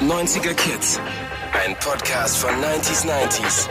90er 0.00 0.54
Kids. 0.54 0.98
Ein 1.52 1.76
Podcast 1.80 2.38
von 2.38 2.50
90s 2.50 3.04
90s. 3.04 3.68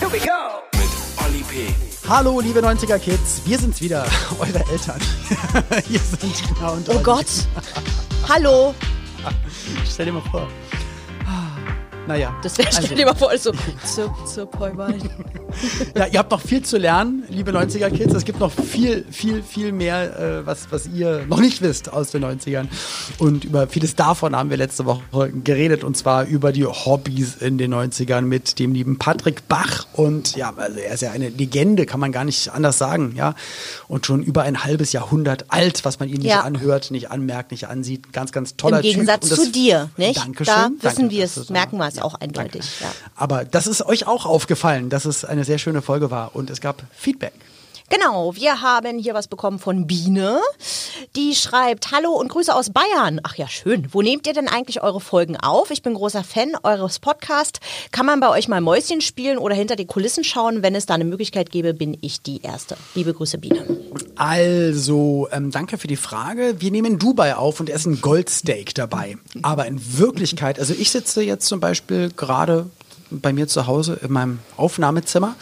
Here 0.00 0.10
we 0.12 0.18
go! 0.18 0.62
Mit 0.72 1.24
Olli 1.24 1.44
P. 1.44 1.72
Hallo, 2.08 2.40
liebe 2.40 2.60
90er 2.60 2.98
Kids, 2.98 3.42
wir 3.44 3.58
sind's 3.58 3.80
wieder, 3.80 4.04
eure 4.40 4.64
Eltern. 4.70 5.00
Hier 5.86 6.00
sind 6.00 6.34
Tina 6.34 6.68
und 6.70 6.88
Oh 6.88 6.92
Olli. 6.94 7.02
Gott. 7.04 7.26
Hallo. 8.28 8.74
Stell 9.92 10.06
dir 10.06 10.12
mal 10.12 10.22
vor. 10.30 10.48
Naja. 12.10 12.34
Das 12.42 12.58
wäre, 12.58 12.66
stell 12.72 12.82
also, 12.86 12.94
dir 12.96 13.06
mal 13.06 13.14
vor, 13.14 13.30
so, 13.38 13.52
zup, 13.84 14.26
zup, 14.26 14.58
mal. 14.76 14.92
ja, 15.96 16.06
ihr 16.06 16.18
habt 16.18 16.32
noch 16.32 16.40
viel 16.40 16.60
zu 16.62 16.76
lernen, 16.76 17.22
liebe 17.28 17.52
90er 17.52 17.88
Kids. 17.88 18.12
Es 18.14 18.24
gibt 18.24 18.40
noch 18.40 18.50
viel, 18.50 19.04
viel, 19.12 19.44
viel 19.44 19.70
mehr, 19.70 20.18
äh, 20.18 20.44
was, 20.44 20.72
was 20.72 20.88
ihr 20.88 21.24
noch 21.28 21.38
nicht 21.38 21.62
wisst 21.62 21.92
aus 21.92 22.10
den 22.10 22.24
90ern. 22.24 22.66
Und 23.18 23.44
über 23.44 23.68
vieles 23.68 23.94
davon 23.94 24.34
haben 24.34 24.50
wir 24.50 24.56
letzte 24.56 24.86
Woche 24.86 25.30
geredet. 25.30 25.84
Und 25.84 25.96
zwar 25.96 26.24
über 26.26 26.50
die 26.50 26.64
Hobbys 26.66 27.36
in 27.36 27.58
den 27.58 27.72
90ern 27.72 28.22
mit 28.22 28.58
dem 28.58 28.74
lieben 28.74 28.98
Patrick 28.98 29.46
Bach. 29.46 29.86
Und 29.92 30.34
ja, 30.34 30.52
also 30.56 30.80
er 30.80 30.94
ist 30.94 31.02
ja 31.02 31.12
eine 31.12 31.28
Legende, 31.28 31.86
kann 31.86 32.00
man 32.00 32.10
gar 32.10 32.24
nicht 32.24 32.48
anders 32.52 32.76
sagen. 32.76 33.14
Ja, 33.16 33.36
Und 33.86 34.04
schon 34.04 34.24
über 34.24 34.42
ein 34.42 34.64
halbes 34.64 34.90
Jahrhundert 34.92 35.44
alt, 35.52 35.84
was 35.84 36.00
man 36.00 36.08
ihm 36.08 36.16
nicht 36.18 36.26
Ja. 36.30 36.40
anhört, 36.40 36.90
nicht 36.90 37.08
anmerkt, 37.12 37.52
nicht 37.52 37.68
ansieht. 37.68 38.12
Ganz, 38.12 38.32
ganz 38.32 38.56
toller 38.56 38.78
Im 38.78 38.82
Gegensatz 38.82 39.28
Typ. 39.28 39.30
Und 39.30 39.38
das- 39.38 39.44
zu 39.46 39.52
dir, 39.52 39.90
nicht? 39.96 40.18
Dankeschön. 40.18 40.54
Da 40.54 40.62
Danke, 40.62 40.82
wissen 40.82 41.10
wir 41.10 41.22
das 41.22 41.36
es, 41.36 41.50
merken 41.50 41.76
wir 41.78 41.86
es 41.86 41.99
auch 42.02 42.14
eindeutig. 42.14 42.80
Ja. 42.80 42.92
Aber 43.16 43.44
das 43.44 43.66
ist 43.66 43.82
euch 43.82 44.06
auch 44.06 44.26
aufgefallen, 44.26 44.90
dass 44.90 45.04
es 45.04 45.24
eine 45.24 45.44
sehr 45.44 45.58
schöne 45.58 45.82
Folge 45.82 46.10
war 46.10 46.34
und 46.34 46.50
es 46.50 46.60
gab 46.60 46.82
Feedback. 46.92 47.32
Genau, 47.90 48.36
wir 48.36 48.60
haben 48.60 49.00
hier 49.00 49.14
was 49.14 49.26
bekommen 49.26 49.58
von 49.58 49.88
Biene. 49.88 50.40
Die 51.16 51.34
schreibt, 51.34 51.90
hallo 51.90 52.12
und 52.12 52.28
Grüße 52.28 52.54
aus 52.54 52.70
Bayern. 52.70 53.18
Ach 53.24 53.34
ja, 53.34 53.48
schön. 53.48 53.88
Wo 53.90 54.00
nehmt 54.00 54.28
ihr 54.28 54.32
denn 54.32 54.46
eigentlich 54.46 54.80
eure 54.80 55.00
Folgen 55.00 55.36
auf? 55.36 55.72
Ich 55.72 55.82
bin 55.82 55.94
großer 55.94 56.22
Fan 56.22 56.52
eures 56.62 57.00
Podcasts. 57.00 57.58
Kann 57.90 58.06
man 58.06 58.20
bei 58.20 58.28
euch 58.28 58.46
mal 58.46 58.60
Mäuschen 58.60 59.00
spielen 59.00 59.38
oder 59.38 59.56
hinter 59.56 59.74
die 59.74 59.86
Kulissen 59.86 60.22
schauen? 60.22 60.62
Wenn 60.62 60.76
es 60.76 60.86
da 60.86 60.94
eine 60.94 61.04
Möglichkeit 61.04 61.50
gäbe, 61.50 61.74
bin 61.74 61.98
ich 62.00 62.22
die 62.22 62.42
Erste. 62.42 62.76
Liebe 62.94 63.12
Grüße, 63.12 63.38
Biene. 63.38 63.66
Also, 64.14 65.26
ähm, 65.32 65.50
danke 65.50 65.76
für 65.76 65.88
die 65.88 65.96
Frage. 65.96 66.60
Wir 66.60 66.70
nehmen 66.70 67.00
Dubai 67.00 67.34
auf 67.34 67.58
und 67.58 67.68
essen 67.68 68.00
Goldsteak 68.00 68.72
dabei. 68.72 69.18
Aber 69.42 69.66
in 69.66 69.98
Wirklichkeit, 69.98 70.60
also 70.60 70.74
ich 70.74 70.92
sitze 70.92 71.22
jetzt 71.22 71.46
zum 71.46 71.58
Beispiel 71.58 72.12
gerade 72.16 72.70
bei 73.10 73.32
mir 73.32 73.48
zu 73.48 73.66
Hause 73.66 73.98
in 74.00 74.12
meinem 74.12 74.38
Aufnahmezimmer 74.56 75.34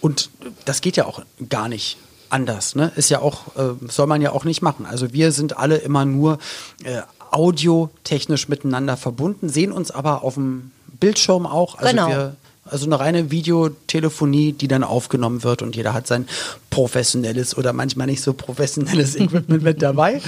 und 0.00 0.30
das 0.64 0.80
geht 0.80 0.96
ja 0.96 1.06
auch 1.06 1.22
gar 1.48 1.68
nicht 1.68 1.98
anders. 2.28 2.74
Ne? 2.74 2.92
Ist 2.96 3.10
ja 3.10 3.20
auch, 3.20 3.56
äh, 3.56 3.74
soll 3.88 4.06
man 4.06 4.22
ja 4.22 4.32
auch 4.32 4.44
nicht 4.44 4.62
machen. 4.62 4.86
Also 4.86 5.12
wir 5.12 5.32
sind 5.32 5.56
alle 5.56 5.76
immer 5.76 6.04
nur 6.04 6.38
äh, 6.84 7.02
audiotechnisch 7.30 8.48
miteinander 8.48 8.96
verbunden, 8.96 9.48
sehen 9.48 9.72
uns 9.72 9.90
aber 9.90 10.22
auf 10.22 10.34
dem 10.34 10.70
Bildschirm 10.98 11.46
auch. 11.46 11.78
Also 11.78 11.90
Genau. 11.90 12.08
wir 12.08 12.36
also 12.64 12.86
eine 12.86 13.00
reine 13.00 13.30
Videotelefonie, 13.30 14.52
die 14.52 14.68
dann 14.68 14.84
aufgenommen 14.84 15.42
wird 15.42 15.62
und 15.62 15.76
jeder 15.76 15.94
hat 15.94 16.06
sein 16.06 16.28
professionelles 16.68 17.56
oder 17.56 17.72
manchmal 17.72 18.06
nicht 18.06 18.22
so 18.22 18.32
professionelles 18.32 19.16
Equipment 19.20 19.62
mit 19.62 19.82
dabei. 19.82 20.20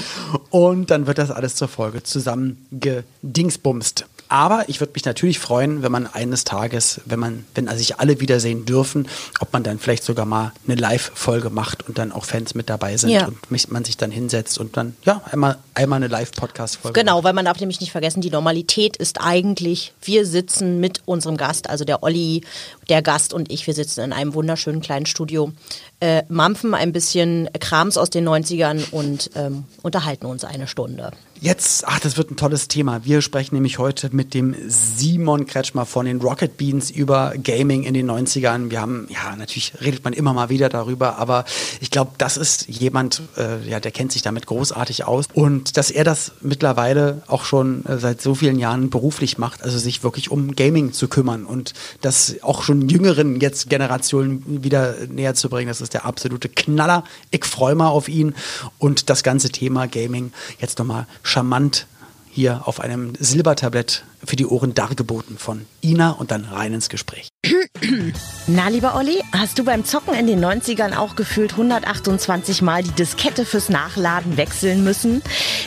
Und 0.51 0.91
dann 0.91 1.07
wird 1.07 1.19
das 1.19 1.31
alles 1.31 1.55
zur 1.55 1.69
Folge 1.69 2.03
zusammengedingsbumst. 2.03 4.07
Aber 4.33 4.67
ich 4.71 4.81
würde 4.81 4.95
mich 4.95 5.05
natürlich 5.05 5.39
freuen, 5.39 5.83
wenn 5.83 5.93
man 5.93 6.07
eines 6.07 6.45
Tages, 6.45 7.03
wenn 7.05 7.21
man, 7.21 7.45
wenn 7.55 7.69
sich 7.77 8.01
alle 8.01 8.19
wiedersehen 8.19 8.65
dürfen, 8.65 9.07
ob 9.41 9.53
man 9.53 9.63
dann 9.63 9.79
vielleicht 9.79 10.05
sogar 10.05 10.25
mal 10.25 10.53
eine 10.67 10.75
Live-Folge 10.75 11.51
macht 11.51 11.87
und 11.87 11.99
dann 11.99 12.13
auch 12.13 12.25
Fans 12.25 12.55
mit 12.55 12.71
dabei 12.71 12.97
sind 12.97 13.11
Ja. 13.11 13.27
und 13.27 13.51
mich, 13.51 13.69
man 13.69 13.85
sich 13.85 13.99
dann 13.99 14.11
hinsetzt 14.11 14.57
und 14.57 14.79
dann, 14.79 14.97
ja, 15.05 15.21
einmal, 15.31 15.59
einmal 15.75 15.99
eine 15.99 16.07
Live-Podcast-Folge. 16.07 16.99
Genau, 16.99 17.23
weil 17.25 17.35
man 17.35 17.45
darf 17.45 17.61
nämlich 17.61 17.83
nicht 17.83 17.93
vergessen, 17.93 18.23
die 18.23 18.31
Normalität 18.31 18.97
ist 18.97 19.21
eigentlich, 19.21 19.93
wir 20.01 20.25
sitzen 20.25 20.81
mit 20.81 21.03
unserem 21.05 21.37
Gast, 21.37 21.69
also 21.69 21.85
der 21.85 22.03
Olli, 22.03 22.41
der 22.89 23.03
Gast 23.03 23.35
und 23.35 23.53
ich, 23.53 23.67
wir 23.67 23.75
sitzen 23.75 24.01
in 24.01 24.15
einem 24.15 24.33
wunderschönen 24.33 24.81
kleinen 24.81 25.05
Studio, 25.05 25.53
äh, 26.03 26.25
mampfen 26.29 26.75
ein 26.75 26.93
bisschen 26.93 27.49
Krams 27.61 27.97
aus 27.97 28.11
den 28.11 28.29
90ern 28.29 28.91
und 28.91 29.31
ähm, 29.37 29.65
unterhalten 29.83 30.27
uns 30.27 30.45
eine 30.45 30.67
Stunde. 30.67 31.13
Jetzt, 31.43 31.89
ach, 31.89 31.99
das 31.99 32.17
wird 32.17 32.31
ein 32.31 32.37
tolles 32.37 32.69
Thema. 32.69 33.05
Wir 33.05 33.21
sprechen 33.21 33.57
nämlich 33.57 33.81
heute 33.81 34.11
mit 34.15 34.33
dem 34.33 34.55
Simon 34.69 35.45
Kretschmer 35.47 35.87
von 35.87 36.07
den 36.07 36.21
Rocket 36.21 36.57
Beans 36.57 36.89
über 36.89 37.35
Gaming 37.37 37.83
in 37.83 37.95
den 37.95 38.09
90ern. 38.09 38.71
Wir 38.71 38.81
haben, 38.81 39.09
ja, 39.11 39.35
natürlich 39.35 39.73
redet 39.81 40.05
man 40.05 40.13
immer 40.13 40.33
mal 40.35 40.51
wieder 40.51 40.69
darüber, 40.69 41.19
aber 41.19 41.45
ich 41.81 41.91
glaube, 41.91 42.13
das 42.17 42.37
ist 42.37 42.69
jemand, 42.69 43.23
äh, 43.37 43.69
ja, 43.69 43.81
der 43.81 43.91
kennt 43.91 44.13
sich 44.13 44.23
damit 44.23 44.47
großartig 44.47 45.05
aus. 45.05 45.27
Und 45.35 45.77
dass 45.77 45.91
er 45.91 46.05
das 46.05 46.31
mittlerweile 46.43 47.23
auch 47.27 47.45
schon 47.45 47.85
äh, 47.87 47.99
seit 47.99 48.23
so 48.23 48.37
vielen 48.37 48.61
Jahren 48.61 48.91
beruflich 48.91 49.37
macht, 49.37 49.65
also 49.65 49.79
sich 49.79 50.05
wirklich 50.05 50.31
um 50.31 50.55
Gaming 50.55 50.93
zu 50.93 51.09
kümmern 51.09 51.45
und 51.45 51.75
das 52.03 52.37
auch 52.43 52.63
schon 52.63 52.89
jüngeren 52.89 53.41
jetzt 53.41 53.69
Generationen 53.69 54.63
wieder 54.63 54.95
näher 55.09 55.35
zu 55.35 55.49
bringen, 55.49 55.67
das 55.67 55.81
ist 55.81 55.92
der 55.95 56.05
absolute 56.05 56.49
Knaller. 56.49 57.05
Ich 57.31 57.45
freue 57.45 57.75
mich 57.75 57.87
auf 57.87 58.09
ihn 58.09 58.35
und 58.79 59.11
das 59.11 59.23
ganze 59.23 59.51
Thema 59.51 59.87
Gaming 59.87 60.33
jetzt 60.61 60.79
nochmal 60.79 61.07
charmant 61.23 61.87
hier 62.35 62.63
auf 62.65 62.81
einem 62.81 63.13
Silbertablett 63.19 64.05
für 64.25 64.37
die 64.37 64.47
Ohren 64.47 64.73
dargeboten 64.73 65.37
von 65.37 65.67
Ina 65.83 66.13
und 66.13 66.31
dann 66.31 66.47
rein 66.47 66.73
ins 66.73 66.89
Gespräch. 66.89 67.29
Na, 68.47 68.69
lieber 68.69 68.95
Olli, 68.95 69.23
hast 69.33 69.59
du 69.59 69.65
beim 69.65 69.85
Zocken 69.85 70.15
in 70.15 70.27
den 70.27 70.43
90ern 70.43 70.97
auch 70.97 71.15
gefühlt 71.15 71.53
128 71.53 72.63
Mal 72.63 72.83
die 72.83 72.93
Diskette 72.93 73.45
fürs 73.45 73.69
Nachladen 73.69 74.39
wechseln 74.39 74.83
müssen? 74.83 75.23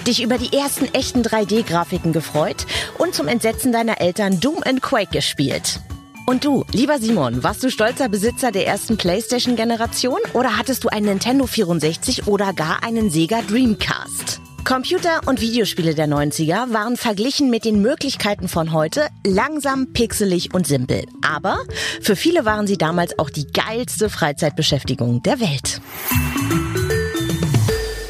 Dich 0.07 0.23
über 0.23 0.39
die 0.39 0.53
ersten 0.57 0.85
echten 0.93 1.21
3D-Grafiken 1.21 2.13
gefreut 2.13 2.65
und 2.97 3.13
zum 3.13 3.27
Entsetzen 3.27 3.71
deiner 3.71 4.01
Eltern 4.01 4.39
Doom 4.39 4.63
and 4.65 4.81
Quake 4.81 5.11
gespielt? 5.11 5.81
Und 6.27 6.43
du, 6.43 6.65
lieber 6.71 6.97
Simon, 6.97 7.43
warst 7.43 7.63
du 7.63 7.69
stolzer 7.69 8.09
Besitzer 8.09 8.51
der 8.51 8.65
ersten 8.65 8.97
PlayStation-Generation 8.97 10.17
oder 10.33 10.57
hattest 10.57 10.83
du 10.83 10.89
einen 10.89 11.05
Nintendo 11.05 11.45
64 11.45 12.25
oder 12.25 12.51
gar 12.51 12.83
einen 12.83 13.11
Sega 13.11 13.41
Dreamcast? 13.43 14.41
Computer- 14.63 15.21
und 15.27 15.39
Videospiele 15.39 15.93
der 15.93 16.07
90er 16.07 16.73
waren 16.73 16.97
verglichen 16.97 17.51
mit 17.51 17.63
den 17.63 17.79
Möglichkeiten 17.83 18.47
von 18.47 18.73
heute 18.73 19.07
langsam, 19.23 19.93
pixelig 19.93 20.55
und 20.55 20.65
simpel. 20.65 21.05
Aber 21.21 21.59
für 22.01 22.15
viele 22.15 22.43
waren 22.43 22.65
sie 22.65 22.79
damals 22.79 23.19
auch 23.19 23.29
die 23.29 23.45
geilste 23.45 24.09
Freizeitbeschäftigung 24.09 25.21
der 25.21 25.39
Welt. 25.39 25.79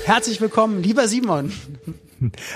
Herzlich 0.06 0.40
willkommen, 0.40 0.82
lieber 0.82 1.10
Simon. 1.10 1.52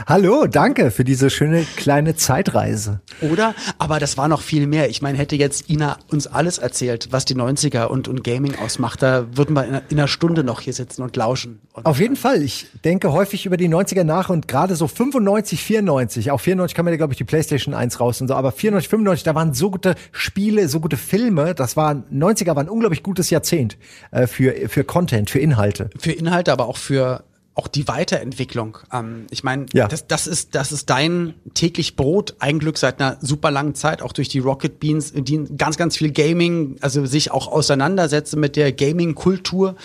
Hallo, 0.07 0.45
danke 0.47 0.91
für 0.91 1.03
diese 1.03 1.29
schöne 1.29 1.65
kleine 1.75 2.15
Zeitreise. 2.15 3.01
Oder? 3.21 3.53
Aber 3.77 3.99
das 3.99 4.17
war 4.17 4.27
noch 4.27 4.41
viel 4.41 4.67
mehr. 4.67 4.89
Ich 4.89 5.01
meine, 5.01 5.17
hätte 5.17 5.35
jetzt 5.35 5.69
Ina 5.69 5.97
uns 6.11 6.27
alles 6.27 6.57
erzählt, 6.57 7.07
was 7.11 7.25
die 7.25 7.35
90er 7.35 7.85
und, 7.85 8.07
und 8.07 8.23
Gaming 8.23 8.55
ausmacht, 8.55 9.01
da 9.01 9.25
würden 9.35 9.55
wir 9.55 9.63
in, 9.65 9.69
einer- 9.69 9.81
in 9.89 9.97
einer 9.99 10.07
Stunde 10.07 10.43
noch 10.43 10.61
hier 10.61 10.73
sitzen 10.73 11.01
und 11.01 11.15
lauschen. 11.15 11.59
Und 11.73 11.85
Auf 11.85 11.99
jeden 11.99 12.15
Fall, 12.15 12.41
ich 12.41 12.67
denke 12.83 13.11
häufig 13.11 13.45
über 13.45 13.57
die 13.57 13.69
90er 13.69 14.03
nach 14.03 14.29
und 14.29 14.47
gerade 14.47 14.75
so 14.75 14.87
95, 14.87 15.63
94, 15.63 16.31
auch 16.31 16.39
94 16.39 16.75
kam 16.75 16.87
ja, 16.87 16.95
glaube 16.95 17.13
ich, 17.13 17.17
die 17.17 17.23
Playstation 17.23 17.73
1 17.73 17.99
raus 17.99 18.21
und 18.21 18.27
so, 18.27 18.35
aber 18.35 18.51
94, 18.51 18.89
95, 18.89 19.23
da 19.23 19.35
waren 19.35 19.53
so 19.53 19.71
gute 19.71 19.95
Spiele, 20.11 20.67
so 20.69 20.79
gute 20.79 20.97
Filme, 20.97 21.53
das 21.55 21.75
waren, 21.77 22.03
90er 22.13 22.55
war 22.55 22.63
ein 22.63 22.69
unglaublich 22.69 23.03
gutes 23.03 23.29
Jahrzehnt 23.29 23.77
äh, 24.11 24.27
für, 24.27 24.53
für 24.69 24.83
Content, 24.83 25.29
für 25.29 25.39
Inhalte. 25.39 25.89
für 25.99 26.11
Inhalte, 26.11 26.51
aber 26.51 26.67
auch 26.67 26.77
für 26.77 27.23
auch 27.59 27.67
die 27.67 27.87
Weiterentwicklung. 27.89 28.77
Ähm, 28.93 29.27
ich 29.31 29.43
meine, 29.43 29.65
Ja. 29.73 29.87
das, 29.89 30.07
das 30.07 30.27
ist 30.27 30.55
das 30.55 30.71
ist 30.71 30.89
dein 30.89 31.33
täglich 31.53 31.95
Brot, 31.97 32.35
ein 32.39 32.57
Glück 32.59 32.77
seit 32.77 33.01
einer 33.01 33.17
super 33.19 33.51
langen 33.51 33.75
Zeit, 33.75 34.01
auch 34.01 34.13
durch 34.13 34.29
die 34.29 34.39
Rocket 34.39 34.79
Beans, 34.79 35.11
die 35.13 35.43
ganz 35.57 35.75
ganz 35.75 35.97
viel 35.97 36.11
Gaming, 36.11 36.77
also 36.79 37.05
sich 37.05 37.31
auch 37.31 37.47
auseinandersetzen 37.49 38.39
mit 38.39 38.55
der 38.55 38.71
Gaming-Kultur. 38.71 39.75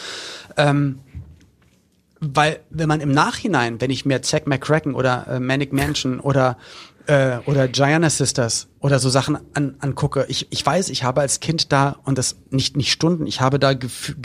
Ähm, 0.57 1.01
weil 2.21 2.61
wenn 2.71 2.89
man 2.89 3.01
im 3.01 3.11
Nachhinein, 3.11 3.81
wenn 3.81 3.91
ich 3.91 4.07
mir 4.07 4.23
Zack 4.23 4.47
McCracken 4.47 4.95
oder 4.95 5.27
äh, 5.29 5.41
Manic 5.41 5.73
Mansion 5.73 6.21
oder 6.21 6.57
äh, 7.07 7.39
oder 7.47 7.69
Gianna 7.69 8.09
Sisters 8.09 8.69
oder 8.84 8.98
so 8.98 9.09
Sachen 9.09 9.39
an, 9.54 9.77
angucke, 9.81 10.27
ich, 10.28 10.47
ich 10.51 10.65
weiß, 10.65 10.91
ich 10.91 11.04
habe 11.04 11.22
als 11.22 11.41
Kind 11.41 11.72
da 11.72 11.97
und 12.04 12.19
das 12.19 12.36
nicht 12.51 12.77
nicht 12.77 12.92
Stunden, 12.92 13.27
ich 13.27 13.41
habe 13.41 13.59
da 13.59 13.72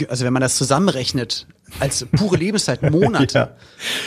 also 0.10 0.26
wenn 0.26 0.34
man 0.34 0.42
das 0.42 0.56
zusammenrechnet 0.58 1.48
als 1.80 2.04
pure 2.18 2.36
Lebenszeit 2.44 2.82
Monate 2.92 3.38
Ja. 3.38 3.50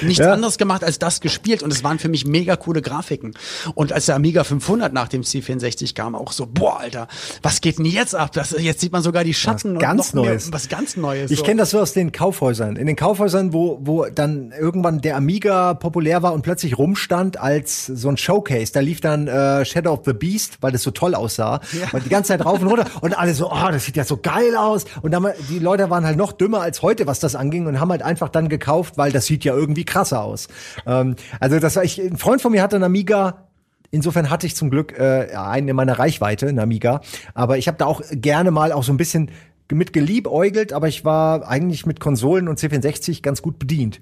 nichts 0.07 0.19
Ja. 0.19 0.33
anderes 0.33 0.59
gemacht 0.59 0.83
als 0.85 0.99
das 0.99 1.21
gespielt 1.21 1.63
und 1.63 1.73
es 1.73 1.83
waren 1.85 1.99
für 2.01 2.09
mich 2.09 2.27
mega 2.27 2.57
coole 2.57 2.83
Grafiken 2.83 3.35
und 3.77 3.93
als 3.93 4.07
der 4.07 4.17
Amiga 4.17 4.43
500 4.45 4.93
nach 4.93 5.07
dem 5.09 5.23
C64 5.23 5.95
kam 5.95 6.15
auch 6.17 6.33
so 6.33 6.45
boah 6.47 6.81
Alter 6.81 7.07
was 7.41 7.61
geht 7.61 7.79
denn 7.79 7.85
jetzt 7.87 8.15
ab 8.17 8.33
das, 8.33 8.51
jetzt 8.59 8.81
sieht 8.81 8.91
man 8.93 9.03
sogar 9.03 9.23
die 9.25 9.33
Schatten 9.33 9.79
ganz 9.79 10.09
und 10.11 10.17
noch 10.17 10.25
Neues. 10.27 10.47
mehr, 10.47 10.55
was 10.55 10.69
ganz 10.69 10.97
Neues 10.97 11.31
Ich 11.31 11.39
so. 11.39 11.45
kenne 11.45 11.61
das 11.63 11.71
so 11.71 11.79
aus 11.81 11.93
den 11.95 12.11
Kaufhäusern. 12.13 12.75
In 12.77 12.87
den 12.89 12.97
Kaufhäusern, 12.97 13.53
wo, 13.55 13.79
wo 13.81 14.07
dann 14.07 14.53
irgendwann 14.59 15.01
der 15.01 15.17
Amiga 15.17 15.75
populär 15.75 16.23
war 16.25 16.33
und 16.35 16.43
plötzlich 16.43 16.77
rumstand 16.77 17.39
als 17.39 17.87
so 17.87 18.09
ein 18.09 18.17
Showcase. 18.17 18.73
Da 18.73 18.81
lief 18.81 19.01
dann 19.01 19.29
äh, 19.29 19.65
Shadow 19.65 19.93
of 19.93 20.01
the 20.05 20.13
Beast, 20.13 20.42
weil 20.61 20.73
das 20.73 20.83
so 20.83 20.91
toll 20.91 21.15
aussah. 21.15 21.61
Und 21.93 22.05
die 22.05 22.09
ganze 22.09 22.29
Zeit 22.29 22.45
rauf 22.45 22.61
und 22.61 22.69
runter. 22.69 22.87
Und 23.01 23.19
alle 23.19 23.35
so, 23.35 23.51
oh, 23.51 23.69
das 23.71 23.85
sieht 23.85 23.97
ja 23.97 24.05
so 24.05 24.17
geil 24.17 24.57
aus. 24.57 24.85
Und 25.03 25.13
dann, 25.13 25.27
die 25.49 25.59
Leute 25.59 25.91
waren 25.91 26.05
halt 26.05 26.17
noch 26.17 26.33
dümmer 26.33 26.61
als 26.61 26.83
heute, 26.83 27.07
was 27.07 27.21
das 27.21 27.35
anging 27.35 27.67
und 27.67 27.81
haben 27.81 27.91
halt 27.91 28.03
einfach 28.03 28.29
dann 28.29 28.49
gekauft, 28.49 28.97
weil 28.97 29.13
das 29.13 29.27
sieht 29.27 29.45
ja 29.45 29.55
irgendwie 29.55 29.85
krasser 29.85 30.23
aus. 30.23 30.49
Ähm, 30.87 31.17
also 31.41 31.59
das 31.59 31.77
war 31.77 31.85
ich, 31.85 32.01
ein 32.01 32.17
Freund 32.17 32.43
von 32.43 32.53
mir 32.53 32.63
hatte 32.63 32.77
einen 32.77 32.85
Amiga, 32.85 33.49
Insofern 33.95 34.31
hatte 34.31 34.47
ich 34.47 34.57
zum 34.57 34.71
Glück 34.71 34.99
äh, 34.99 35.35
einen 35.37 35.69
in 35.69 35.77
meiner 35.77 35.99
Reichweite, 35.99 36.49
einen 36.49 36.61
Amiga. 36.61 37.03
Aber 37.35 37.59
ich 37.59 37.69
habe 37.69 37.77
da 37.77 37.85
auch 37.85 38.01
gerne 38.11 38.51
mal 38.51 38.73
auch 38.73 38.85
so 38.85 38.91
ein 38.91 38.97
bisschen 38.97 39.31
mit 39.71 39.93
geliebäugelt, 39.93 40.73
aber 40.73 40.89
ich 40.89 41.05
war 41.05 41.47
eigentlich 41.47 41.85
mit 41.85 42.01
Konsolen 42.01 42.49
und 42.49 42.59
C64 42.59 43.23
ganz 43.23 43.43
gut 43.43 43.59
bedient. 43.59 44.01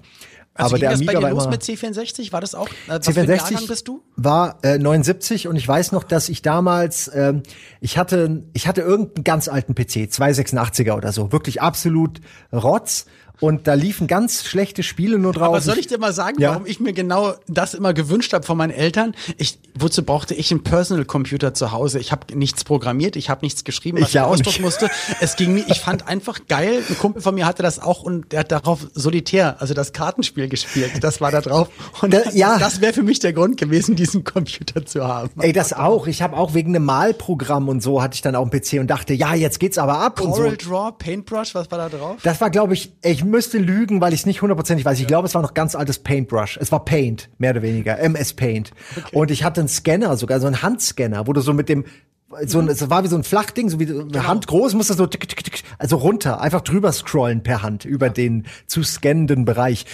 Also 0.63 0.75
aber 0.75 0.79
ging 0.79 0.89
der 0.89 0.91
das 0.91 1.07
bei 1.07 1.13
Amiga 1.15 1.29
dir 1.29 1.35
los 1.35 1.49
mit 1.49 1.63
C64? 1.63 2.33
War 2.33 2.41
das 2.41 2.55
auch? 2.55 2.69
Äh, 2.69 2.73
was 2.89 3.09
für 3.09 3.21
ein 3.21 3.29
Jahrgang 3.29 3.57
C64 3.57 3.69
bist 3.69 3.89
du? 3.89 4.03
war 4.17 4.59
äh, 4.63 4.79
79 4.79 5.49
und 5.49 5.57
ich 5.57 5.67
weiß 5.67 5.93
noch, 5.93 6.05
dass 6.05 6.29
ich 6.29 6.43
damals, 6.43 7.11
ähm, 7.15 7.43
ich 7.81 7.99
hatte, 7.99 8.45
ich 8.53 8.69
hatte 8.69 8.83
irgendeinen 8.83 9.25
ganz 9.25 9.49
alten 9.49 9.75
PC, 9.75 10.11
286er 10.11 10.93
oder 10.93 11.13
so, 11.13 11.33
wirklich 11.33 11.63
absolut 11.63 12.21
Rotz. 12.53 13.07
Und 13.41 13.67
da 13.67 13.75
liefen 13.75 14.07
ganz 14.07 14.45
schlechte 14.45 14.83
Spiele 14.83 15.19
nur 15.19 15.33
drauf. 15.33 15.49
Aber 15.49 15.61
soll 15.61 15.79
ich 15.79 15.87
dir 15.87 15.99
mal 15.99 16.13
sagen, 16.13 16.41
Ja. 16.41 16.51
warum 16.51 16.67
ich 16.67 16.79
mir 16.81 16.93
genau 16.93 17.33
das 17.49 17.75
immer 17.75 17.95
gewünscht 17.95 18.33
habe 18.35 18.45
von 18.45 18.57
meinen 18.59 18.71
Eltern? 18.71 19.15
Ich, 19.39 19.59
wozu 19.75 20.03
brauchte 20.05 20.35
ich 20.35 20.51
einen 20.51 20.63
Personal 20.63 21.05
Computer 21.07 21.55
zu 21.55 21.73
Hause? 21.73 21.99
Ich 22.01 22.13
habe 22.13 22.37
nichts 22.37 22.65
programmiert, 22.65 23.17
ich 23.17 23.31
habe 23.31 23.45
nichts 23.45 23.65
geschrieben, 23.65 24.01
was 24.01 24.09
Ich 24.09 24.15
ja 24.15 24.25
auch 24.27 24.31
ausdrucken 24.33 24.63
musste. 24.63 24.89
Es 25.21 25.37
ging 25.37 25.55
mir, 25.55 25.65
ich 25.69 25.81
fand 25.81 26.07
einfach 26.07 26.41
geil. 26.49 26.83
Ein 26.89 26.99
Kumpel 26.99 27.23
von 27.23 27.35
mir 27.35 27.47
hatte 27.47 27.63
das 27.63 27.79
auch 27.79 28.03
und 28.03 28.33
der 28.33 28.41
hat 28.41 28.53
darauf 28.53 28.87
Solitär, 28.95 29.57
also 29.61 29.73
das 29.75 29.93
Kartenspiel 29.93 30.49
gespielt. 30.49 30.91
Das 31.03 31.21
war 31.21 31.31
da 31.31 31.41
drauf. 31.41 31.69
Und 32.03 32.13
Da- 32.13 32.31
ja. 32.35 32.59
das 32.59 32.81
wäre 32.81 32.93
für 32.93 33.03
mich 33.03 33.21
der 33.21 33.33
Grund 33.33 33.57
gewesen, 33.57 33.97
diesen 33.97 34.23
Computer 34.25 34.85
zu 34.85 35.07
haben. 35.07 35.31
Ey, 35.41 35.53
das 35.53 35.73
auch. 35.73 36.07
Ich 36.07 36.21
habe 36.23 36.37
auch 36.37 36.53
wegen 36.55 36.75
einem 36.77 36.85
Malprogramm 36.85 37.69
und 37.69 37.83
so 37.83 38.03
hatte 38.03 38.15
ich 38.15 38.23
dann 38.23 38.37
auch 38.37 38.43
einen 38.43 38.51
PC 38.51 38.81
und 38.81 38.89
dachte, 38.89 39.15
ja, 39.15 39.35
jetzt 39.35 39.61
geht's 39.61 39.79
aber 39.79 39.99
ab 39.99 40.21
und 40.21 40.35
so. 40.35 40.43
Coral 40.43 40.57
Draw, 40.57 40.93
Paintbrush, 40.99 41.55
was 41.55 41.71
war 41.71 41.79
da 41.79 41.89
drauf? 41.89 42.17
Das 42.23 42.41
war, 42.41 42.51
glaube 42.51 42.75
ich, 42.75 42.93
ich 43.03 43.25
müsste 43.31 43.59
lügen, 43.59 44.01
weil 44.01 44.13
ich 44.13 44.21
es 44.21 44.27
nicht 44.27 44.43
hundertprozentig 44.43 44.85
weiß. 44.85 45.01
Ich 45.01 45.07
glaube, 45.07 45.27
es 45.27 45.35
war 45.35 45.43
noch 45.43 45.55
ganz 45.55 45.75
altes 45.75 45.99
Paintbrush. 45.99 46.59
Es 46.61 46.71
war 46.71 46.85
Paint, 46.85 47.31
mehr 47.39 47.53
oder 47.53 47.63
weniger, 47.63 47.99
MS 47.99 48.35
Paint. 48.35 48.73
Und 49.13 49.31
ich 49.31 49.45
hatte 49.45 49.61
einen 49.61 49.69
Scanner 49.69 50.17
sogar, 50.17 50.41
so 50.41 50.47
einen 50.47 50.63
Handscanner, 50.63 51.27
wo 51.27 51.33
du 51.33 51.41
so 51.41 51.53
mit 51.53 51.69
dem 51.69 51.85
so 52.47 52.61
ein, 52.61 52.69
es 52.69 52.89
war 52.89 53.03
wie 53.03 53.09
so 53.09 53.17
ein 53.17 53.25
Flachding, 53.25 53.69
so 53.69 53.81
wie 53.81 53.89
eine 53.89 54.27
Hand 54.27 54.47
groß, 54.47 54.75
musst 54.75 54.91
du 54.91 54.95
so 54.95 55.07
tick, 55.07 55.29
tick, 55.29 55.43
tick, 55.43 55.63
also 55.79 55.97
runter, 55.97 56.41
einfach 56.41 56.61
drüber 56.61 56.93
scrollen 56.93 57.43
per 57.43 57.63
Hand 57.63 57.85
über 57.85 58.09
den 58.09 58.47
zu 58.67 58.83
scannenden 58.85 59.45
Bereich. 59.45 59.85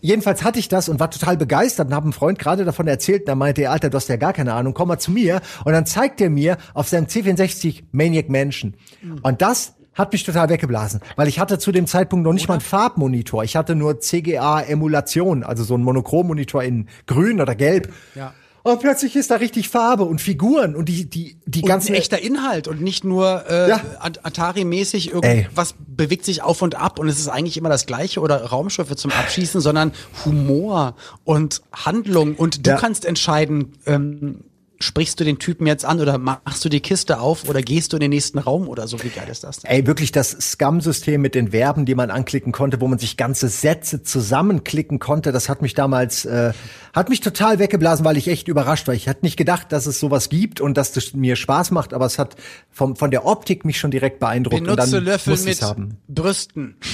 Jedenfalls 0.00 0.42
hatte 0.42 0.58
ich 0.58 0.68
das 0.68 0.88
und 0.88 1.00
war 1.00 1.10
total 1.10 1.36
begeistert 1.36 1.88
und 1.88 1.94
habe 1.94 2.04
einem 2.04 2.12
Freund 2.12 2.38
gerade 2.38 2.64
davon 2.64 2.86
erzählt. 2.86 3.22
Und 3.22 3.28
er 3.28 3.34
meinte, 3.36 3.62
er, 3.62 3.72
Alter, 3.72 3.90
du 3.90 3.96
hast 3.96 4.08
ja 4.08 4.16
gar 4.16 4.32
keine 4.32 4.54
Ahnung, 4.54 4.74
komm 4.74 4.88
mal 4.88 4.98
zu 4.98 5.10
mir. 5.10 5.40
Und 5.64 5.72
dann 5.72 5.86
zeigt 5.86 6.20
er 6.20 6.30
mir 6.30 6.58
auf 6.74 6.88
seinem 6.88 7.06
C64 7.06 7.84
Maniac 7.92 8.28
Mansion. 8.28 8.74
Und 9.22 9.42
das 9.42 9.74
hat 9.96 10.12
mich 10.12 10.22
total 10.24 10.48
weggeblasen, 10.48 11.00
weil 11.16 11.26
ich 11.26 11.40
hatte 11.40 11.58
zu 11.58 11.72
dem 11.72 11.86
Zeitpunkt 11.88 12.24
noch 12.24 12.32
nicht 12.32 12.46
mal 12.46 12.54
einen 12.54 12.60
Farbmonitor. 12.60 13.42
Ich 13.42 13.56
hatte 13.56 13.74
nur 13.74 13.98
CGA-Emulation, 13.98 15.42
also 15.42 15.64
so 15.64 15.74
ein 15.76 15.82
Monochrommonitor 15.82 16.62
in 16.62 16.88
grün 17.06 17.40
oder 17.40 17.54
gelb. 17.54 17.92
Ja. 18.14 18.32
Und 18.62 18.80
plötzlich 18.80 19.14
ist 19.14 19.30
da 19.30 19.36
richtig 19.36 19.68
Farbe 19.68 20.02
und 20.02 20.20
Figuren 20.20 20.74
und 20.74 20.88
die, 20.88 21.08
die, 21.08 21.36
die 21.46 21.62
Und 21.62 21.68
ganzen 21.68 21.92
ein 21.92 21.98
echter 21.98 22.20
Inhalt 22.20 22.66
und 22.66 22.80
nicht 22.82 23.04
nur 23.04 23.44
äh, 23.48 23.68
Ja. 23.68 23.80
At- 24.00 24.26
Atari-mäßig 24.26 25.08
Ey. 25.08 25.14
irgendwas 25.14 25.76
bewegt 25.86 26.24
sich 26.24 26.42
auf 26.42 26.62
und 26.62 26.74
ab 26.74 26.98
und 26.98 27.06
es 27.08 27.20
ist 27.20 27.28
eigentlich 27.28 27.56
immer 27.56 27.68
das 27.68 27.86
Gleiche 27.86 28.18
oder 28.20 28.42
Raumschiffe 28.44 28.96
zum 28.96 29.12
Abschießen, 29.12 29.60
sondern 29.60 29.92
Humor 30.24 30.96
und 31.22 31.62
Handlung 31.72 32.34
und 32.34 32.66
du 32.66 32.70
Ja. 32.70 32.76
kannst 32.76 33.04
entscheiden, 33.04 33.74
ähm, 33.86 34.40
sprichst 34.78 35.18
du 35.18 35.24
den 35.24 35.38
Typen 35.38 35.66
jetzt 35.66 35.84
an 35.84 36.00
oder 36.00 36.18
machst 36.18 36.64
du 36.64 36.68
die 36.68 36.80
Kiste 36.80 37.20
auf 37.20 37.48
oder 37.48 37.62
gehst 37.62 37.92
du 37.92 37.96
in 37.96 38.00
den 38.00 38.10
nächsten 38.10 38.38
Raum 38.38 38.68
oder 38.68 38.86
so, 38.86 39.02
wie 39.02 39.08
geil 39.08 39.28
ist 39.30 39.44
das 39.44 39.60
denn? 39.60 39.70
Ey, 39.70 39.86
wirklich 39.86 40.12
das 40.12 40.30
Scum-System 40.30 41.20
mit 41.20 41.34
den 41.34 41.50
Verben, 41.52 41.86
die 41.86 41.94
man 41.94 42.10
anklicken 42.10 42.52
konnte, 42.52 42.80
wo 42.80 42.88
man 42.88 42.98
sich 42.98 43.16
ganze 43.16 43.48
Sätze 43.48 44.02
zusammenklicken 44.02 44.98
konnte, 44.98 45.32
das 45.32 45.48
hat 45.48 45.62
mich 45.62 45.74
damals, 45.74 46.24
äh, 46.24 46.52
hat 46.92 47.08
mich 47.08 47.20
total 47.20 47.58
weggeblasen, 47.58 48.04
weil 48.04 48.16
ich 48.16 48.28
echt 48.28 48.48
überrascht 48.48 48.86
war. 48.86 48.94
Ich 48.94 49.08
hatte 49.08 49.24
nicht 49.24 49.36
gedacht, 49.36 49.72
dass 49.72 49.86
es 49.86 49.98
sowas 49.98 50.28
gibt 50.28 50.60
und 50.60 50.76
dass 50.76 50.92
das 50.92 51.14
mir 51.14 51.36
Spaß 51.36 51.70
macht, 51.70 51.94
aber 51.94 52.06
es 52.06 52.18
hat 52.18 52.36
vom, 52.70 52.96
von 52.96 53.10
der 53.10 53.24
Optik 53.24 53.64
mich 53.64 53.78
schon 53.78 53.90
direkt 53.90 54.20
beeindruckt. 54.20 54.60
und 54.60 54.66
Benutze 54.66 54.96
dann 54.96 55.04
Löffel 55.04 55.38
mit 55.38 55.62
haben. 55.62 55.98
Brüsten. 56.08 56.76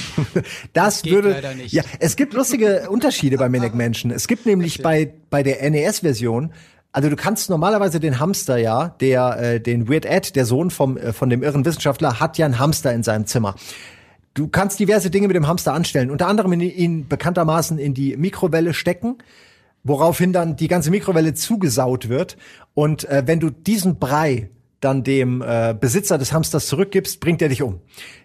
Das 0.73 1.01
geht 1.01 1.13
würde, 1.13 1.31
leider 1.31 1.53
nicht. 1.53 1.73
ja, 1.73 1.83
es 1.99 2.15
gibt 2.15 2.33
lustige 2.33 2.89
Unterschiede 2.89 3.37
bei 3.37 3.49
Maniac 3.49 3.75
Mansion. 3.75 4.11
Es 4.11 4.27
gibt 4.27 4.45
nämlich 4.45 4.81
bei, 4.81 5.13
bei 5.29 5.43
der 5.43 5.69
NES-Version, 5.69 6.51
also 6.93 7.09
du 7.09 7.15
kannst 7.15 7.49
normalerweise 7.49 7.99
den 7.99 8.19
Hamster 8.19 8.57
ja, 8.57 8.89
der, 9.01 9.39
äh, 9.39 9.59
den 9.59 9.89
Weird 9.89 10.05
Ed, 10.05 10.35
der 10.35 10.45
Sohn 10.45 10.69
vom, 10.69 10.95
äh, 10.95 11.11
von 11.11 11.29
dem 11.29 11.41
irren 11.41 11.65
Wissenschaftler, 11.65 12.19
hat 12.19 12.37
ja 12.37 12.45
einen 12.45 12.59
Hamster 12.59 12.93
in 12.93 13.01
seinem 13.01 13.25
Zimmer. 13.25 13.55
Du 14.35 14.47
kannst 14.47 14.79
diverse 14.79 15.09
Dinge 15.09 15.27
mit 15.27 15.35
dem 15.35 15.47
Hamster 15.47 15.73
anstellen, 15.73 16.11
unter 16.11 16.27
anderem 16.27 16.53
ihn, 16.53 17.07
bekanntermaßen 17.07 17.79
in 17.79 17.95
die 17.95 18.15
Mikrowelle 18.15 18.75
stecken, 18.75 19.17
woraufhin 19.83 20.33
dann 20.33 20.55
die 20.55 20.67
ganze 20.67 20.91
Mikrowelle 20.91 21.33
zugesaut 21.33 22.09
wird. 22.09 22.37
Und 22.75 23.09
äh, 23.09 23.23
wenn 23.25 23.39
du 23.39 23.49
diesen 23.49 23.97
Brei 23.97 24.49
dann 24.83 25.03
dem 25.03 25.41
äh, 25.41 25.75
Besitzer 25.79 26.17
des 26.17 26.33
Hamsters 26.33 26.67
zurückgibst, 26.67 27.19
bringt 27.19 27.41
er 27.41 27.49
dich 27.49 27.61
um. 27.61 27.79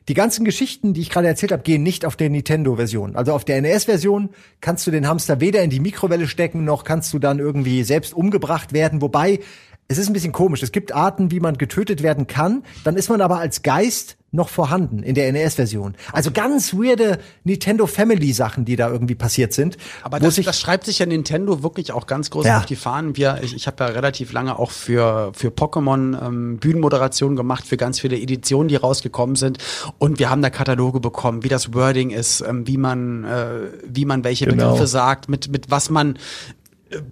Die 0.09 0.15
ganzen 0.15 0.45
Geschichten, 0.45 0.95
die 0.95 1.03
ich 1.03 1.11
gerade 1.11 1.29
erzählt 1.29 1.53
habe, 1.53 1.63
gehen 1.63 1.83
nicht 1.83 2.07
auf 2.07 2.17
der 2.17 2.31
Nintendo-Version. 2.31 3.15
Also 3.15 3.33
auf 3.33 3.45
der 3.45 3.61
NES-Version 3.61 4.31
kannst 4.61 4.87
du 4.87 4.91
den 4.91 5.07
Hamster 5.07 5.41
weder 5.41 5.63
in 5.63 5.71
die 5.71 5.81
Mikrowelle 5.81 6.27
stecken, 6.27 6.65
noch 6.65 6.85
kannst 6.85 7.13
du 7.13 7.19
dann 7.19 7.39
irgendwie 7.39 7.83
selbst 7.83 8.15
umgebracht 8.15 8.73
werden. 8.73 9.03
Wobei, 9.03 9.41
es 9.89 9.97
ist 9.99 10.09
ein 10.09 10.13
bisschen 10.13 10.33
komisch. 10.33 10.63
Es 10.63 10.71
gibt 10.73 10.93
Arten, 10.93 11.31
wie 11.31 11.41
man 11.41 11.57
getötet 11.57 12.03
werden 12.03 12.27
kann. 12.27 12.63
Dann 12.85 12.97
ist 12.97 13.09
man 13.09 13.21
aber 13.23 13.39
als 13.39 13.63
Geist 13.63 14.17
noch 14.31 14.51
vorhanden 14.51 15.03
in 15.03 15.15
der 15.15 15.33
NES-Version. 15.33 15.95
Also 16.13 16.31
ganz 16.31 16.75
weirde 16.75 17.19
Nintendo 17.45 17.87
Family 17.87 18.35
Sachen, 18.35 18.67
die 18.67 18.77
da 18.77 18.91
irgendwie 18.91 19.15
passiert 19.15 19.55
sind. 19.55 19.79
Aber 20.03 20.21
das, 20.21 20.37
das 20.37 20.61
schreibt 20.61 20.85
sich 20.85 20.99
ja 20.99 21.07
Nintendo 21.07 21.63
wirklich 21.63 21.93
auch 21.93 22.07
ganz 22.07 22.29
groß 22.29 22.45
Ja. 22.45 22.59
auf 22.59 22.67
die 22.67 22.77
Fahnen. 22.77 23.17
Wir, 23.17 23.39
ich, 23.43 23.55
ich 23.57 23.67
habe 23.67 23.83
ja 23.85 23.91
relativ 23.91 24.33
lange 24.33 24.59
auch 24.59 24.71
für, 24.71 25.33
für 25.35 25.49
Pokémon 25.49 26.23
ähm, 26.27 26.59
Bühnenmoderation 26.59 27.37
gemacht, 27.37 27.67
für 27.67 27.79
ganz 27.79 28.01
viele 28.01 28.19
Editionen, 28.19 28.69
die 28.69 28.77
rausgekommen 28.77 29.35
sind. 29.35 29.57
Und 29.97 30.19
wir 30.19 30.29
haben 30.29 30.43
da 30.43 30.51
Kataloge 30.51 31.01
bekommen, 31.01 31.43
wie 31.43 31.49
das 31.49 31.73
Wording 31.73 32.11
ist, 32.11 32.43
ähm, 32.43 32.67
wie 32.67 32.77
man, 32.77 33.25
äh, 33.25 33.61
wie 33.87 34.05
man 34.05 34.25
welche 34.25 34.45
Genau. 34.45 34.65
Begriffe 34.73 34.89
sagt, 34.89 35.31
mit, 35.31 35.51
mit 35.51 35.71
was 35.71 35.89
man 35.89 36.19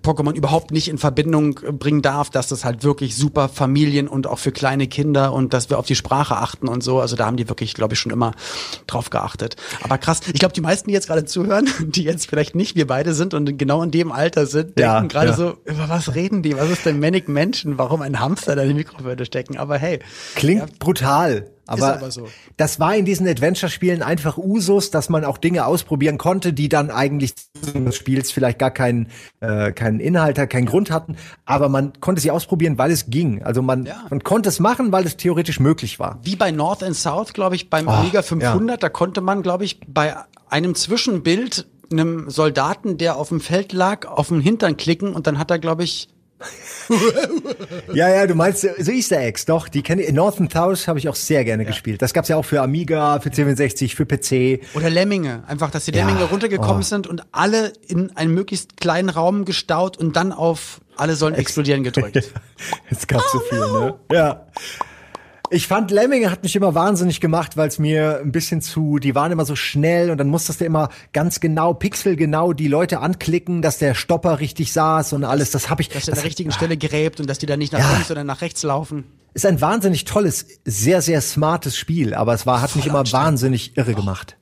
Pokémon 0.02 0.34
überhaupt 0.34 0.70
nicht 0.70 0.88
in 0.88 0.98
Verbindung 0.98 1.60
äh, 1.62 1.72
bringen 1.72 2.02
darf, 2.02 2.30
dass 2.30 2.48
das 2.48 2.64
halt 2.64 2.82
wirklich 2.82 3.16
super 3.16 3.48
Familien 3.48 4.08
und 4.08 4.26
auch 4.26 4.38
für 4.38 4.52
kleine 4.52 4.86
Kinder 4.86 5.32
und 5.32 5.52
dass 5.52 5.70
wir 5.70 5.78
auf 5.78 5.86
die 5.86 5.94
Sprache 5.94 6.36
achten 6.36 6.68
und 6.68 6.82
so. 6.82 7.00
Also 7.00 7.16
da 7.16 7.26
haben 7.26 7.36
die 7.36 7.48
wirklich, 7.48 7.74
glaube 7.74 7.94
ich, 7.94 8.00
schon 8.00 8.12
immer 8.12 8.32
drauf 8.86 9.10
geachtet. 9.10 9.56
Aber 9.82 9.98
krass, 9.98 10.20
ich 10.32 10.40
glaube, 10.40 10.54
die 10.54 10.60
meisten, 10.60 10.88
die 10.88 10.94
jetzt 10.94 11.06
gerade 11.06 11.24
zuhören, 11.24 11.68
die 11.80 12.04
jetzt 12.04 12.28
vielleicht 12.28 12.54
nicht 12.54 12.76
wir 12.76 12.86
beide 12.86 13.14
sind 13.14 13.34
und 13.34 13.58
genau 13.58 13.82
in 13.82 13.90
dem 13.90 14.12
Alter 14.12 14.46
sind, 14.46 14.78
Ja, 14.78 14.94
denken 14.94 15.08
gerade 15.08 15.30
ja. 15.30 15.36
so, 15.36 15.56
über 15.64 15.88
was 15.88 16.14
reden 16.14 16.42
die? 16.42 16.56
Was 16.56 16.70
ist 16.70 16.86
denn 16.86 16.98
Manic 16.98 17.28
Menschen? 17.28 17.78
Warum 17.78 18.02
ein 18.02 18.20
Hamster 18.20 18.56
da 18.56 18.62
in 18.62 18.68
die 18.68 18.74
Mikrowelle 18.74 19.24
stecken? 19.26 19.56
Aber 19.58 19.78
hey. 19.78 20.00
Klingt 20.34 20.60
Ja, 20.60 20.66
brutal. 20.78 21.50
Aber, 21.66 21.94
aber 21.96 22.10
so. 22.10 22.28
das 22.56 22.78
war 22.80 22.94
in 22.96 23.04
diesen 23.04 23.26
Adventure-Spielen 23.26 24.02
einfach 24.02 24.38
Usus, 24.38 24.90
dass 24.90 25.08
man 25.08 25.24
auch 25.24 25.38
Dinge 25.38 25.66
ausprobieren 25.66 26.18
konnte, 26.18 26.52
die 26.52 26.68
dann 26.68 26.90
eigentlich 26.90 27.34
des 27.64 27.96
Spiels 27.96 28.30
vielleicht 28.30 28.58
gar 28.58 28.70
keinen, 28.70 29.08
äh, 29.40 29.72
keinen 29.72 30.00
Inhalt, 30.00 30.36
keinen 30.50 30.66
Grund 30.66 30.90
hatten. 30.90 31.16
Aber 31.44 31.68
man 31.68 31.92
konnte 32.00 32.20
sie 32.20 32.30
ausprobieren, 32.30 32.78
weil 32.78 32.90
es 32.90 33.06
ging. 33.10 33.42
Also 33.42 33.62
man, 33.62 33.84
Ja. 33.86 34.04
man 34.10 34.22
konnte 34.22 34.48
es 34.48 34.60
machen, 34.60 34.92
weil 34.92 35.04
es 35.06 35.16
theoretisch 35.16 35.60
möglich 35.60 35.98
war. 35.98 36.18
wie 36.22 36.36
bei 36.36 36.50
North 36.50 36.82
and 36.82 36.94
South, 36.96 37.32
glaube 37.32 37.56
ich, 37.56 37.68
beim 37.70 37.88
Oh, 37.88 37.92
Amiga 37.92 38.22
500, 38.22 38.82
da 38.82 38.88
konnte 38.88 39.20
man, 39.20 39.42
glaube 39.42 39.64
ich, 39.64 39.80
bei 39.88 40.14
einem 40.48 40.74
Zwischenbild 40.74 41.66
einem 41.90 42.30
Soldaten, 42.30 42.98
der 42.98 43.16
auf 43.16 43.28
dem 43.28 43.40
Feld 43.40 43.72
lag, 43.72 44.06
auf 44.06 44.28
den 44.28 44.40
Hintern 44.40 44.76
klicken 44.76 45.12
und 45.14 45.26
dann 45.26 45.38
hat 45.38 45.50
er, 45.50 45.58
glaube 45.58 45.84
ich, 45.84 46.08
Ja, 47.92 48.08
ja, 48.08 48.26
du 48.26 48.34
meinst 48.34 48.60
so 48.60 48.90
Easter 48.90 49.18
Eggs, 49.18 49.44
doch, 49.44 49.68
die 49.68 49.82
kenne 49.82 50.02
ich. 50.02 50.12
North 50.12 50.40
and 50.40 50.52
South 50.52 50.86
habe 50.86 50.98
ich 50.98 51.08
auch 51.08 51.14
sehr 51.14 51.44
gerne 51.44 51.64
gespielt. 51.64 52.02
Das 52.02 52.12
gab's 52.12 52.28
ja 52.28 52.36
auch 52.36 52.44
für 52.44 52.60
Amiga, 52.60 53.20
für 53.20 53.30
C64, 53.30 53.94
für 53.94 54.06
PC. 54.06 54.64
oder 54.74 54.90
Lemminge, 54.90 55.42
einfach, 55.46 55.70
dass 55.70 55.86
die 55.86 55.92
Ja, 55.92 56.06
Lemminge 56.06 56.24
runtergekommen 56.24 56.80
oh. 56.80 56.82
sind 56.82 57.06
und 57.06 57.24
alle 57.32 57.72
in 57.88 58.16
einen 58.16 58.34
möglichst 58.34 58.76
kleinen 58.76 59.08
Raum 59.08 59.44
gestaut 59.44 59.96
und 59.96 60.16
dann 60.16 60.32
auf 60.32 60.80
alle 60.96 61.16
sollen 61.16 61.34
explodieren 61.34 61.82
gedrückt. 61.82 62.16
Es 62.90 63.06
gab 63.06 63.20
Oh 63.20 63.28
so 63.32 63.40
viel, 63.40 63.58
ne? 63.58 63.94
Ja. 64.10 64.46
Ich 65.50 65.66
fand 65.66 65.90
Lemminge 65.90 66.30
hat 66.30 66.42
mich 66.42 66.56
immer 66.56 66.74
wahnsinnig 66.74 67.20
gemacht, 67.20 67.56
weil 67.56 67.68
es 67.68 67.78
mir 67.78 68.20
ein 68.20 68.32
bisschen 68.32 68.60
zu, 68.60 68.98
die 68.98 69.14
waren 69.14 69.30
immer 69.32 69.44
so 69.44 69.54
schnell 69.56 70.10
und 70.10 70.18
dann 70.18 70.28
musstest 70.28 70.60
du 70.60 70.64
immer 70.64 70.88
ganz 71.12 71.40
genau, 71.40 71.72
pixelgenau 71.74 72.52
die 72.52 72.68
Leute 72.68 73.00
anklicken, 73.00 73.62
dass 73.62 73.78
der 73.78 73.94
Stopper 73.94 74.40
richtig 74.40 74.72
saß 74.72 75.12
und 75.12 75.24
alles. 75.24 75.50
Das 75.52 75.70
habe 75.70 75.82
ich. 75.82 75.88
Dass 75.88 76.08
er 76.08 76.14
an 76.14 76.16
der 76.16 76.24
richtigen 76.24 76.52
Stelle 76.52 76.76
gräbt 76.76 77.20
und 77.20 77.28
dass 77.30 77.38
die 77.38 77.46
dann 77.46 77.58
nicht 77.58 77.72
nach 77.72 77.80
Ja. 77.80 77.92
links 77.92 78.10
oder 78.10 78.24
nach 78.24 78.40
rechts 78.40 78.62
laufen. 78.62 79.04
ist 79.34 79.46
ein 79.46 79.60
wahnsinnig 79.60 80.04
tolles, 80.04 80.46
sehr, 80.64 81.02
sehr 81.02 81.20
smartes 81.20 81.76
Spiel, 81.76 82.14
aber 82.14 82.32
es 82.34 82.46
war, 82.46 82.62
hat 82.62 82.74
mich 82.74 82.86
immer 82.86 83.04
wahnsinnig 83.12 83.76
irre 83.76 83.94
gemacht. 83.94 84.36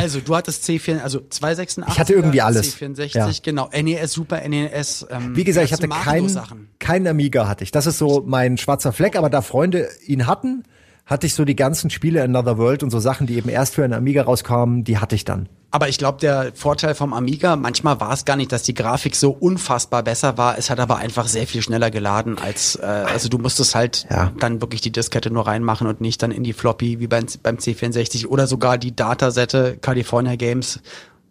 Also, 0.00 0.20
du 0.20 0.34
hattest 0.36 0.64
C4, 0.64 1.00
also 1.00 1.20
286. 1.28 1.92
Ich 1.94 2.00
hatte 2.00 2.12
irgendwie 2.14 2.40
alles. 2.40 2.76
C64, 2.76 3.14
Ja. 3.16 3.30
genau. 3.42 3.68
NES, 3.72 4.12
Super 4.12 4.46
NES. 4.48 5.06
Ähm, 5.10 5.36
Wie 5.36 5.44
gesagt, 5.44 5.66
ich 5.66 5.72
hatte 5.72 5.88
keinen 5.88 6.38
keinen 6.78 7.06
Amiga 7.06 7.46
hatte 7.48 7.64
ich. 7.64 7.70
Das 7.70 7.86
ist 7.86 7.98
so 7.98 8.22
mein 8.26 8.58
schwarzer 8.58 8.92
Fleck, 8.92 9.16
aber 9.16 9.30
da 9.30 9.42
Freunde 9.42 9.88
ihn 10.06 10.26
hatten, 10.26 10.64
hatte 11.06 11.26
ich 11.26 11.34
so 11.34 11.44
die 11.44 11.56
ganzen 11.56 11.90
Spiele 11.90 12.22
Another 12.22 12.58
World 12.58 12.82
und 12.82 12.90
so 12.90 13.00
Sachen, 13.00 13.26
die 13.26 13.36
eben 13.36 13.48
erst 13.48 13.74
für 13.74 13.84
einen 13.84 13.92
Amiga 13.92 14.22
rauskamen, 14.22 14.84
die 14.84 14.98
hatte 14.98 15.14
ich 15.14 15.24
dann. 15.24 15.48
Aber 15.74 15.88
ich 15.88 15.96
glaube, 15.96 16.18
der 16.20 16.52
Vorteil 16.54 16.94
vom 16.94 17.14
Amiga, 17.14 17.56
manchmal 17.56 17.98
war 17.98 18.12
es 18.12 18.26
gar 18.26 18.36
nicht, 18.36 18.52
dass 18.52 18.62
die 18.62 18.74
Grafik 18.74 19.16
so 19.16 19.30
unfassbar 19.30 20.02
besser 20.02 20.36
war. 20.36 20.58
Es 20.58 20.68
hat 20.68 20.78
aber 20.78 20.98
einfach 20.98 21.28
sehr 21.28 21.46
viel 21.46 21.62
schneller 21.62 21.90
geladen 21.90 22.36
als, 22.38 22.76
äh, 22.76 22.84
also 22.84 23.30
du 23.30 23.38
musstest 23.38 23.74
halt 23.74 24.06
ja. 24.10 24.32
dann 24.38 24.60
wirklich 24.60 24.82
die 24.82 24.92
Diskette 24.92 25.30
nur 25.30 25.46
reinmachen 25.46 25.86
und 25.86 26.02
nicht 26.02 26.22
dann 26.22 26.30
in 26.30 26.44
die 26.44 26.52
Floppy 26.52 27.00
wie 27.00 27.06
beim, 27.06 27.24
beim 27.42 27.56
C64 27.56 28.26
oder 28.26 28.46
sogar 28.46 28.76
die 28.76 28.94
Datasette 28.94 29.78
California 29.80 30.36
Games. 30.36 30.80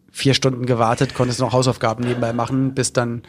Vier 0.10 0.34
Stunden 0.34 0.66
gewartet, 0.66 1.13
konntest 1.13 1.40
noch 1.40 1.54
Hausaufgaben 1.54 2.04
nebenbei 2.04 2.34
machen, 2.34 2.74
bis 2.74 2.94
dann 2.94 3.22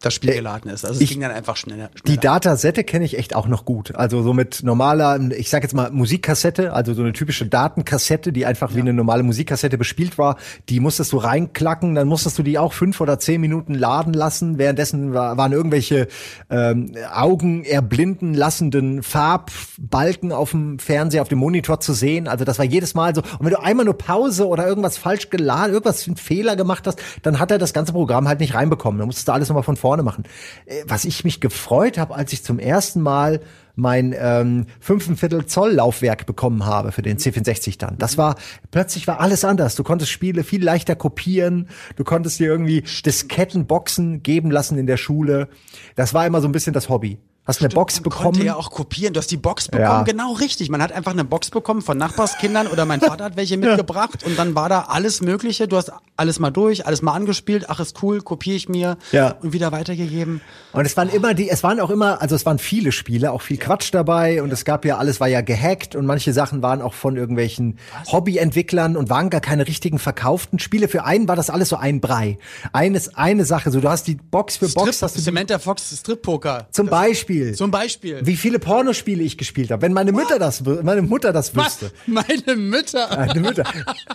das 0.00 0.14
Spiel 0.14 0.30
äh, 0.30 0.36
geladen 0.36 0.70
ist. 0.70 0.84
Also 0.84 0.96
es 0.96 1.02
ich, 1.02 1.10
ging 1.10 1.20
dann 1.20 1.30
einfach 1.30 1.56
schneller. 1.56 1.90
schneller. 1.94 2.04
Die 2.06 2.18
Datasette 2.18 2.84
kenne 2.84 3.04
ich 3.04 3.18
echt 3.18 3.36
auch 3.36 3.46
noch 3.46 3.64
gut. 3.64 3.94
Also 3.94 4.22
so 4.22 4.32
mit 4.32 4.62
normaler, 4.62 5.20
ich 5.32 5.50
sag 5.50 5.62
jetzt 5.62 5.74
mal 5.74 5.90
Musikkassette, 5.90 6.72
also 6.72 6.94
so 6.94 7.02
eine 7.02 7.12
typische 7.12 7.46
Datenkassette, 7.46 8.32
die 8.32 8.46
einfach 8.46 8.70
ja. 8.70 8.76
wie 8.76 8.80
eine 8.80 8.92
normale 8.92 9.22
Musikkassette 9.22 9.76
bespielt 9.76 10.18
war, 10.18 10.36
die 10.68 10.80
musstest 10.80 11.12
du 11.12 11.18
reinklacken, 11.18 11.94
dann 11.94 12.08
musstest 12.08 12.38
du 12.38 12.42
die 12.42 12.58
auch 12.58 12.72
fünf 12.72 13.00
oder 13.00 13.18
zehn 13.18 13.40
Minuten 13.40 13.74
laden 13.74 14.14
lassen. 14.14 14.58
Währenddessen 14.58 15.12
war, 15.12 15.36
waren 15.36 15.52
irgendwelche 15.52 16.08
ähm, 16.48 16.92
Augen 17.12 17.64
erblinden 17.64 18.32
lassenden 18.34 19.02
Farbbalken 19.02 20.32
auf 20.32 20.52
dem 20.52 20.78
Fernseher, 20.78 21.22
auf 21.22 21.28
dem 21.28 21.38
Monitor 21.38 21.80
zu 21.80 21.92
sehen. 21.92 22.26
Also 22.26 22.44
das 22.44 22.58
war 22.58 22.64
jedes 22.64 22.94
Mal 22.94 23.14
so. 23.14 23.20
Und 23.20 23.44
wenn 23.44 23.50
du 23.50 23.60
einmal 23.60 23.84
nur 23.84 23.98
Pause 23.98 24.48
oder 24.48 24.66
irgendwas 24.66 24.96
falsch 24.96 25.28
geladen, 25.28 25.74
irgendwas 25.74 26.06
einen 26.06 26.16
Fehler 26.16 26.56
gemacht 26.56 26.86
hast, 26.86 27.00
dann 27.22 27.38
hat 27.38 27.50
er 27.50 27.58
das 27.58 27.74
ganze 27.74 27.92
Programm 27.92 28.26
halt 28.28 28.40
nicht 28.40 28.54
reinbekommen. 28.54 28.98
Dann 28.98 29.06
musstest 29.06 29.28
du 29.28 29.32
alles 29.32 29.48
nochmal 29.48 29.62
von 29.62 29.76
vorne 29.76 29.89
vorne 29.90 30.04
machen. 30.04 30.22
Äh, 30.66 30.84
was 30.86 31.04
ich 31.04 31.24
mich 31.24 31.40
gefreut 31.40 31.98
habe, 31.98 32.14
als 32.14 32.32
ich 32.32 32.44
zum 32.44 32.60
ersten 32.60 33.00
Mal 33.00 33.40
mein 33.74 34.14
ähm, 34.16 34.66
Viertel 34.78 35.46
Zoll 35.46 35.72
Laufwerk 35.72 36.26
bekommen 36.26 36.64
habe 36.64 36.92
für 36.92 37.02
den 37.02 37.18
C64 37.18 37.76
dann. 37.76 37.98
Das 37.98 38.16
war 38.16 38.36
plötzlich 38.70 39.08
war 39.08 39.18
alles 39.18 39.44
anders. 39.44 39.74
Du 39.74 39.82
konntest 39.82 40.12
Spiele 40.12 40.44
viel 40.44 40.62
leichter 40.62 40.94
kopieren. 40.94 41.68
Du 41.96 42.04
konntest 42.04 42.38
dir 42.38 42.46
irgendwie 42.46 42.82
Diskettenboxen 43.04 44.22
geben 44.22 44.52
lassen 44.52 44.78
in 44.78 44.86
der 44.86 44.96
Schule. 44.96 45.48
Das 45.96 46.14
war 46.14 46.24
immer 46.24 46.40
so 46.40 46.46
ein 46.46 46.52
bisschen 46.52 46.72
das 46.72 46.88
Hobby. 46.88 47.18
Hast 47.46 47.60
eine 47.60 47.70
Box 47.70 47.94
man 47.96 48.02
bekommen? 48.04 48.24
Konnte 48.24 48.44
ja 48.44 48.54
auch 48.54 48.70
kopieren. 48.70 49.14
Du 49.14 49.18
hast 49.18 49.30
die 49.30 49.38
Box 49.38 49.68
bekommen, 49.68 49.88
ja. 49.88 50.02
genau 50.02 50.34
richtig. 50.34 50.68
Man 50.68 50.82
hat 50.82 50.92
einfach 50.92 51.12
eine 51.12 51.24
Box 51.24 51.50
bekommen 51.50 51.80
von 51.80 51.96
Nachbarskindern 51.96 52.66
oder 52.66 52.84
mein 52.84 53.00
Vater 53.00 53.24
hat 53.24 53.36
welche 53.36 53.56
mitgebracht 53.56 54.22
und 54.24 54.38
dann 54.38 54.54
war 54.54 54.68
da 54.68 54.82
alles 54.82 55.22
Mögliche. 55.22 55.66
Du 55.66 55.76
hast 55.76 55.90
alles 56.16 56.38
mal 56.38 56.50
durch, 56.50 56.86
alles 56.86 57.00
mal 57.00 57.14
angespielt. 57.14 57.64
Ach, 57.68 57.80
ist 57.80 58.02
cool, 58.02 58.20
kopiere 58.20 58.56
ich 58.56 58.68
mir 58.68 58.98
ja. 59.10 59.36
und 59.40 59.54
wieder 59.54 59.72
weitergegeben. 59.72 60.42
Und 60.72 60.84
es 60.84 60.96
waren 60.98 61.08
immer 61.08 61.32
die, 61.32 61.48
es 61.48 61.62
waren 61.62 61.80
auch 61.80 61.88
immer, 61.88 62.20
also 62.20 62.36
es 62.36 62.44
waren 62.44 62.58
viele 62.58 62.92
Spiele, 62.92 63.32
auch 63.32 63.40
viel 63.40 63.56
Quatsch 63.56 63.92
dabei 63.92 64.42
und 64.42 64.52
es 64.52 64.66
gab 64.66 64.84
ja 64.84 64.98
alles 64.98 65.18
war 65.18 65.28
ja 65.28 65.40
gehackt 65.40 65.96
und 65.96 66.04
manche 66.04 66.34
Sachen 66.34 66.62
waren 66.62 66.82
auch 66.82 66.94
von 66.94 67.16
irgendwelchen 67.16 67.78
Was? 67.98 68.12
Hobbyentwicklern 68.12 68.98
und 68.98 69.08
waren 69.08 69.30
gar 69.30 69.40
keine 69.40 69.66
richtigen 69.66 69.98
verkauften 69.98 70.58
Spiele. 70.58 70.88
Für 70.88 71.04
einen 71.04 71.26
war 71.26 71.36
das 71.36 71.48
alles 71.48 71.70
so 71.70 71.76
ein 71.76 72.02
Brei. 72.02 72.38
Eines, 72.72 73.16
eine 73.16 73.46
Sache, 73.46 73.70
so 73.70 73.80
du 73.80 73.88
hast 73.88 74.06
die 74.06 74.16
Box 74.16 74.58
für 74.58 74.68
Strip, 74.68 74.84
Box, 74.84 75.02
hast 75.02 75.16
du 75.16 75.20
Samantha 75.20 75.58
Fox 75.58 75.90
Strip 75.98 76.20
Poker. 76.20 76.68
Zum 76.70 76.86
das 76.86 76.92
Beispiel 76.92 77.29
Beispiel. 77.30 77.54
Zum 77.54 77.70
Beispiel. 77.70 78.20
Wie 78.24 78.36
viele 78.36 78.58
Pornospiele 78.58 79.22
ich 79.22 79.38
gespielt 79.38 79.70
habe. 79.70 79.82
Wenn 79.82 79.92
meine 79.92 80.12
Mutter 80.12 80.38
das, 80.38 80.62
meine 80.64 81.02
Mutter 81.02 81.32
das 81.32 81.54
wüsste. 81.54 81.92
Was? 82.06 82.26
Meine 82.26 82.56
Mütter. 82.56 83.08
Meine 83.20 83.40
Mütter. 83.40 83.64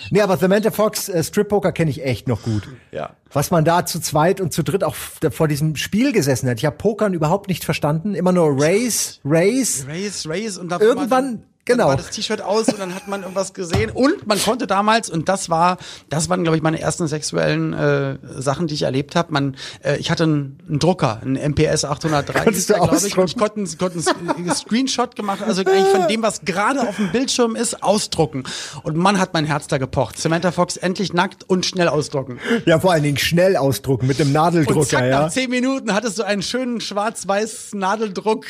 Nee, 0.10 0.22
aber 0.22 0.38
Samantha 0.38 0.72
Fox 0.72 1.10
äh, 1.10 1.24
Strip 1.24 1.50
Poker 1.50 1.72
kenne 1.72 1.92
ich 1.92 2.04
echt 2.04 2.28
noch 2.28 2.44
gut. 2.44 2.68
Ja. 2.92 3.16
Was 3.32 3.52
man 3.52 3.66
da 3.66 3.86
zu 3.86 4.00
zweit 4.00 4.42
und 4.42 4.54
zu 4.54 4.64
dritt 4.64 4.84
auch 4.84 4.96
vor 4.96 5.48
diesem 5.48 5.76
Spiel 5.76 6.12
gesessen 6.12 6.50
hat. 6.50 6.58
Ich 6.58 6.66
habe 6.66 6.78
Pokern 6.78 7.14
überhaupt 7.14 7.48
nicht 7.48 7.64
verstanden. 7.64 8.16
Immer 8.16 8.32
nur 8.32 8.56
Race, 8.58 9.20
Race. 9.24 9.86
Race, 9.88 10.28
Race 10.28 10.58
und 10.58 10.70
da 10.70 10.80
irgendwann 10.80 11.44
Genau. 11.66 11.88
Dann 11.88 11.98
war 11.98 11.98
das 11.98 12.12
T-Shirt 12.12 12.42
aus 12.42 12.68
und 12.68 12.80
dann 12.80 12.94
hat 12.94 13.08
man 13.08 13.22
irgendwas 13.22 13.56
gesehen. 13.56 13.90
Und 13.90 14.28
man 14.28 14.40
konnte 14.40 14.68
damals, 14.68 15.10
und 15.10 15.28
das 15.28 15.50
war, 15.50 15.78
das 16.10 16.30
waren, 16.30 16.44
glaube 16.44 16.58
ich, 16.58 16.64
meine 16.64 16.80
ersten 16.80 17.08
sexuellen 17.08 17.74
äh, 17.74 18.18
Sachen, 18.38 18.68
die 18.68 18.76
ich 18.76 18.84
erlebt 18.84 19.16
habe. 19.16 19.34
Man, 19.34 19.56
äh, 19.84 19.98
ich 19.98 20.12
hatte 20.12 20.26
einen, 20.26 20.60
einen 20.70 20.78
Drucker, 20.78 21.22
einen 21.24 21.36
MPS 21.36 21.84
803, 21.84 22.40
Konntest 22.44 22.70
du 22.70 22.74
glaube 22.76 22.96
ich. 22.96 23.18
Und 23.18 23.30
ich 23.32 23.38
konnte, 23.38 23.78
konnte 23.78 24.00
einen 24.38 24.54
Screenshot 24.54 25.16
gemacht, 25.16 25.42
also 25.42 25.62
eigentlich 25.62 25.88
von 25.88 26.08
dem, 26.08 26.22
was 26.22 26.42
gerade 26.42 26.82
auf 26.82 26.98
dem 26.98 27.12
Bildschirm 27.12 27.56
ist, 27.56 27.82
ausdrucken. 27.82 28.44
Und 28.84 28.96
man 28.96 29.20
hat 29.20 29.34
mein 29.34 29.46
Herz 29.46 29.66
da 29.66 29.80
gepocht. 29.80 30.20
Samantha 30.20 30.52
Fox 30.52 30.78
endlich 30.78 31.14
nackt 31.14 31.50
und 31.50 31.66
schnell 31.66 31.88
ausdrucken. 31.88 32.40
Ja, 32.66 32.80
vor 32.80 32.92
allen 32.92 33.04
Dingen 33.04 33.18
schnell 33.18 33.58
ausdrucken 33.58 34.06
mit 34.06 34.20
dem 34.20 34.32
Nadeldrucker, 34.32 34.80
und 34.82 34.88
zack, 34.88 35.06
ja. 35.06 35.22
Nach 35.22 35.32
zehn 35.32 35.50
Minuten 35.50 35.96
hattest 35.96 36.20
du 36.20 36.24
einen 36.24 36.44
schönen 36.44 36.80
schwarz-weiß 36.80 37.74
Nadeldruck. 37.74 38.46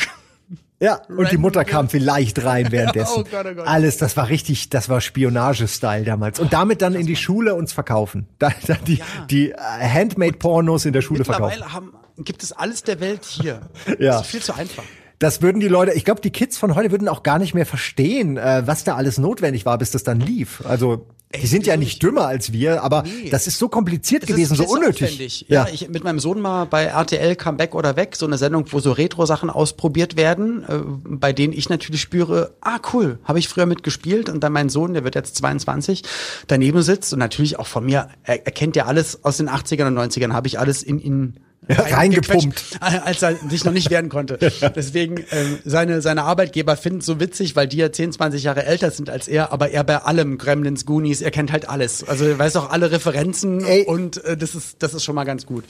Ja, 0.79 1.01
und 1.07 1.31
die 1.31 1.37
Mutter 1.37 1.63
kam 1.63 1.87
vielleicht 1.89 2.43
rein 2.43 2.67
währenddessen. 2.71 3.21
oh 3.21 3.23
Gott, 3.23 3.45
oh 3.49 3.55
Gott. 3.55 3.67
Alles, 3.67 3.97
das 3.97 4.17
war 4.17 4.29
richtig, 4.29 4.69
das 4.69 4.89
war 4.89 4.99
Spionage-Style 4.99 6.03
damals. 6.03 6.39
Und 6.39 6.51
damit 6.53 6.81
dann 6.81 6.95
in 6.95 7.05
die 7.05 7.15
Schule 7.15 7.55
uns 7.55 7.71
verkaufen. 7.71 8.27
Da, 8.39 8.51
da 8.67 8.75
die, 8.75 8.95
ja. 8.95 9.05
die 9.29 9.51
äh, 9.51 9.57
Handmade-Pornos 9.57 10.85
in 10.85 10.93
der 10.93 11.01
Schule 11.01 11.23
verkaufen. 11.23 11.73
Haben, 11.73 11.93
gibt 12.17 12.43
es 12.43 12.51
alles 12.51 12.83
der 12.83 12.99
Welt 12.99 13.23
hier. 13.23 13.61
ja. 13.99 14.13
Das 14.13 14.21
ist 14.21 14.27
viel 14.27 14.41
zu 14.41 14.53
einfach. 14.53 14.83
Das 15.19 15.41
würden 15.41 15.59
die 15.59 15.67
Leute, 15.67 15.93
ich 15.93 16.05
glaube, 16.05 16.21
die 16.21 16.31
Kids 16.31 16.57
von 16.57 16.75
heute 16.75 16.91
würden 16.91 17.07
auch 17.07 17.23
gar 17.23 17.39
nicht 17.39 17.53
mehr 17.53 17.65
verstehen, 17.65 18.37
äh, 18.37 18.63
was 18.65 18.83
da 18.83 18.95
alles 18.95 19.17
notwendig 19.17 19.65
war, 19.65 19.77
bis 19.77 19.91
das 19.91 20.03
dann 20.03 20.19
lief. 20.19 20.63
Also 20.65 21.07
die 21.41 21.47
sind 21.47 21.65
ja 21.65 21.75
nicht 21.77 22.01
dümmer 22.01 22.27
als 22.27 22.53
wir, 22.53 22.83
aber 22.83 23.03
nee. 23.03 23.29
das 23.29 23.47
ist 23.47 23.57
so 23.57 23.67
kompliziert 23.67 24.23
das 24.23 24.29
gewesen, 24.29 24.55
so 24.55 24.65
unnötig. 24.65 25.45
Ja, 25.47 25.65
ja, 25.65 25.73
ich 25.73 25.89
mit 25.89 26.03
meinem 26.03 26.19
Sohn 26.19 26.39
mal 26.39 26.65
bei 26.65 26.85
RTL 26.85 27.35
Come 27.35 27.57
Back 27.57 27.75
oder 27.75 27.95
Weg, 27.95 28.15
so 28.15 28.25
eine 28.25 28.37
Sendung, 28.37 28.65
wo 28.71 28.79
so 28.79 28.91
Retro-Sachen 28.91 29.49
ausprobiert 29.49 30.15
werden, 30.15 30.63
äh, 30.63 30.79
bei 31.03 31.33
denen 31.33 31.53
ich 31.53 31.69
natürlich 31.69 32.01
spüre, 32.01 32.55
ah 32.61 32.79
cool, 32.93 33.19
habe 33.23 33.39
ich 33.39 33.49
früher 33.49 33.65
mitgespielt 33.65 34.29
und 34.29 34.43
dann 34.43 34.53
mein 34.53 34.69
Sohn, 34.69 34.93
der 34.93 35.03
wird 35.03 35.15
jetzt 35.15 35.35
22, 35.37 36.03
daneben 36.47 36.81
sitzt 36.81 37.11
und 37.13 37.19
natürlich 37.19 37.59
auch 37.59 37.67
von 37.67 37.85
mir, 37.85 38.09
er, 38.23 38.45
er 38.45 38.51
kennt 38.51 38.75
ja 38.75 38.85
alles 38.85 39.23
aus 39.23 39.37
den 39.37 39.49
80ern 39.49 39.87
und 39.87 39.97
90ern, 39.97 40.33
habe 40.33 40.47
ich 40.47 40.59
alles 40.59 40.83
in 40.83 40.99
ihn 40.99 41.39
ja, 41.54 41.54
reingepumpt. 41.69 42.77
Als 42.79 43.21
er 43.21 43.35
sich 43.49 43.63
noch 43.65 43.73
nicht 43.73 43.89
wehren 43.89 44.09
konnte. 44.09 44.37
Deswegen, 44.75 45.23
ähm, 45.31 45.59
seine, 45.65 46.01
seine 46.01 46.23
Arbeitgeber 46.23 46.75
finden 46.77 46.99
es 46.99 47.05
so 47.05 47.19
witzig, 47.19 47.55
weil 47.55 47.67
die 47.67 47.77
ja 47.77 47.91
10, 47.91 48.13
20 48.13 48.43
Jahre 48.43 48.65
älter 48.65 48.91
sind 48.91 49.09
als 49.09 49.27
er, 49.27 49.51
aber 49.51 49.71
er 49.71 49.83
bei 49.83 49.97
allem, 49.97 50.37
Gremlins, 50.37 50.85
Goonies, 50.85 51.21
er 51.21 51.31
kennt 51.31 51.51
halt 51.51 51.69
alles. 51.69 52.03
Also 52.07 52.25
er 52.25 52.37
weiß 52.37 52.55
auch 52.57 52.69
alle 52.69 52.91
Referenzen 52.91 53.63
Ey. 53.63 53.83
und 53.85 54.23
äh, 54.23 54.37
das, 54.37 54.55
ist, 54.55 54.77
das 54.79 54.93
ist 54.93 55.03
schon 55.03 55.15
mal 55.15 55.23
ganz 55.23 55.45
gut. 55.45 55.63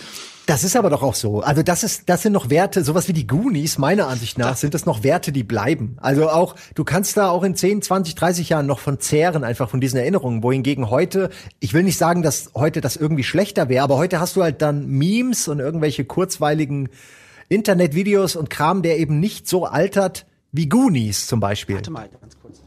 Das 0.45 0.63
ist 0.63 0.75
aber 0.75 0.91
doch 0.91 1.01
auch 1.01 1.15
so. 1.15 1.41
Also 1.41 1.63
das 1.63 1.83
ist, 1.83 2.07
das 2.07 2.21
sind 2.21 2.33
noch 2.33 2.49
Werte, 2.49 2.83
sowas 2.83 3.07
wie 3.07 3.13
die 3.13 3.25
Goonies, 3.25 3.77
meiner 3.77 4.07
Ansicht 4.07 4.37
nach, 4.37 4.55
sind 4.55 4.73
das 4.75 4.85
noch 4.85 5.03
Werte, 5.03 5.31
die 5.31 5.43
bleiben. 5.43 5.97
Also 5.99 6.29
auch, 6.29 6.55
du 6.75 6.83
kannst 6.83 7.17
da 7.17 7.29
auch 7.29 7.43
in 7.43 7.55
10, 7.55 7.81
20, 7.81 8.13
30 8.13 8.49
Jahren 8.49 8.67
noch 8.67 8.79
von 8.79 8.99
zehren, 8.99 9.43
einfach 9.43 9.69
von 9.69 9.81
diesen 9.81 9.97
Erinnerungen. 9.97 10.43
Wohingegen 10.43 10.91
heute, 10.91 11.31
ich 11.59 11.73
will 11.73 11.83
nicht 11.83 11.97
sagen, 11.97 12.21
dass 12.21 12.51
heute 12.53 12.81
das 12.81 12.95
irgendwie 12.95 13.23
schlechter 13.23 13.69
wäre, 13.69 13.83
aber 13.83 13.97
heute 13.97 14.19
hast 14.19 14.35
du 14.35 14.43
halt 14.43 14.61
dann 14.61 14.87
Memes 14.87 15.47
und 15.47 15.59
irgendwelche 15.59 16.05
kurzweiligen 16.05 16.89
Internetvideos 17.49 18.35
und 18.35 18.49
Kram, 18.49 18.83
der 18.83 18.99
eben 18.99 19.19
nicht 19.19 19.47
so 19.47 19.65
altert 19.65 20.27
wie 20.51 20.69
Goonies 20.69 21.27
zum 21.27 21.39
Beispiel. 21.39 21.75
Warte 21.75 21.91
mal, 21.91 22.07
ganz 22.21 22.39
kurz. 22.39 22.64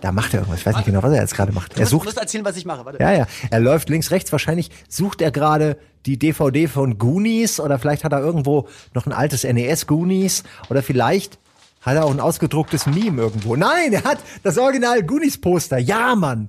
Da 0.00 0.12
macht 0.12 0.34
er 0.34 0.40
irgendwas. 0.40 0.60
Ich 0.60 0.66
weiß 0.66 0.76
nicht 0.76 0.86
genau, 0.86 1.02
was 1.02 1.12
er 1.12 1.20
jetzt 1.20 1.34
gerade 1.34 1.52
macht. 1.52 1.76
Du 1.76 1.80
er 1.80 1.86
sucht. 1.86 2.04
Du 2.04 2.08
musst 2.08 2.18
erzählen, 2.18 2.44
was 2.44 2.56
ich 2.56 2.64
mache. 2.64 2.84
Warte. 2.84 2.98
Ja, 3.00 3.12
ja. 3.12 3.26
Er 3.50 3.60
läuft 3.60 3.88
links, 3.88 4.10
rechts. 4.10 4.32
Wahrscheinlich 4.32 4.70
sucht 4.88 5.20
er 5.20 5.30
gerade 5.30 5.76
die 6.06 6.18
DVD 6.18 6.66
von 6.66 6.98
Goonies 6.98 7.60
oder 7.60 7.78
vielleicht 7.78 8.04
hat 8.04 8.12
er 8.12 8.20
irgendwo 8.20 8.68
noch 8.94 9.06
ein 9.06 9.12
altes 9.12 9.44
NES 9.44 9.86
Goonies 9.86 10.44
oder 10.70 10.82
vielleicht 10.82 11.38
hat 11.82 11.96
er 11.96 12.04
auch 12.04 12.10
ein 12.10 12.20
ausgedrucktes 12.20 12.86
Meme 12.86 13.22
irgendwo. 13.22 13.56
Nein, 13.56 13.92
er 13.92 14.04
hat 14.04 14.18
das 14.42 14.58
Original 14.58 15.02
Goonies 15.02 15.38
Poster. 15.38 15.78
Ja, 15.78 16.14
Mann. 16.14 16.48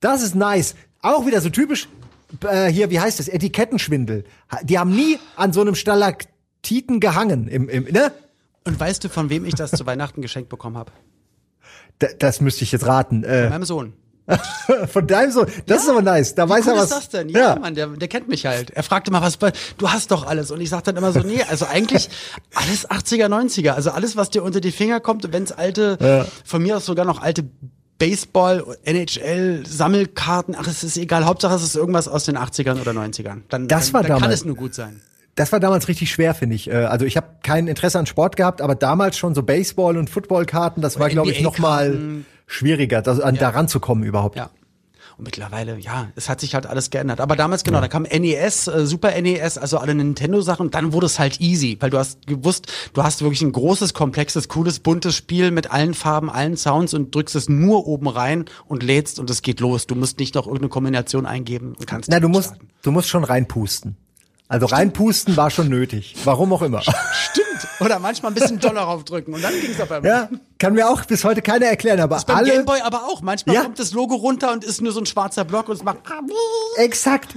Das 0.00 0.22
ist 0.22 0.34
nice. 0.34 0.74
Auch 1.02 1.26
wieder 1.26 1.40
so 1.40 1.50
typisch 1.50 1.88
äh, 2.48 2.66
hier, 2.66 2.90
wie 2.90 3.00
heißt 3.00 3.20
es? 3.20 3.28
Etikettenschwindel. 3.28 4.24
Die 4.62 4.78
haben 4.78 4.94
nie 4.94 5.18
an 5.36 5.52
so 5.52 5.60
einem 5.60 5.74
Stalaktiten 5.74 7.00
gehangen 7.00 7.48
im, 7.48 7.68
im 7.68 7.84
ne? 7.84 8.12
Und 8.64 8.78
weißt 8.78 9.04
du, 9.04 9.08
von 9.08 9.30
wem 9.30 9.44
ich 9.44 9.54
das 9.54 9.70
zu 9.70 9.86
Weihnachten 9.86 10.20
geschenkt 10.20 10.50
bekommen 10.50 10.76
habe? 10.76 10.92
Das 12.18 12.40
müsste 12.40 12.64
ich 12.64 12.72
jetzt 12.72 12.86
raten. 12.86 13.24
Äh, 13.24 13.42
Von 13.42 13.50
meinem 13.50 13.64
Sohn. 13.64 13.92
Von 14.92 15.06
deinem 15.06 15.32
Sohn. 15.32 15.46
Das 15.66 15.78
ja. 15.78 15.84
ist 15.84 15.88
aber 15.88 16.02
nice. 16.02 16.34
Da 16.34 16.48
weiß 16.48 16.66
cool 16.66 16.72
er 16.72 16.76
was. 16.76 16.84
ist 16.84 16.92
das 16.92 17.08
denn? 17.08 17.28
Ja, 17.30 17.40
ja. 17.40 17.58
Mann, 17.58 17.74
der, 17.74 17.86
der 17.88 18.08
kennt 18.08 18.28
mich 18.28 18.46
halt. 18.46 18.70
Er 18.70 18.82
fragte 18.82 19.10
mal, 19.10 19.22
was 19.22 19.38
du 19.38 19.90
hast 19.90 20.10
doch 20.10 20.26
alles. 20.26 20.50
Und 20.50 20.60
ich 20.60 20.68
sag 20.68 20.84
dann 20.84 20.96
immer 20.96 21.12
so, 21.12 21.20
nee, 21.20 21.42
also 21.48 21.64
eigentlich 21.66 22.10
alles 22.54 22.88
80er, 22.88 23.26
90er. 23.26 23.70
Also 23.70 23.90
alles, 23.90 24.16
was 24.16 24.30
dir 24.30 24.42
unter 24.42 24.60
die 24.60 24.72
Finger 24.72 25.00
kommt. 25.00 25.24
Und 25.24 25.32
wenn's 25.32 25.52
alte, 25.52 25.98
ja. 26.00 26.26
von 26.44 26.62
mir 26.62 26.76
aus 26.76 26.84
sogar 26.84 27.06
noch 27.06 27.22
alte 27.22 27.44
Baseball, 27.98 28.64
NHL, 28.84 29.64
Sammelkarten, 29.66 30.54
ach, 30.56 30.68
es 30.68 30.84
ist 30.84 30.96
egal. 30.96 31.24
Hauptsache 31.24 31.54
es 31.54 31.62
ist 31.62 31.74
irgendwas 31.74 32.06
aus 32.06 32.24
den 32.24 32.38
80ern 32.38 32.80
oder 32.80 32.92
90ern. 32.92 33.42
Dann, 33.48 33.66
das 33.66 33.86
dann, 33.86 33.94
war 33.94 34.02
dann 34.02 34.08
damals. 34.10 34.22
kann 34.22 34.30
es 34.30 34.44
nur 34.44 34.54
gut 34.54 34.74
sein. 34.74 35.00
Das 35.38 35.52
war 35.52 35.60
damals 35.60 35.86
richtig 35.86 36.10
schwer, 36.10 36.34
finde 36.34 36.56
ich. 36.56 36.68
Äh, 36.68 36.74
also 36.74 37.06
ich 37.06 37.16
habe 37.16 37.28
kein 37.44 37.68
Interesse 37.68 37.98
an 37.98 38.06
Sport 38.06 38.36
gehabt, 38.36 38.60
aber 38.60 38.74
damals 38.74 39.16
schon 39.16 39.36
so 39.36 39.44
Baseball- 39.44 39.96
und 39.96 40.10
Footballkarten, 40.10 40.82
das 40.82 40.98
war, 40.98 41.08
glaube 41.08 41.30
ich, 41.30 41.42
noch 41.42 41.58
mal 41.58 42.24
schwieriger, 42.48 43.02
das, 43.02 43.20
an, 43.20 43.36
ja. 43.36 43.42
daran 43.42 43.68
zu 43.68 43.78
kommen 43.78 44.02
überhaupt. 44.02 44.36
Ja. 44.36 44.50
Und 45.16 45.24
mittlerweile, 45.24 45.78
ja, 45.78 46.08
es 46.16 46.28
hat 46.28 46.40
sich 46.40 46.54
halt 46.54 46.66
alles 46.66 46.90
geändert. 46.90 47.20
Aber 47.20 47.36
damals, 47.36 47.62
genau, 47.62 47.78
ja. 47.78 47.82
da 47.82 47.88
kam 47.88 48.02
NES, 48.02 48.66
äh, 48.66 48.84
Super 48.84 49.20
NES, 49.20 49.58
also 49.58 49.78
alle 49.78 49.94
Nintendo-Sachen. 49.94 50.70
Dann 50.70 50.92
wurde 50.92 51.06
es 51.06 51.20
halt 51.20 51.40
easy, 51.40 51.76
weil 51.78 51.90
du 51.90 51.98
hast 51.98 52.26
gewusst, 52.26 52.72
du 52.92 53.04
hast 53.04 53.22
wirklich 53.22 53.42
ein 53.42 53.52
großes, 53.52 53.94
komplexes, 53.94 54.48
cooles, 54.48 54.80
buntes 54.80 55.14
Spiel 55.14 55.52
mit 55.52 55.70
allen 55.70 55.94
Farben, 55.94 56.30
allen 56.30 56.56
Sounds 56.56 56.94
und 56.94 57.14
drückst 57.14 57.36
es 57.36 57.48
nur 57.48 57.86
oben 57.86 58.08
rein 58.08 58.46
und 58.66 58.82
lädst 58.82 59.20
und 59.20 59.30
es 59.30 59.42
geht 59.42 59.60
los. 59.60 59.86
Du 59.86 59.94
musst 59.94 60.18
nicht 60.18 60.34
noch 60.34 60.46
irgendeine 60.46 60.70
Kombination 60.70 61.26
eingeben 61.26 61.74
und 61.78 61.86
kannst. 61.86 62.10
Na, 62.10 62.18
du 62.18 62.28
musst, 62.28 62.54
du 62.82 62.90
musst 62.90 63.08
schon 63.08 63.22
reinpusten. 63.22 63.96
Also 64.48 64.66
reinpusten 64.66 65.36
war 65.36 65.50
schon 65.50 65.68
nötig. 65.68 66.14
Warum 66.24 66.52
auch 66.52 66.62
immer. 66.62 66.82
Stimmt. 66.82 67.46
Oder 67.80 67.98
manchmal 67.98 68.32
ein 68.32 68.34
bisschen 68.34 68.58
doller 68.58 68.82
draufdrücken 68.82 69.34
und 69.34 69.42
dann 69.42 69.52
ging 69.60 69.70
es 69.70 69.80
auf 69.80 69.90
einmal. 69.92 70.10
Ja, 70.10 70.28
kann 70.58 70.74
mir 70.74 70.88
auch 70.88 71.04
bis 71.04 71.24
heute 71.24 71.40
keiner 71.40 71.66
erklären, 71.66 72.00
aber 72.00 72.16
das 72.16 72.22
ist 72.22 72.26
beim 72.26 72.38
alle. 72.38 72.50
Gameboy 72.50 72.80
aber 72.80 73.04
auch. 73.04 73.22
Manchmal 73.22 73.54
ja. 73.54 73.62
kommt 73.62 73.78
das 73.78 73.92
Logo 73.92 74.16
runter 74.16 74.52
und 74.52 74.64
ist 74.64 74.80
nur 74.80 74.92
so 74.92 75.00
ein 75.00 75.06
schwarzer 75.06 75.44
Block 75.44 75.68
und 75.68 75.76
es 75.76 75.84
macht. 75.84 75.98
Exakt. 76.76 77.36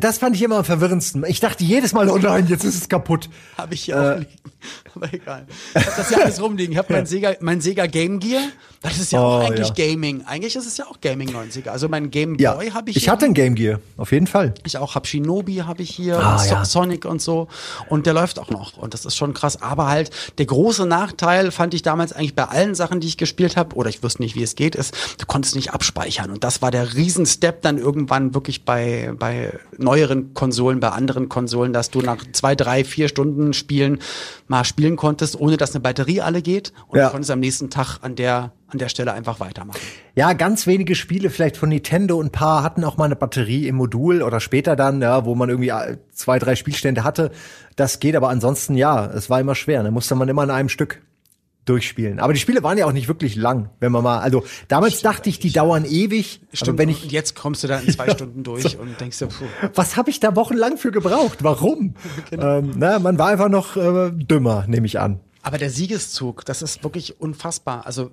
Das 0.00 0.18
fand 0.18 0.36
ich 0.36 0.42
immer 0.42 0.58
am 0.58 0.64
verwirrendsten. 0.64 1.24
Ich 1.28 1.40
dachte 1.40 1.64
jedes 1.64 1.92
Mal, 1.92 2.08
oh 2.08 2.18
nein, 2.18 2.46
jetzt 2.48 2.64
ist 2.64 2.74
es 2.74 2.88
kaputt. 2.88 3.28
Habe 3.56 3.74
ich 3.74 3.84
hier 3.84 3.94
äh, 3.94 3.98
auch 3.98 4.18
liegen. 4.18 4.30
Aber 4.94 5.12
egal. 5.12 5.46
Ich 5.74 5.86
hab 5.86 5.96
das 5.96 6.10
ja 6.10 6.18
alles 6.18 6.40
rumliegen. 6.40 6.72
Ich 6.72 6.78
habe 6.78 6.92
mein 6.92 7.06
Sega, 7.06 7.34
mein 7.40 7.60
Sega 7.60 7.86
Game 7.86 8.18
Gear. 8.18 8.42
Das 8.82 8.98
ist 8.98 9.12
ja 9.12 9.20
oh, 9.20 9.24
auch 9.24 9.40
eigentlich 9.40 9.68
ja. 9.68 9.86
Gaming. 9.86 10.24
Eigentlich 10.26 10.56
ist 10.56 10.66
es 10.66 10.76
ja 10.76 10.86
auch 10.86 11.00
Gaming 11.00 11.30
90er. 11.30 11.68
Also 11.68 11.88
mein 11.88 12.10
Game 12.10 12.36
Boy 12.36 12.68
ja, 12.68 12.74
habe 12.74 12.90
ich. 12.90 12.96
Ich 12.96 13.08
hatte 13.08 13.24
ein 13.24 13.34
Game 13.34 13.54
Gear, 13.54 13.80
auf 13.96 14.12
jeden 14.12 14.26
Fall. 14.26 14.54
Ich 14.64 14.78
auch. 14.78 14.94
Hab 14.94 15.06
Shinobi 15.06 15.56
habe 15.56 15.82
ich 15.82 15.90
hier, 15.90 16.18
ah, 16.18 16.38
so 16.38 16.54
ja. 16.54 16.64
Sonic 16.64 17.04
und 17.04 17.20
so. 17.20 17.48
Und 17.88 18.06
der 18.06 18.14
läuft 18.14 18.38
auch 18.38 18.50
noch. 18.50 18.76
Und 18.76 18.94
das 18.94 19.04
ist 19.04 19.16
schon 19.16 19.34
krass. 19.34 19.60
Aber 19.60 19.88
halt 19.88 20.10
der 20.38 20.46
große 20.46 20.86
Nachteil 20.86 21.50
fand 21.50 21.74
ich 21.74 21.82
damals 21.82 22.12
eigentlich 22.12 22.34
bei 22.34 22.44
allen 22.56 22.74
Sachen, 22.74 23.00
die 23.00 23.06
ich 23.06 23.16
gespielt 23.16 23.56
habe, 23.56 23.76
oder 23.76 23.90
ich 23.90 24.02
wusste 24.02 24.22
nicht, 24.22 24.34
wie 24.34 24.42
es 24.42 24.54
geht, 24.54 24.74
ist, 24.74 24.94
du 25.18 25.26
konntest 25.26 25.54
nicht 25.54 25.72
abspeichern. 25.72 26.30
Und 26.30 26.42
das 26.42 26.62
war 26.62 26.70
der 26.70 26.94
Riesenstep 26.94 27.62
dann 27.62 27.78
irgendwann 27.78 28.34
wirklich 28.34 28.64
bei 28.64 29.12
bei 29.18 29.52
neueren 29.78 30.34
Konsolen, 30.34 30.80
bei 30.80 30.88
anderen 30.88 31.28
Konsolen, 31.28 31.72
dass 31.72 31.90
du 31.90 32.00
nach 32.00 32.24
zwei, 32.32 32.54
drei, 32.54 32.84
vier 32.84 33.08
Stunden 33.08 33.52
Spielen 33.52 33.98
mal 34.48 34.64
spielen 34.64 34.96
konntest, 34.96 35.38
ohne 35.38 35.56
dass 35.56 35.74
eine 35.74 35.80
Batterie 35.80 36.22
alle 36.22 36.42
geht. 36.42 36.72
Und 36.88 36.98
ja. 36.98 37.06
du 37.06 37.10
konntest 37.12 37.30
am 37.30 37.40
nächsten 37.40 37.70
Tag 37.70 37.98
an 38.02 38.16
der 38.16 38.52
an 38.68 38.78
der 38.78 38.88
Stelle 38.88 39.12
einfach 39.12 39.38
weitermachen. 39.38 39.80
Ja, 40.16 40.32
ganz 40.32 40.66
wenige 40.66 40.94
Spiele 40.94 41.30
vielleicht 41.30 41.56
von 41.56 41.68
Nintendo 41.68 42.16
und 42.16 42.26
ein 42.26 42.32
paar 42.32 42.62
hatten 42.62 42.82
auch 42.84 42.96
mal 42.96 43.04
eine 43.04 43.16
Batterie 43.16 43.68
im 43.68 43.76
Modul 43.76 44.22
oder 44.22 44.40
später 44.40 44.74
dann, 44.74 45.00
ja, 45.00 45.24
wo 45.24 45.34
man 45.34 45.48
irgendwie 45.48 45.68
äh, 45.68 45.98
zwei, 46.12 46.38
drei 46.38 46.56
Spielstände 46.56 47.04
hatte. 47.04 47.30
Das 47.76 48.00
geht, 48.00 48.16
aber 48.16 48.28
ansonsten 48.28 48.76
ja, 48.76 49.06
es 49.06 49.30
war 49.30 49.40
immer 49.40 49.54
schwer. 49.54 49.82
Da 49.82 49.90
musste 49.90 50.14
man 50.16 50.28
immer 50.28 50.42
in 50.42 50.50
einem 50.50 50.68
Stück 50.68 51.02
durchspielen. 51.66 52.20
Aber 52.20 52.32
die 52.32 52.38
Spiele 52.38 52.62
waren 52.62 52.78
ja 52.78 52.86
auch 52.86 52.92
nicht 52.92 53.08
wirklich 53.08 53.36
lang, 53.36 53.70
wenn 53.80 53.92
man 53.92 54.02
mal, 54.02 54.20
also 54.20 54.44
damals 54.68 54.94
Stimmt 54.94 55.04
dachte 55.14 55.28
ich, 55.28 55.38
die 55.38 55.52
dauern 55.52 55.84
ewig. 55.84 56.40
Stimmt, 56.52 56.78
wenn 56.78 56.88
ich, 56.88 57.02
und 57.04 57.12
jetzt 57.12 57.36
kommst 57.36 57.62
du 57.64 57.68
da 57.68 57.78
in 57.78 57.92
zwei 57.92 58.10
Stunden 58.14 58.42
durch 58.42 58.62
so. 58.62 58.78
und 58.78 58.98
denkst 59.00 59.18
dir, 59.18 59.26
puh. 59.26 59.44
Was 59.74 59.96
habe 59.96 60.10
ich 60.10 60.20
da 60.20 60.34
wochenlang 60.36 60.78
für 60.78 60.92
gebraucht? 60.92 61.42
Warum? 61.42 61.94
genau. 62.30 62.58
ähm, 62.58 62.70
na, 62.76 62.98
man 62.98 63.18
war 63.18 63.28
einfach 63.28 63.48
noch 63.48 63.76
äh, 63.76 64.10
dümmer, 64.12 64.64
nehme 64.68 64.86
ich 64.86 64.98
an. 64.98 65.20
Aber 65.42 65.58
der 65.58 65.70
Siegeszug, 65.70 66.44
das 66.44 66.62
ist 66.62 66.82
wirklich 66.82 67.20
unfassbar. 67.20 67.86
Also 67.86 68.10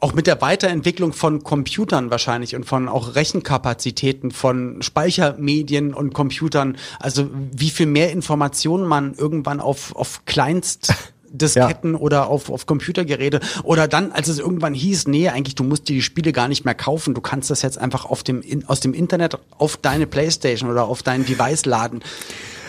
auch 0.00 0.14
mit 0.14 0.26
der 0.26 0.40
Weiterentwicklung 0.40 1.12
von 1.12 1.42
Computern 1.42 2.10
wahrscheinlich 2.10 2.56
und 2.56 2.64
von 2.64 2.88
auch 2.88 3.14
Rechenkapazitäten, 3.14 4.30
von 4.30 4.82
Speichermedien 4.82 5.94
und 5.94 6.14
Computern, 6.14 6.76
also 7.00 7.30
wie 7.52 7.70
viel 7.70 7.86
mehr 7.86 8.12
Informationen 8.12 8.86
man 8.86 9.14
irgendwann 9.14 9.60
auf, 9.60 9.94
auf 9.94 10.24
Kleinst 10.24 10.92
Disketten 11.34 11.94
ja. 11.94 11.98
oder 11.98 12.28
auf, 12.28 12.50
auf 12.50 12.66
Computergeräte. 12.66 13.40
Oder 13.62 13.88
dann, 13.88 14.12
als 14.12 14.28
es 14.28 14.38
irgendwann 14.38 14.74
hieß, 14.74 15.08
nee, 15.08 15.28
eigentlich, 15.28 15.54
du 15.54 15.64
musst 15.64 15.88
dir 15.88 15.94
die 15.94 16.02
Spiele 16.02 16.32
gar 16.32 16.48
nicht 16.48 16.64
mehr 16.64 16.74
kaufen. 16.74 17.14
Du 17.14 17.20
kannst 17.20 17.50
das 17.50 17.62
jetzt 17.62 17.78
einfach 17.78 18.04
auf 18.04 18.22
dem, 18.22 18.40
in, 18.40 18.66
aus 18.68 18.80
dem 18.80 18.94
Internet 18.94 19.38
auf 19.58 19.76
deine 19.76 20.06
Playstation 20.06 20.70
oder 20.70 20.84
auf 20.84 21.02
dein 21.02 21.24
Device 21.24 21.66
laden. 21.66 22.02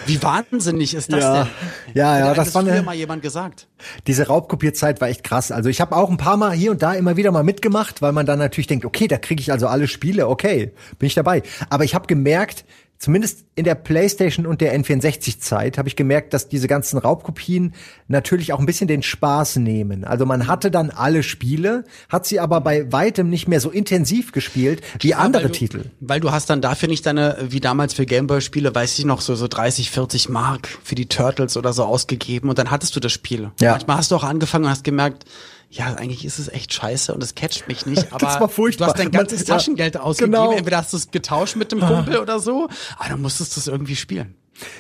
Wie 0.06 0.22
wahnsinnig 0.22 0.94
ist 0.94 1.12
das 1.12 1.20
ja. 1.22 1.44
denn? 1.44 1.48
Ja, 1.96 2.20
ja, 2.20 2.34
das, 2.34 2.48
das 2.48 2.56
war 2.56 2.62
eine, 2.62 2.82
mal 2.84 2.96
jemand 2.96 3.22
gesagt. 3.22 3.68
Diese 4.08 4.28
Raubkopierzeit 4.28 5.02
war 5.02 5.08
echt 5.08 5.24
krass. 5.24 5.52
Also 5.52 5.70
ich 5.70 5.82
habe 5.82 5.96
auch 5.96 6.10
ein 6.10 6.18
paar 6.18 6.38
Mal 6.38 6.54
hier 6.54 6.72
und 6.72 6.82
da 6.82 6.94
immer 6.94 7.18
wieder 7.18 7.32
mal 7.32 7.44
mitgemacht, 7.44 8.02
weil 8.02 8.12
man 8.12 8.26
dann 8.26 8.40
natürlich 8.40 8.68
denkt, 8.68 8.86
okay, 8.86 9.08
da 9.08 9.18
kriege 9.18 9.42
ich 9.42 9.52
also 9.52 9.68
alle 9.68 9.88
Spiele, 9.88 10.28
okay, 10.28 10.74
bin 11.00 11.08
ich 11.08 11.16
dabei. 11.16 11.42
Aber 11.70 11.84
ich 11.84 11.96
habe 11.96 12.08
gemerkt, 12.08 12.66
zumindest 12.98 13.46
in 13.56 13.66
der 13.66 13.76
PlayStation 13.76 14.46
und 14.46 14.62
der 14.62 14.78
N64-Zeit 14.78 15.78
habe 15.78 15.88
ich 15.88 15.96
gemerkt, 15.96 16.34
dass 16.34 16.48
diese 16.48 16.68
ganzen 16.68 16.98
Raubkopien 16.98 17.74
natürlich 18.08 18.54
auch 18.54 18.60
ein 18.60 18.66
bisschen 18.66 18.88
den 18.88 19.04
Spaß 19.04 19.58
nehmen. 19.58 20.04
Also 20.04 20.26
man 20.26 20.48
hatte 20.48 20.72
dann 20.72 20.90
alle 20.92 21.24
Spiele, 21.24 21.84
hat 22.10 22.26
sie 22.26 22.40
aber 22.40 22.62
bei 22.62 22.92
weitem 22.92 23.30
nicht 23.30 23.48
mehr 23.48 23.60
so 23.60 23.70
intensiv 23.70 24.32
gespielt 24.32 24.82
wie 25.00 25.10
ja, 25.10 25.18
andere 25.18 25.44
weil 25.44 25.52
du, 25.52 25.58
Titel. 25.58 25.86
Weil 26.00 26.20
du 26.20 26.32
hast 26.32 26.50
dann 26.50 26.62
dafür 26.62 26.90
nicht 26.90 27.06
deine, 27.06 27.38
wie 27.50 27.60
damals 27.60 27.94
für 27.94 28.06
Gameboy-Spiele, 28.06 28.74
weiß 28.74 28.98
ich 29.00 29.06
noch, 29.06 29.22
so, 29.22 29.36
so 29.36 29.48
30, 29.48 29.92
40 29.92 30.30
Mark 30.30 30.68
für 30.84 30.96
die 30.96 31.08
Turtles 31.08 31.58
oder 31.58 31.74
so 31.74 31.84
ausgegeben 31.84 32.50
und 32.50 32.58
dann 32.58 32.72
hattest 32.72 32.96
du 32.96 33.00
das 33.00 33.12
Spiel. 33.12 33.52
Ja. 33.60 33.72
Manchmal 33.72 33.98
hast 33.98 34.12
du 34.12 34.16
auch 34.16 34.24
angefangen 34.24 34.66
und 34.66 34.72
hast 34.72 34.84
gemerkt, 34.84 35.26
ja, 35.70 35.94
eigentlich 35.96 36.26
ist 36.26 36.40
es 36.40 36.48
echt 36.48 36.74
scheiße 36.74 37.14
und 37.14 37.24
es 37.24 37.36
catcht 37.36 37.68
mich 37.68 37.86
nicht, 37.86 38.08
aber 38.12 38.26
das 38.26 38.40
war 38.40 38.50
furchtbar. 38.50 38.88
du 38.88 38.94
hast 38.94 39.00
dein 39.00 39.12
ganzes 39.12 39.48
Man, 39.48 39.58
Taschengeld 39.58 39.98
ausgegeben. 39.98 40.34
Genau. 40.34 40.52
Entweder 40.52 40.78
hast 40.78 40.94
du 40.94 40.98
es 40.98 41.12
getauscht 41.12 41.56
mit 41.56 41.72
dem 41.72 41.80
Kumpel 41.80 42.18
oder 42.18 42.40
so, 42.40 42.70
aber 42.98 43.10
dann 43.10 43.22
musstest 43.22 43.56
du 43.56 43.60
es 43.60 43.68
irgendwie 43.68 43.96
spielen. 43.96 44.36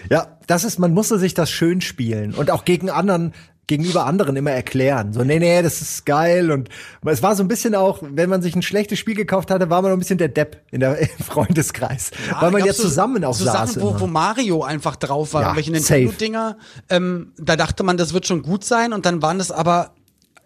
Ja, 0.09 0.37
das 0.47 0.63
ist, 0.63 0.79
man 0.79 0.93
musste 0.93 1.19
sich 1.19 1.33
das 1.33 1.51
schön 1.51 1.81
spielen 1.81 2.33
und 2.33 2.49
auch 2.49 2.63
gegen 2.63 2.89
anderen 2.89 3.33
gegenüber 3.67 4.05
anderen 4.05 4.35
immer 4.35 4.51
erklären. 4.51 5.13
So, 5.13 5.23
nee, 5.23 5.39
nee, 5.39 5.61
das 5.61 5.81
ist 5.81 6.05
geil. 6.05 6.51
Und 6.51 6.69
es 7.03 7.23
war 7.23 7.35
so 7.35 7.43
ein 7.43 7.47
bisschen 7.47 7.75
auch, 7.75 7.99
wenn 8.01 8.29
man 8.29 8.41
sich 8.41 8.55
ein 8.55 8.61
schlechtes 8.61 8.99
Spiel 8.99 9.15
gekauft 9.15 9.49
hatte, 9.49 9.69
war 9.69 9.81
man 9.81 9.91
noch 9.91 9.97
ein 9.97 9.99
bisschen 9.99 10.17
der 10.17 10.27
Depp 10.27 10.61
in 10.71 10.81
der 10.81 10.99
im 10.99 11.25
Freundeskreis. 11.25 12.11
Ja, 12.29 12.41
weil 12.41 12.51
man 12.51 12.63
ja 12.63 12.73
zusammen 12.73 13.23
so, 13.23 13.29
auch 13.29 13.33
so 13.33 13.45
saß. 13.45 13.73
Sachen, 13.73 13.81
wo, 13.81 13.99
wo 13.99 14.07
Mario 14.07 14.63
einfach 14.63 14.95
drauf 14.95 15.33
war, 15.33 15.41
ja, 15.41 15.55
welche 15.55 15.71
Nintendo-Dinger, 15.71 16.57
ähm, 16.89 17.33
da 17.37 17.55
dachte 17.55 17.83
man, 17.83 17.97
das 17.97 18.13
wird 18.13 18.27
schon 18.27 18.43
gut 18.43 18.63
sein 18.63 18.93
und 18.93 19.05
dann 19.05 19.21
waren 19.21 19.39
das 19.39 19.51
aber 19.51 19.91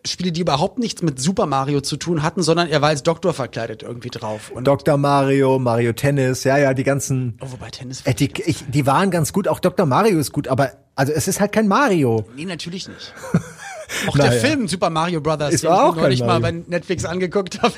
Spiele, 0.06 0.32
die 0.32 0.42
überhaupt 0.42 0.80
nichts 0.80 1.02
mit 1.02 1.20
Super 1.20 1.46
Mario 1.46 1.82
zu 1.82 1.98
tun 1.98 2.24
hatten, 2.24 2.42
sondern 2.42 2.70
er 2.70 2.82
war 2.82 2.90
als 2.90 3.04
Doktor 3.04 3.34
verkleidet 3.34 3.84
irgendwie 3.84 4.10
drauf. 4.10 4.52
Und 4.52 4.66
Dr. 4.66 4.98
Mario, 4.98 5.60
Mario 5.60 5.94
Tennis, 5.94 6.44
ja, 6.44 6.58
ja, 6.58 6.74
die 6.74 6.84
ganzen. 6.84 7.38
Oh, 7.42 7.52
wobei 7.52 7.70
Tennis. 7.70 8.02
Äh, 8.06 8.14
die, 8.14 8.32
ich, 8.46 8.64
die 8.68 8.86
waren 8.86 9.12
ganz 9.12 9.34
gut, 9.34 9.48
auch 9.48 9.60
Dr. 9.60 9.86
Mario 9.86 10.20
ist 10.20 10.32
gut, 10.32 10.48
aber 10.48 10.72
also 10.96 11.14
es 11.14 11.28
ist 11.28 11.40
halt 11.40 11.52
kein 11.52 11.68
Mario. 11.68 12.26
Nee, 12.36 12.46
natürlich 12.46 12.88
nicht. 12.88 13.14
Auch 14.08 14.16
naja. 14.16 14.32
der 14.32 14.40
Film 14.40 14.68
Super 14.68 14.90
Mario 14.90 15.20
Brothers, 15.20 15.54
ist 15.54 15.64
den 15.64 15.72
ich 15.72 15.96
neulich 15.96 16.20
mal 16.22 16.40
bei 16.40 16.52
Netflix 16.52 17.06
angeguckt 17.06 17.62
habe, 17.62 17.74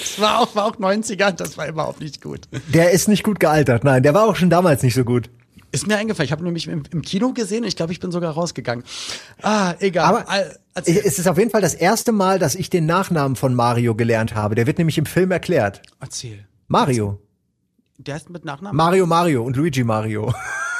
das 0.00 0.20
war 0.20 0.40
auch, 0.40 0.54
war 0.54 0.66
auch 0.66 0.76
90er, 0.76 1.32
das 1.32 1.58
war 1.58 1.66
überhaupt 1.66 2.00
nicht 2.00 2.22
gut. 2.22 2.42
Der 2.68 2.92
ist 2.92 3.08
nicht 3.08 3.24
gut 3.24 3.40
gealtert, 3.40 3.82
nein, 3.82 4.02
der 4.02 4.14
war 4.14 4.28
auch 4.28 4.36
schon 4.36 4.48
damals 4.48 4.84
nicht 4.84 4.94
so 4.94 5.04
gut. 5.04 5.28
Ist 5.76 5.86
mir 5.86 5.98
eingefallen. 5.98 6.24
Ich 6.24 6.32
habe 6.32 6.42
nämlich 6.42 6.68
im, 6.68 6.84
im, 6.90 7.02
Kino 7.02 7.34
gesehen. 7.34 7.62
Ich 7.62 7.76
glaube, 7.76 7.92
ich 7.92 8.00
bin 8.00 8.10
sogar 8.10 8.32
rausgegangen. 8.32 8.82
Ah, 9.42 9.74
egal. 9.78 10.06
Aber 10.06 10.24
Erzähl. 10.72 11.02
es 11.04 11.18
ist 11.18 11.28
auf 11.28 11.36
jeden 11.36 11.50
Fall 11.50 11.60
das 11.60 11.74
erste 11.74 12.12
Mal, 12.12 12.38
dass 12.38 12.54
ich 12.54 12.70
den 12.70 12.86
Nachnamen 12.86 13.36
von 13.36 13.54
Mario 13.54 13.94
gelernt 13.94 14.34
habe. 14.34 14.54
Der 14.54 14.66
wird 14.66 14.78
nämlich 14.78 14.96
im 14.96 15.04
Film 15.04 15.30
erklärt. 15.30 15.82
Erzähl. 16.00 16.46
Mario. 16.66 17.20
Der 17.98 18.16
ist 18.16 18.30
mit 18.30 18.46
Nachnamen? 18.46 18.74
Mario 18.74 19.04
Mario 19.04 19.44
und 19.44 19.54
Luigi 19.56 19.84
Mario. 19.84 20.32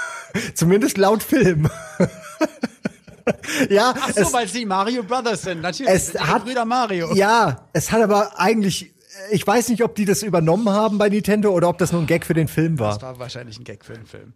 Zumindest 0.55 0.97
laut 0.97 1.23
Film. 1.23 1.69
ja. 3.69 3.93
Ach 4.01 4.13
so, 4.15 4.33
weil 4.33 4.49
sie 4.49 4.65
Mario 4.65 5.03
Brothers 5.03 5.43
sind. 5.43 5.61
Natürlich. 5.61 5.93
Es 5.93 6.19
hat, 6.19 6.47
Brüder 6.47 6.65
Mario. 6.65 7.15
Ja, 7.15 7.69
es 7.75 7.93
hat 7.93 8.01
aber 8.01 8.41
eigentlich 8.41 8.95
ich 9.31 9.47
weiß 9.47 9.69
nicht, 9.71 9.83
ob 9.83 9.95
die 9.95 10.05
das 10.05 10.23
übernommen 10.23 10.69
haben 10.69 10.99
bei 10.99 11.09
Nintendo 11.09 11.51
oder 11.51 11.69
ob 11.69 11.79
das 11.79 11.93
nur 11.93 12.03
ein 12.03 12.07
Gag 12.07 12.27
für 12.27 12.35
den 12.35 12.49
Film 12.49 12.79
war. 12.79 12.95
Das 12.95 13.03
war 13.03 13.19
wahrscheinlich 13.19 13.59
ein 13.59 13.65
Gag 13.65 13.85
für 13.85 13.95
den 13.95 14.07
Film. 14.07 14.35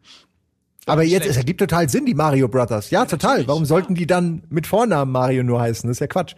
Aber 0.90 1.02
jetzt, 1.02 1.22
schlecht. 1.22 1.30
es 1.30 1.36
ergibt 1.36 1.60
total 1.60 1.88
Sinn, 1.88 2.06
die 2.06 2.14
Mario 2.14 2.48
Brothers. 2.48 2.90
Ja, 2.90 3.04
total. 3.04 3.46
Warum 3.46 3.64
sollten 3.64 3.94
die 3.94 4.06
dann 4.06 4.42
mit 4.50 4.66
Vornamen 4.66 5.12
Mario 5.12 5.42
nur 5.42 5.60
heißen? 5.60 5.88
Das 5.88 5.96
ist 5.96 6.00
ja 6.00 6.06
Quatsch. 6.06 6.34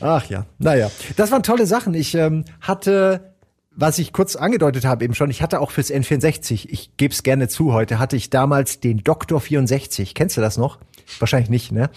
Ach 0.00 0.24
ja, 0.26 0.46
naja. 0.58 0.90
Das 1.16 1.30
waren 1.30 1.42
tolle 1.42 1.66
Sachen. 1.66 1.94
Ich 1.94 2.14
ähm, 2.14 2.44
hatte, 2.60 3.34
was 3.70 3.98
ich 3.98 4.12
kurz 4.12 4.36
angedeutet 4.36 4.84
habe 4.84 5.04
eben 5.04 5.14
schon, 5.14 5.30
ich 5.30 5.42
hatte 5.42 5.60
auch 5.60 5.70
fürs 5.70 5.90
N64, 5.90 6.68
ich 6.68 6.96
gebe 6.96 7.12
es 7.12 7.22
gerne 7.22 7.48
zu 7.48 7.72
heute, 7.72 7.98
hatte 7.98 8.16
ich 8.16 8.30
damals 8.30 8.80
den 8.80 8.98
Doktor 8.98 9.40
64. 9.40 10.14
Kennst 10.14 10.36
du 10.36 10.40
das 10.40 10.56
noch? 10.56 10.78
Wahrscheinlich 11.18 11.50
nicht, 11.50 11.72
ne? 11.72 11.90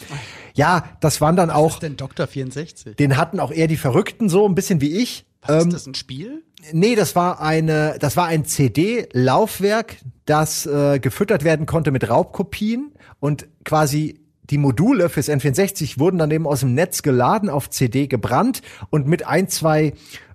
Ja, 0.54 0.84
das 1.00 1.22
waren 1.22 1.36
dann 1.36 1.50
auch. 1.50 1.68
Was 1.68 1.74
ist 1.76 1.84
denn 1.84 1.98
Doktor 1.98 2.28
64? 2.28 2.96
Den 2.96 3.18
hatten 3.18 3.40
auch 3.40 3.52
eher 3.52 3.68
die 3.68 3.78
Verrückten 3.78 4.30
so, 4.30 4.48
ein 4.48 4.56
bisschen 4.56 4.82
wie 4.82 4.98
ich. 4.98 5.26
Was 5.42 5.64
ähm, 5.64 5.70
ist 5.70 5.74
das, 5.74 5.88
ein 5.88 5.96
Spiel? 5.96 6.44
Nee, 6.72 6.96
das 6.96 7.16
war 7.16 7.42
eine, 7.42 7.98
das 8.00 8.18
war 8.18 8.26
ein 8.26 8.46
CD-Laufwerk, 8.46 9.98
das 10.26 10.66
äh, 10.66 11.00
gefüttert 11.00 11.44
werden 11.44 11.66
konnte 11.66 11.92
mit 11.92 12.10
Raubkopien. 12.10 12.94
Und 13.20 13.48
quasi 13.64 14.20
die 14.50 14.58
Module 14.58 15.10
fürs 15.10 15.30
N64 15.30 16.00
wurden 16.00 16.18
dann 16.18 16.32
eben 16.32 16.48
aus 16.48 16.62
dem 16.62 16.74
Netz 16.74 17.02
geladen, 17.02 17.50
auf 17.50 17.70
CD 17.70 18.08
gebrannt 18.08 18.62
und 18.90 19.08
mit 19.08 19.28
ein, 19.28 19.48
zwei 19.50 19.94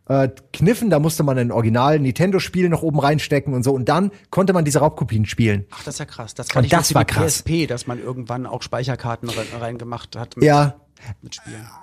äh, 0.08 0.28
Kniffen, 0.52 0.90
da 0.90 0.98
musste 0.98 1.22
man 1.22 1.38
ein 1.38 1.52
Original 1.52 1.98
Nintendo-Spiel 1.98 2.68
noch 2.68 2.82
oben 2.82 2.98
reinstecken 3.00 3.54
und 3.54 3.62
so. 3.62 3.72
Und 3.72 3.88
dann 3.88 4.10
konnte 4.30 4.52
man 4.52 4.64
diese 4.64 4.80
Raubkopien 4.80 5.26
spielen. 5.26 5.66
Ach, 5.70 5.82
das 5.84 5.94
ist 5.94 5.98
ja 6.00 6.04
krass. 6.06 6.34
Das 6.34 6.48
kann 6.48 6.60
Und 6.60 6.64
ich 6.66 6.70
das 6.70 6.94
war 6.94 7.04
krass. 7.04 7.42
PSP, 7.42 7.66
dass 7.66 7.86
man 7.86 7.98
irgendwann 8.02 8.46
auch 8.46 8.62
Speicherkarten 8.62 9.28
rein- 9.28 9.46
reingemacht 9.60 10.16
hat. 10.16 10.36
Mit, 10.36 10.44
Ja. 10.44 10.76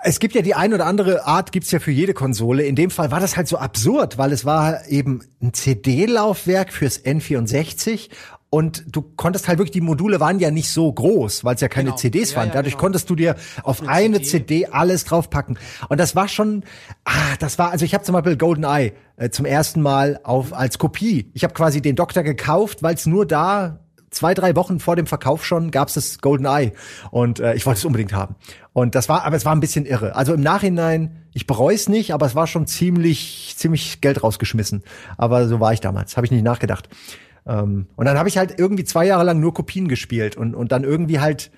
Es 0.03 0.19
gibt 0.19 0.33
ja 0.33 0.41
die 0.41 0.55
ein 0.55 0.73
oder 0.73 0.85
andere 0.85 1.25
Art, 1.25 1.51
gibt's 1.51 1.71
ja 1.71 1.79
für 1.79 1.91
jede 1.91 2.13
Konsole. 2.13 2.63
In 2.63 2.75
dem 2.77 2.89
Fall 2.89 3.11
war 3.11 3.19
das 3.19 3.35
halt 3.35 3.49
so 3.49 3.57
absurd, 3.57 4.17
weil 4.17 4.31
es 4.31 4.45
war 4.45 4.87
eben 4.87 5.21
ein 5.41 5.53
CD-Laufwerk 5.53 6.71
fürs 6.71 7.03
N64 7.03 8.09
und 8.51 8.83
du 8.95 9.01
konntest 9.03 9.47
halt 9.47 9.59
wirklich, 9.59 9.71
die 9.73 9.81
Module 9.81 10.19
waren 10.19 10.39
ja 10.39 10.49
nicht 10.49 10.69
so 10.71 10.91
groß, 10.91 11.43
weil 11.43 11.55
es 11.55 11.61
ja 11.61 11.67
keine 11.67 11.89
Genau. 11.89 11.97
CDs 11.97 12.31
Ja, 12.31 12.37
waren. 12.37 12.47
ja, 12.47 12.53
Dadurch 12.55 12.73
genau. 12.73 12.81
konntest 12.81 13.09
du 13.09 13.15
dir 13.15 13.35
auf 13.63 13.87
eine 13.87 14.21
CD. 14.23 14.65
alles 14.65 15.05
draufpacken. 15.05 15.59
Und 15.87 15.99
das 15.99 16.15
war 16.15 16.27
schon, 16.27 16.63
ah, 17.05 17.11
das 17.39 17.59
war, 17.59 17.69
also 17.71 17.85
ich 17.85 17.93
habe 17.93 18.03
zum 18.03 18.13
Beispiel 18.13 18.37
GoldenEye 18.37 18.93
äh, 19.17 19.29
zum 19.29 19.45
ersten 19.45 19.81
Mal 19.81 20.19
auf 20.23 20.53
als 20.53 20.79
Kopie. 20.79 21.29
Ich 21.33 21.43
habe 21.43 21.53
quasi 21.53 21.81
den 21.81 21.95
Doktor 21.95 22.23
gekauft, 22.23 22.81
weil 22.81 22.95
es 22.95 23.05
nur 23.05 23.27
da 23.27 23.81
zwei, 24.09 24.33
drei 24.33 24.55
Wochen 24.55 24.79
vor 24.79 24.95
dem 24.95 25.05
Verkauf 25.05 25.45
schon 25.45 25.69
gab's 25.69 25.93
das 25.93 26.17
GoldenEye 26.17 26.71
und 27.11 27.39
äh, 27.39 27.53
ich 27.53 27.67
wollte 27.67 27.77
es 27.77 27.85
unbedingt 27.85 28.13
haben. 28.13 28.35
Und 28.73 28.95
das 28.95 29.07
war, 29.09 29.25
aber 29.25 29.35
es 29.35 29.45
war 29.45 29.53
ein 29.55 29.59
bisschen 29.59 29.85
irre. 29.85 30.15
Also 30.15 30.33
im 30.33 30.41
Nachhinein, 30.41 31.23
ich 31.33 31.45
bereue 31.45 31.75
es 31.75 31.87
nicht, 31.87 32.15
aber 32.15 32.25
es 32.25 32.33
war 32.33 32.47
schon 32.47 32.65
ziemlich, 32.65 33.53
ziemlich 33.57 34.01
Geld 34.01 34.23
rausgeschmissen. 34.23 34.83
Aber 35.17 35.47
so 35.47 35.59
war 35.59 35.73
ich 35.73 35.81
damals, 35.81 36.17
habe 36.17 36.25
ich 36.25 36.31
nicht 36.31 36.43
nachgedacht. 36.43 36.89
Ähm, 37.49 37.87
und 37.95 38.05
dann 38.05 38.17
habe 38.17 38.29
ich 38.29 38.37
halt 38.37 38.59
irgendwie 38.59 38.83
zwei 38.85 39.05
Jahre 39.07 39.23
lang 39.23 39.39
nur 39.39 39.53
Kopien 39.53 39.87
gespielt 39.87 40.37
und, 40.37 40.53
und 40.55 40.71
dann 40.71 40.83
irgendwie 40.83 41.19
halt 41.19 41.49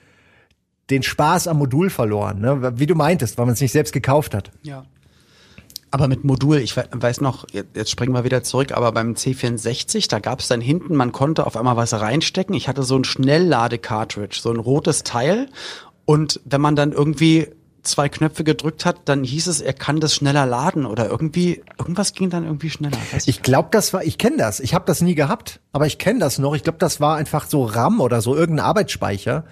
den 0.89 1.04
Spaß 1.04 1.47
am 1.47 1.58
Modul 1.58 1.89
verloren, 1.89 2.39
ne? 2.39 2.80
wie 2.80 2.86
du 2.88 2.95
meintest, 2.95 3.38
weil 3.38 3.45
man 3.45 3.54
es 3.54 3.62
nicht 3.62 3.71
selbst 3.73 3.91
gekauft 3.93 4.34
hat. 4.34 4.51
Ja. 4.63 4.86
Aber 5.93 6.08
mit 6.08 6.23
Modul, 6.23 6.58
ich 6.60 6.75
we- 6.77 6.88
weiß 6.91 7.19
noch, 7.19 7.45
jetzt 7.51 7.75
jetzt 7.75 7.91
springen 7.91 8.13
wir 8.13 8.23
wieder 8.23 8.43
zurück, 8.43 8.71
aber 8.71 8.93
beim 8.93 9.13
C64, 9.13 10.10
da 10.10 10.19
gab 10.19 10.39
es 10.39 10.47
dann 10.47 10.62
hinten, 10.62 10.95
man 10.95 11.12
konnte 11.12 11.45
auf 11.45 11.58
einmal 11.58 11.75
was 11.75 11.93
reinstecken. 11.93 12.56
Ich 12.56 12.69
hatte 12.69 12.84
so 12.84 12.95
ein 12.97 13.04
Schnelllade-Cartridge, 13.04 14.39
so 14.41 14.51
ein 14.51 14.60
rotes 14.60 15.04
Teil. 15.04 15.49
Und 16.06 16.39
wenn 16.45 16.62
man 16.62 16.77
dann 16.77 16.93
irgendwie 16.93 17.49
zwei 17.84 18.10
Knöpfe 18.10 18.44
gedrückt 18.44 18.86
hat, 18.86 19.02
dann 19.06 19.24
hieß 19.24 19.48
es, 19.48 19.62
er 19.62 19.74
kann 19.74 20.00
das 20.00 20.15
schneller 20.15 20.46
laden 20.46 20.86
oder 20.86 21.10
irgendwie, 21.10 21.63
irgendwas 21.78 22.13
ging 22.13 22.30
dann 22.30 22.46
irgendwie 22.46 22.70
schneller. 22.70 22.98
Ich 23.26 23.41
glaube, 23.41 23.70
das 23.72 23.94
war, 23.94 24.04
ich 24.04 24.17
kenne 24.17 24.38
das. 24.38 24.60
Ich 24.60 24.74
habe 24.74 24.86
das 24.86 25.02
nie 25.02 25.15
gehabt, 25.15 25.60
aber 25.72 25.88
ich 25.88 25.98
kenne 25.98 26.20
das 26.20 26.38
noch. 26.39 26.56
Ich 26.56 26.63
glaube, 26.63 26.80
das 26.80 27.00
war 27.00 27.17
einfach 27.17 27.48
so 27.48 27.63
RAM 27.63 28.02
oder 28.02 28.22
so, 28.22 28.36
irgendein 28.36 28.65
Arbeitsspeicher, 28.65 29.46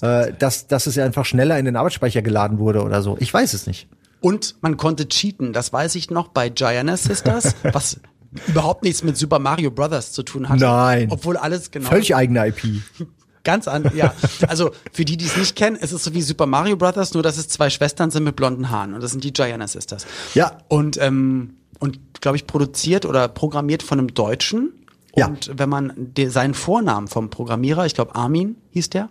äh, 0.00 0.32
dass, 0.38 0.66
dass 0.66 0.86
es 0.86 0.94
ja 0.94 1.04
einfach 1.04 1.24
schneller 1.24 1.58
in 1.58 1.64
den 1.64 1.76
Arbeitsspeicher 1.76 2.22
geladen 2.22 2.58
wurde 2.58 2.82
oder 2.82 3.02
so. 3.02 3.16
Ich 3.20 3.32
weiß 3.32 3.52
es 3.54 3.66
nicht. 3.66 3.88
Und 4.20 4.56
man 4.62 4.76
konnte 4.76 5.08
cheaten, 5.08 5.52
das 5.52 5.72
weiß 5.72 5.94
ich 5.96 6.10
noch 6.10 6.28
bei 6.28 6.48
Giana 6.48 6.96
Sisters, 6.96 7.54
was 7.72 8.00
überhaupt 8.46 8.82
nichts 8.82 9.02
mit 9.02 9.16
Super 9.16 9.38
Mario 9.38 9.70
Brothers 9.70 10.12
zu 10.12 10.22
tun 10.22 10.48
hatte. 10.48 10.64
Nein. 10.64 11.08
Obwohl 11.10 11.36
alles 11.36 11.70
genau 11.70 11.90
Völlig 11.90 12.14
eigene 12.16 12.48
IP. 12.48 12.62
Ganz 13.44 13.68
an, 13.68 13.90
ja. 13.94 14.14
Also 14.48 14.72
für 14.92 15.04
die, 15.04 15.16
die 15.16 15.26
es 15.26 15.36
nicht 15.36 15.54
kennen, 15.54 15.76
es 15.80 15.92
ist 15.92 16.04
so 16.04 16.14
wie 16.14 16.22
Super 16.22 16.46
Mario 16.46 16.76
Brothers, 16.76 17.14
nur 17.14 17.22
dass 17.22 17.36
es 17.36 17.48
zwei 17.48 17.70
Schwestern 17.70 18.10
sind 18.10 18.24
mit 18.24 18.36
blonden 18.36 18.70
Haaren 18.70 18.94
und 18.94 19.02
das 19.02 19.12
sind 19.12 19.22
die 19.22 19.32
Giana 19.32 19.68
Sisters. 19.68 20.06
Ja. 20.34 20.58
Und 20.68 20.96
ähm, 21.00 21.54
und 21.78 22.20
glaube 22.20 22.36
ich 22.36 22.46
produziert 22.46 23.04
oder 23.04 23.28
programmiert 23.28 23.82
von 23.82 23.98
einem 23.98 24.14
Deutschen. 24.14 24.72
Ja. 25.14 25.26
Und 25.26 25.50
wenn 25.54 25.68
man 25.68 26.12
seinen 26.28 26.54
Vornamen 26.54 27.08
vom 27.08 27.30
Programmierer, 27.30 27.86
ich 27.86 27.94
glaube 27.94 28.14
Armin 28.14 28.56
hieß 28.70 28.90
der. 28.90 29.10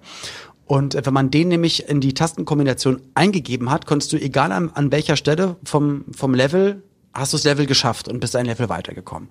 Und 0.65 0.97
wenn 1.05 1.13
man 1.13 1.29
den 1.29 1.49
nämlich 1.49 1.87
in 1.87 2.01
die 2.01 2.13
Tastenkombination 2.13 3.01
eingegeben 3.13 3.69
hat, 3.69 3.85
konntest 3.85 4.13
du 4.13 4.17
egal 4.17 4.51
an, 4.51 4.71
an 4.73 4.91
welcher 4.91 5.15
Stelle 5.15 5.57
vom 5.63 6.05
vom 6.15 6.33
Level 6.33 6.81
hast 7.13 7.31
du 7.31 7.37
das 7.37 7.43
Level 7.43 7.65
geschafft 7.65 8.07
und 8.07 8.19
bist 8.19 8.35
ein 8.35 8.45
Level 8.45 8.69
weitergekommen. 8.69 9.29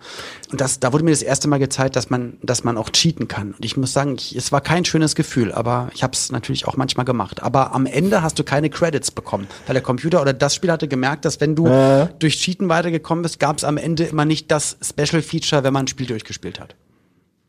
Und 0.50 0.60
das, 0.60 0.78
da 0.78 0.92
wurde 0.92 1.04
mir 1.04 1.10
das 1.10 1.22
erste 1.22 1.48
Mal 1.48 1.58
gezeigt, 1.58 1.96
dass 1.96 2.10
man, 2.10 2.38
dass 2.42 2.62
man 2.64 2.78
auch 2.78 2.90
cheaten 2.90 3.28
kann. 3.28 3.52
Und 3.52 3.64
ich 3.64 3.76
muss 3.76 3.92
sagen, 3.92 4.14
ich, 4.16 4.36
es 4.36 4.52
war 4.52 4.60
kein 4.60 4.84
schönes 4.84 5.14
Gefühl, 5.14 5.52
aber 5.52 5.90
ich 5.94 6.02
habe 6.02 6.12
es 6.12 6.30
natürlich 6.30 6.66
auch 6.68 6.76
manchmal 6.76 7.04
gemacht. 7.04 7.42
Aber 7.42 7.74
am 7.74 7.86
Ende 7.86 8.22
hast 8.22 8.38
du 8.38 8.44
keine 8.44 8.70
Credits 8.70 9.10
bekommen, 9.10 9.48
weil 9.66 9.74
der 9.74 9.82
Computer 9.82 10.22
oder 10.22 10.32
das 10.32 10.54
Spiel 10.54 10.70
hatte 10.70 10.86
gemerkt, 10.86 11.24
dass 11.24 11.40
wenn 11.40 11.56
du 11.56 11.68
durch 12.18 12.38
Cheaten 12.38 12.68
weitergekommen 12.68 13.22
bist, 13.22 13.40
gab 13.40 13.58
es 13.58 13.64
am 13.64 13.76
Ende 13.76 14.04
immer 14.04 14.24
nicht 14.24 14.50
das 14.50 14.76
Special 14.80 15.22
Feature, 15.22 15.64
wenn 15.64 15.72
man 15.72 15.84
ein 15.84 15.88
Spiel 15.88 16.06
durchgespielt 16.06 16.60
hat. 16.60 16.76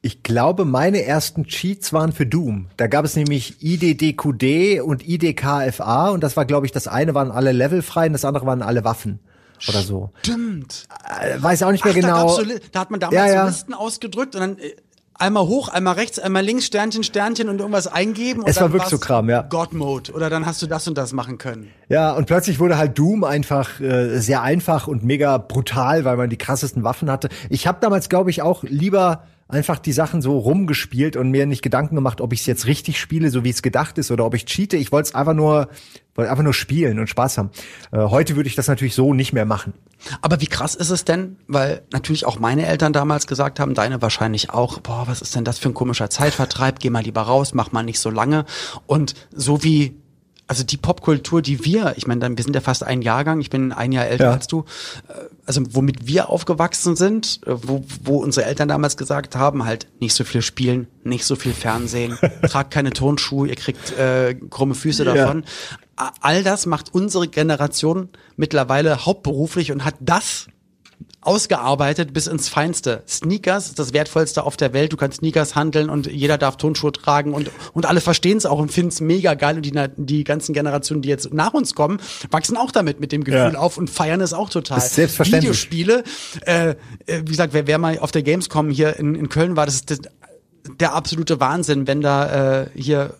Ich 0.06 0.22
glaube, 0.22 0.66
meine 0.66 1.04
ersten 1.04 1.46
Cheats 1.46 1.94
waren 1.94 2.12
für 2.12 2.26
Doom. 2.26 2.68
Da 2.76 2.88
gab 2.88 3.06
es 3.06 3.16
nämlich 3.16 3.64
IDDQD 3.64 4.82
und 4.82 5.08
IDKFA 5.08 6.10
und 6.10 6.22
das 6.22 6.36
war, 6.36 6.44
glaube 6.44 6.66
ich, 6.66 6.74
das 6.74 6.90
eine 6.90 7.14
waren 7.14 7.32
alle 7.32 7.54
Level 7.54 7.82
frei 7.82 8.08
und 8.08 8.14
das 8.14 8.26
andere 8.26 8.46
waren 8.46 8.62
alle 8.62 8.84
Waffen 8.84 9.20
oder 9.68 9.82
so. 9.82 10.12
Stimmt. 10.24 10.88
Äh, 11.22 11.42
weiß 11.42 11.64
auch 11.64 11.72
nicht 11.72 11.86
mehr 11.86 11.94
Ach, 11.96 12.02
da, 12.02 12.08
genau. 12.08 12.28
gab's 12.28 12.36
so, 12.36 12.44
da 12.72 12.80
hat 12.80 12.92
man 12.92 13.00
damals 13.00 13.16
Ja, 13.18 13.34
ja. 13.34 13.42
so 13.42 13.48
Listen 13.48 13.74
ausgedrückt 13.74 14.36
und 14.36 14.42
dann 14.42 14.58
äh, 14.58 14.76
einmal 15.16 15.48
hoch, 15.48 15.70
einmal 15.70 15.96
rechts, 15.96 16.20
einmal 16.20 16.44
links, 16.44 16.66
Sternchen, 16.66 17.04
Sternchen 17.04 17.50
und 17.50 17.60
irgendwas 17.60 17.88
eingeben. 17.88 18.42
Und 18.42 18.50
Es 18.50 18.60
war 18.60 18.72
wirklich 18.74 18.90
so 18.90 18.98
Kram, 18.98 19.30
ja. 19.30 19.42
God-Mode. 19.44 20.12
Oder 20.14 20.30
dann 20.30 20.46
hast 20.46 20.62
du 20.62 20.68
das 20.68 20.88
und 20.88 20.98
das 20.98 21.14
machen 21.14 21.38
können. 21.38 21.70
Ja, 21.90 22.12
und 22.14 22.26
plötzlich 22.26 22.60
wurde 22.60 22.78
halt 22.78 22.98
Doom 22.98 23.24
einfach 23.24 23.80
äh, 23.80 24.20
sehr 24.20 24.42
einfach 24.42 24.88
und 24.88 25.04
mega 25.04 25.38
brutal, 25.38 26.06
weil 26.06 26.18
man 26.18 26.30
die 26.30 26.38
krassesten 26.38 26.84
Waffen 26.84 27.10
hatte. 27.10 27.30
Ich 27.50 27.68
habe 27.68 27.78
damals, 27.82 28.10
glaube 28.10 28.30
ich, 28.30 28.42
auch 28.42 28.64
lieber 28.64 29.24
einfach 29.54 29.80
die 29.80 29.94
Sachen 29.94 30.22
so 30.22 30.38
rumgespielt 30.38 31.16
und 31.16 31.30
mir 31.30 31.46
nicht 31.46 31.62
Gedanken 31.62 31.96
gemacht, 31.96 32.22
ob 32.22 32.34
ich 32.34 32.42
es 32.42 32.46
jetzt 32.46 32.66
richtig 32.66 33.00
spiele, 33.00 33.30
so 33.30 33.44
wie 33.44 33.50
es 33.50 33.62
gedacht 33.62 33.98
ist, 33.98 34.12
oder 34.12 34.26
ob 34.26 34.34
ich 34.34 34.46
cheate. 34.46 34.78
Ich 34.78 34.92
wollte 34.92 35.10
es 35.10 35.16
einfach 35.16 35.34
nur, 35.34 35.70
wollte 36.16 36.32
einfach 36.32 36.44
nur 36.44 36.54
spielen 36.54 37.00
und 37.00 37.08
Spaß 37.08 37.38
haben. 37.38 37.52
Äh, 37.92 38.00
heute 38.00 38.36
würde 38.36 38.48
ich 38.48 38.56
das 38.56 38.68
natürlich 38.68 38.96
so 38.96 39.14
nicht 39.14 39.32
mehr 39.32 39.46
machen. 39.46 39.74
Aber 40.22 40.42
wie 40.42 40.48
krass 40.48 40.76
ist 40.76 40.90
es 40.90 41.06
denn? 41.06 41.38
Weil 41.48 41.84
natürlich 41.92 42.26
auch 42.26 42.40
meine 42.40 42.66
Eltern 42.66 42.94
damals 42.94 43.28
gesagt 43.28 43.60
haben, 43.60 43.74
deine 43.74 44.02
wahrscheinlich 44.02 44.50
auch, 44.50 44.80
boah, 44.80 45.04
was 45.08 45.22
ist 45.22 45.36
denn 45.36 45.46
das 45.46 45.60
für 45.60 45.70
ein 45.70 45.74
komischer 45.74 46.10
Zeitvertreib? 46.10 46.80
Geh 46.80 46.90
mal 46.90 47.04
lieber 47.04 47.22
raus, 47.22 47.54
mach 47.54 47.72
mal 47.72 47.84
nicht 47.84 48.00
so 48.00 48.10
lange. 48.10 48.46
Und 48.88 49.14
so 49.32 49.64
wie, 49.64 49.96
also 50.48 50.64
die 50.64 50.78
Popkultur, 50.78 51.42
die 51.42 51.64
wir, 51.66 51.94
ich 51.98 52.06
meine, 52.06 52.38
wir 52.38 52.44
sind 52.44 52.54
ja 52.54 52.62
fast 52.62 52.84
ein 52.84 53.02
Jahrgang, 53.02 53.40
ich 53.40 53.50
bin 53.50 53.72
ein 53.72 53.92
Jahr 53.92 54.06
älter 54.08 54.26
Ja. 54.26 54.32
als 54.32 54.48
du, 54.48 54.66
äh, 55.08 55.14
also 55.46 55.62
womit 55.72 56.06
wir 56.06 56.30
aufgewachsen 56.30 56.96
sind, 56.96 57.40
äh, 57.46 57.52
wo, 57.62 57.84
wo 58.04 58.18
unsere 58.18 58.46
Eltern 58.46 58.68
damals 58.68 58.98
gesagt 58.98 59.36
haben, 59.36 59.66
halt 59.66 59.88
nicht 60.00 60.14
so 60.14 60.24
viel 60.24 60.42
spielen, 60.42 60.88
nicht 61.04 61.26
so 61.26 61.36
viel 61.36 61.54
Fernsehen, 61.54 62.18
tragt 62.48 62.72
keine 62.72 62.92
Turnschuhe, 62.92 63.48
ihr 63.48 63.56
kriegt 63.56 63.98
äh, 63.98 64.36
krumme 64.50 64.76
Füße 64.76 65.06
Ja. 65.06 65.14
davon. 65.16 65.46
All 66.22 66.44
das 66.44 66.66
macht 66.66 66.94
unsere 66.94 67.28
Generation 67.28 68.10
mittlerweile 68.36 69.06
hauptberuflich 69.06 69.72
und 69.72 69.86
hat 69.86 69.96
das 70.00 70.48
ausgearbeitet 71.26 72.14
bis 72.14 72.28
ins 72.28 72.50
Feinste. 72.50 73.04
Sneakers 73.08 73.68
ist 73.68 73.80
das 73.80 73.94
wertvollste 73.94 74.44
auf 74.44 74.58
der 74.58 74.74
Welt. 74.74 74.92
Du 74.94 74.98
kannst 74.98 75.18
Sneakers 75.20 75.56
handeln 75.56 75.90
und 75.90 76.08
jeder 76.08 76.38
darf 76.38 76.58
Turnschuhe 76.58 76.92
tragen 76.92 77.34
und, 77.34 77.50
und 77.74 77.86
alle 77.86 78.02
verstehen 78.02 78.38
es 78.38 78.46
auch 78.46 78.60
und 78.60 78.72
finden 78.72 78.90
es 78.90 79.02
mega 79.02 79.34
geil. 79.34 79.56
Und 79.58 79.64
die, 79.66 79.74
die 79.98 80.24
ganzen 80.24 80.54
Generationen, 80.54 81.02
die 81.02 81.10
jetzt 81.10 81.34
nach 81.34 81.54
uns 81.54 81.76
kommen, 81.76 82.00
wachsen 82.32 82.58
auch 82.58 82.72
damit 82.72 83.00
mit 83.00 83.12
dem 83.12 83.24
Gefühl 83.24 83.54
Ja. 83.54 83.60
auf 83.60 83.78
und 83.78 83.90
feiern 83.90 84.22
es 84.22 84.34
auch 84.34 84.50
total. 84.50 84.76
Das 84.78 84.88
ist 84.88 84.96
selbstverständlich. 84.96 85.44
Videospiele, 85.44 86.04
äh, 86.46 86.70
äh, 87.06 87.22
wie 87.22 87.32
gesagt, 87.32 87.54
wer, 87.54 87.68
wer 87.68 87.78
mal 87.78 88.00
auf 88.00 88.12
der 88.12 88.24
Gamescom 88.24 88.70
hier 88.70 88.98
in, 88.98 89.16
in 89.16 89.30
Köln 89.30 89.56
war, 89.56 89.66
das 89.66 89.76
ist 89.76 89.92
das, 89.92 90.00
der 90.80 90.94
absolute 90.94 91.40
Wahnsinn, 91.40 91.88
wenn 91.88 92.02
da 92.02 92.62
äh, 92.62 92.70
hier 92.76 93.16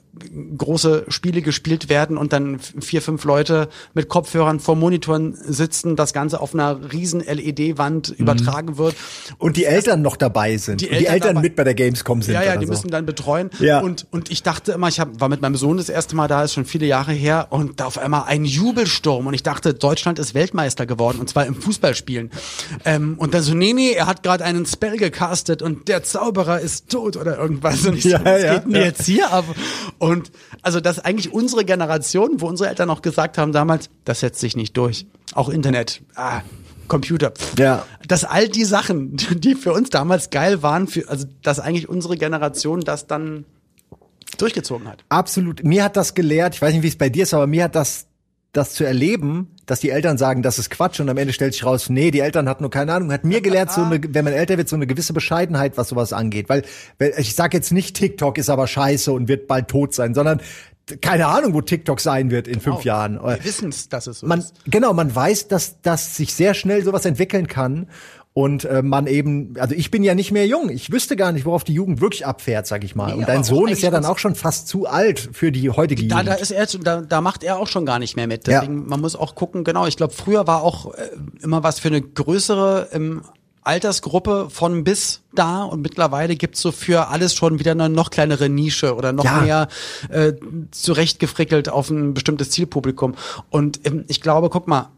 große 0.58 1.06
Spiele 1.08 1.42
gespielt 1.42 1.90
werden 1.90 2.18
und 2.18 2.34
dann 2.34 2.60
vier, 2.60 3.02
fünf 3.02 3.24
Leute 3.24 3.70
mit 3.94 4.10
Kopfhörern 4.10 4.60
vor 4.60 4.76
Monitoren 4.76 5.34
sitzen, 5.36 5.96
das 5.96 6.14
Ganze 6.14 6.40
auf 6.40 6.54
einer 6.54 6.94
riesen 6.94 7.22
LED-Wand 7.22 8.10
übertragen 8.10 8.78
wird. 8.78 8.96
Und 9.40 9.58
die 9.58 9.66
Eltern 9.66 10.02
noch 10.02 10.16
dabei 10.16 10.58
sind. 10.58 10.82
Die 10.82 10.90
und 10.90 11.00
die 11.00 11.06
Eltern 11.08 11.30
Eltern 11.30 11.42
mit 11.42 11.56
bei 11.56 11.64
der 11.64 11.74
Gamescom 11.74 12.22
sind. 12.22 12.36
Ja, 12.36 12.44
ja, 12.44 12.58
die 12.58 12.66
so. 12.66 12.72
müssen 12.72 12.90
dann 12.90 13.06
betreuen. 13.06 13.50
Ja. 13.60 13.80
Und, 13.80 14.06
und 14.12 14.30
ich 14.30 14.44
dachte 14.44 14.74
immer, 14.74 14.88
ich 14.88 15.00
hab, 15.00 15.20
war 15.20 15.30
mit 15.30 15.42
meinem 15.42 15.56
Sohn 15.56 15.78
das 15.78 15.90
erste 15.90 16.16
Mal 16.16 16.28
da, 16.28 16.44
ist 16.44 16.54
schon 16.54 16.66
viele 16.66 16.86
Jahre 16.86 17.12
her, 17.12 17.48
und 17.50 17.80
da 17.80 17.86
auf 17.86 17.98
einmal 17.98 18.26
ein 18.28 18.46
Jubelsturm. 18.46 19.28
Und 19.28 19.34
ich 19.34 19.44
dachte, 19.44 19.74
Deutschland 19.74 20.20
ist 20.20 20.34
Weltmeister 20.34 20.86
geworden, 20.86 21.20
und 21.20 21.30
zwar 21.30 21.46
im 21.46 21.56
Fußballspielen. 21.56 22.32
Ähm, 22.86 23.16
und 23.18 23.34
dann 23.34 23.42
so, 23.42 23.54
nee, 23.54 23.74
nee, 23.74 23.92
er 23.92 24.08
hat 24.08 24.24
gerade 24.24 24.44
einen 24.44 24.66
Spell 24.66 24.98
gecastet 24.98 25.62
und 25.62 25.88
der 25.88 26.04
Zauberer 26.04 26.60
ist 26.60 26.90
tot 26.90 27.18
oder 27.18 27.38
irgendwas. 27.38 27.86
Und 27.86 27.96
ich 27.96 28.04
so, 28.04 28.10
Ja, 28.10 28.26
was 28.26 28.44
ja, 28.44 28.54
geht 28.56 28.66
denn 28.66 28.76
ja. 28.76 28.82
jetzt 28.82 29.06
hier 29.06 29.32
ab? 29.32 29.46
Und 30.04 30.34
also 30.62 30.82
das 30.82 31.00
eigentlich 31.00 31.32
unsere 31.32 31.64
Generation, 31.64 32.42
wo 32.42 32.48
unsere 32.48 32.68
Eltern 32.68 32.90
auch 32.90 33.02
gesagt 33.02 33.38
haben 33.38 33.54
damals, 33.54 33.90
das 34.04 34.20
setzt 34.20 34.42
sich 34.42 34.58
nicht 34.58 34.76
durch. 34.76 35.06
Auch 35.34 35.48
Internet, 35.48 36.02
ah, 36.16 36.42
Computer. 36.90 37.32
Pff. 37.32 37.58
Ja. 37.58 37.86
Dass 38.06 38.26
all 38.26 38.50
die 38.50 38.66
Sachen, 38.66 39.16
die 39.32 39.56
für 39.56 39.72
uns 39.72 39.92
damals 39.92 40.30
geil 40.30 40.62
waren, 40.62 40.90
für, 40.90 41.08
also 41.08 41.26
dass 41.42 41.62
eigentlich 41.62 41.88
unsere 41.88 42.18
Generation 42.18 42.82
das 42.82 43.08
dann 43.08 43.46
durchgezogen 44.38 44.90
hat. 44.90 45.06
Absolut. 45.08 45.64
Mir 45.64 45.86
hat 45.86 45.96
das 45.96 46.16
gelehrt, 46.16 46.56
ich 46.56 46.62
weiß 46.62 46.74
nicht, 46.74 46.84
wie 46.84 46.90
es 46.90 46.98
bei 46.98 47.08
dir 47.08 47.24
ist, 47.24 47.34
aber 47.34 47.48
mir 47.48 47.64
hat 47.64 47.76
das, 47.76 48.08
das 48.54 48.74
zu 48.74 48.84
erleben, 48.84 49.50
dass 49.66 49.80
die 49.80 49.90
Eltern 49.90 50.18
sagen, 50.18 50.44
das 50.44 50.60
ist 50.60 50.70
Quatsch 50.70 51.00
und 51.00 51.10
am 51.10 51.18
Ende 51.18 51.34
stellt 51.34 51.54
sich 51.54 51.66
raus, 51.66 51.90
nee, 51.90 52.12
die 52.12 52.20
Eltern 52.20 52.48
hatten 52.48 52.64
nur 52.64 52.70
keine 52.70 52.94
Ahnung, 52.94 53.12
hat 53.12 53.24
mir 53.24 53.42
gelehrt, 53.42 53.72
so 53.72 53.82
eine, 53.82 54.00
wenn 54.08 54.24
man 54.24 54.34
älter 54.34 54.58
wird, 54.58 54.70
so 54.70 54.76
eine 54.76 54.86
gewisse 54.88 55.12
Bescheidenheit, 55.14 55.76
was 55.76 55.90
sowas 55.90 56.14
angeht. 56.14 56.50
Weil, 56.50 56.64
ich 57.18 57.34
sage 57.34 57.58
jetzt 57.58 57.72
nicht, 57.72 57.96
TikTok 57.96 58.38
ist 58.38 58.50
aber 58.50 58.68
scheiße 58.68 59.12
und 59.12 59.28
wird 59.28 59.48
bald 59.48 59.70
tot 59.70 59.94
sein, 59.96 60.14
sondern 60.14 60.40
keine 61.02 61.28
Ahnung, 61.28 61.54
wo 61.54 61.62
TikTok 61.62 62.00
sein 62.00 62.30
wird 62.30 62.48
in 62.48 62.60
fünf 62.60 62.82
Genau. 62.82 62.86
Jahren. 62.86 63.20
Wir 63.24 63.44
wissen 63.44 63.70
es, 63.70 63.90
dass 63.90 64.06
es 64.06 64.20
so 64.20 64.28
man, 64.28 64.40
ist. 64.40 64.54
Genau, 64.66 64.94
man 64.94 65.16
weiß, 65.16 65.48
dass, 65.48 65.82
dass 65.82 66.16
sich 66.18 66.34
sehr 66.34 66.54
schnell 66.54 66.84
sowas 66.84 67.06
entwickeln 67.06 67.48
kann. 67.48 67.88
Und 68.36 68.66
äh, 68.66 68.82
man 68.82 69.06
eben, 69.06 69.54
also 69.60 69.76
ich 69.76 69.92
bin 69.92 70.04
ja 70.04 70.16
nicht 70.16 70.32
mehr 70.32 70.48
jung. 70.48 70.70
Ich 70.70 70.92
wüsste 70.92 71.16
gar 71.16 71.32
nicht, 71.32 71.46
worauf 71.46 71.64
die 71.64 71.74
Jugend 71.74 72.02
wirklich 72.02 72.26
abfährt, 72.26 72.66
sag 72.66 72.84
ich 72.84 72.96
mal. 72.96 73.14
Nee, 73.14 73.20
und 73.20 73.28
dein 73.30 73.44
Sohn 73.44 73.68
ist 73.70 73.84
ja 73.84 73.92
dann 73.92 74.06
auch 74.06 74.18
schon 74.18 74.34
fast 74.34 74.68
zu 74.68 74.88
alt 74.88 75.30
für 75.34 75.52
die 75.52 75.70
heutige 75.70 76.08
Da, 76.08 76.16
Jugend. 76.22 76.30
da 76.30 76.34
ist 76.42 76.50
er, 76.50 76.66
da, 76.80 77.02
da 77.02 77.22
macht 77.22 77.44
er 77.44 77.60
auch 77.60 77.68
schon 77.68 77.86
gar 77.86 78.00
nicht 78.00 78.16
mehr 78.16 78.26
mit. 78.26 78.48
Ja. 78.48 78.62
Deswegen, 78.62 78.88
man 78.88 79.02
muss 79.02 79.16
auch 79.16 79.36
gucken, 79.36 79.64
genau, 79.64 79.86
ich 79.86 79.98
glaube, 79.98 80.14
früher 80.14 80.48
war 80.48 80.64
auch 80.64 80.96
äh, 80.96 81.10
immer 81.44 81.62
was 81.64 81.80
für 81.80 81.90
eine 81.90 82.02
größere 82.02 82.90
ähm, 82.94 83.22
Altersgruppe 83.62 84.48
von 84.50 84.84
bis 84.84 85.22
da 85.36 85.64
und 85.64 85.82
mittlerweile 85.82 86.36
gibt's 86.36 86.60
so 86.60 86.72
für 86.72 87.10
alles 87.10 87.36
schon 87.36 87.60
wieder 87.60 87.72
eine 87.72 87.88
noch 87.88 88.10
kleinere 88.10 88.50
Nische 88.50 88.96
oder 88.96 89.14
noch 89.14 89.24
Ja. 89.26 89.42
mehr 89.42 89.68
äh, 90.10 90.34
zurechtgefrickelt 90.72 91.70
auf 91.70 91.90
ein 91.90 92.14
bestimmtes 92.14 92.50
Zielpublikum. 92.50 93.14
Und 93.50 93.80
ähm, 93.86 94.06
ich 94.08 94.22
glaube, 94.22 94.50
guck 94.50 94.68
mal, 94.68 94.90